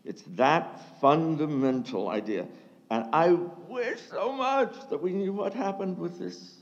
It's 0.05 0.23
that 0.35 0.99
fundamental 1.01 2.09
idea. 2.09 2.47
And 2.89 3.13
I 3.13 3.31
wish 3.31 3.99
so 4.09 4.31
much 4.31 4.73
that 4.89 5.01
we 5.01 5.11
knew 5.11 5.33
what 5.33 5.53
happened 5.53 5.97
with 5.97 6.19
this, 6.19 6.55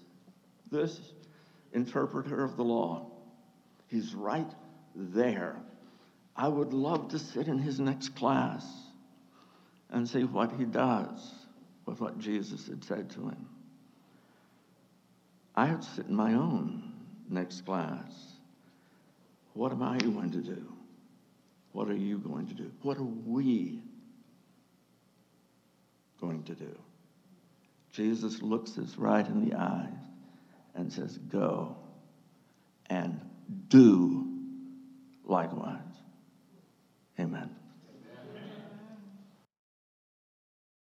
this 0.72 1.00
interpreter 1.74 2.44
of 2.44 2.58
the 2.58 2.64
law. 2.64 3.12
He's 3.88 4.16
right 4.16 4.50
there. 4.96 5.58
I 6.36 6.48
would 6.48 6.74
love 6.74 7.10
to 7.10 7.20
sit 7.20 7.48
in 7.48 7.60
his 7.60 7.80
next 7.80 8.16
class 8.16 8.66
and 9.92 10.08
see 10.10 10.24
what 10.24 10.54
he 10.54 10.66
does 10.66 11.43
with 11.86 12.00
what 12.00 12.20
Jesus 12.20 12.68
had 12.68 12.84
said 12.84 13.10
to 13.12 13.22
him. 13.22 13.48
I 15.56 15.68
have 15.68 15.82
to 15.82 15.88
sit 15.88 16.08
in 16.08 16.16
my 16.16 16.34
own 16.34 16.94
next 17.30 17.66
class. 17.66 18.12
What 19.54 19.72
am 19.72 19.84
I 19.84 19.98
going 19.98 20.32
to 20.32 20.42
do? 20.42 20.74
What 21.74 21.90
are 21.90 21.96
you 21.96 22.18
going 22.18 22.48
to 22.48 22.54
do? 22.54 22.72
What 22.82 22.98
are 22.98 23.04
we 23.04 23.82
going 26.20 26.44
to 26.44 26.56
do? 26.56 26.76
Jesus 27.92 28.42
looks 28.42 28.78
us 28.78 28.96
right 28.98 29.26
in 29.26 29.48
the 29.48 29.56
eyes 29.56 29.90
and 30.74 30.92
says, 30.92 31.18
Go 31.18 31.76
and 32.90 33.20
do 33.68 34.28
likewise. 35.26 35.80
Amen. 37.20 37.56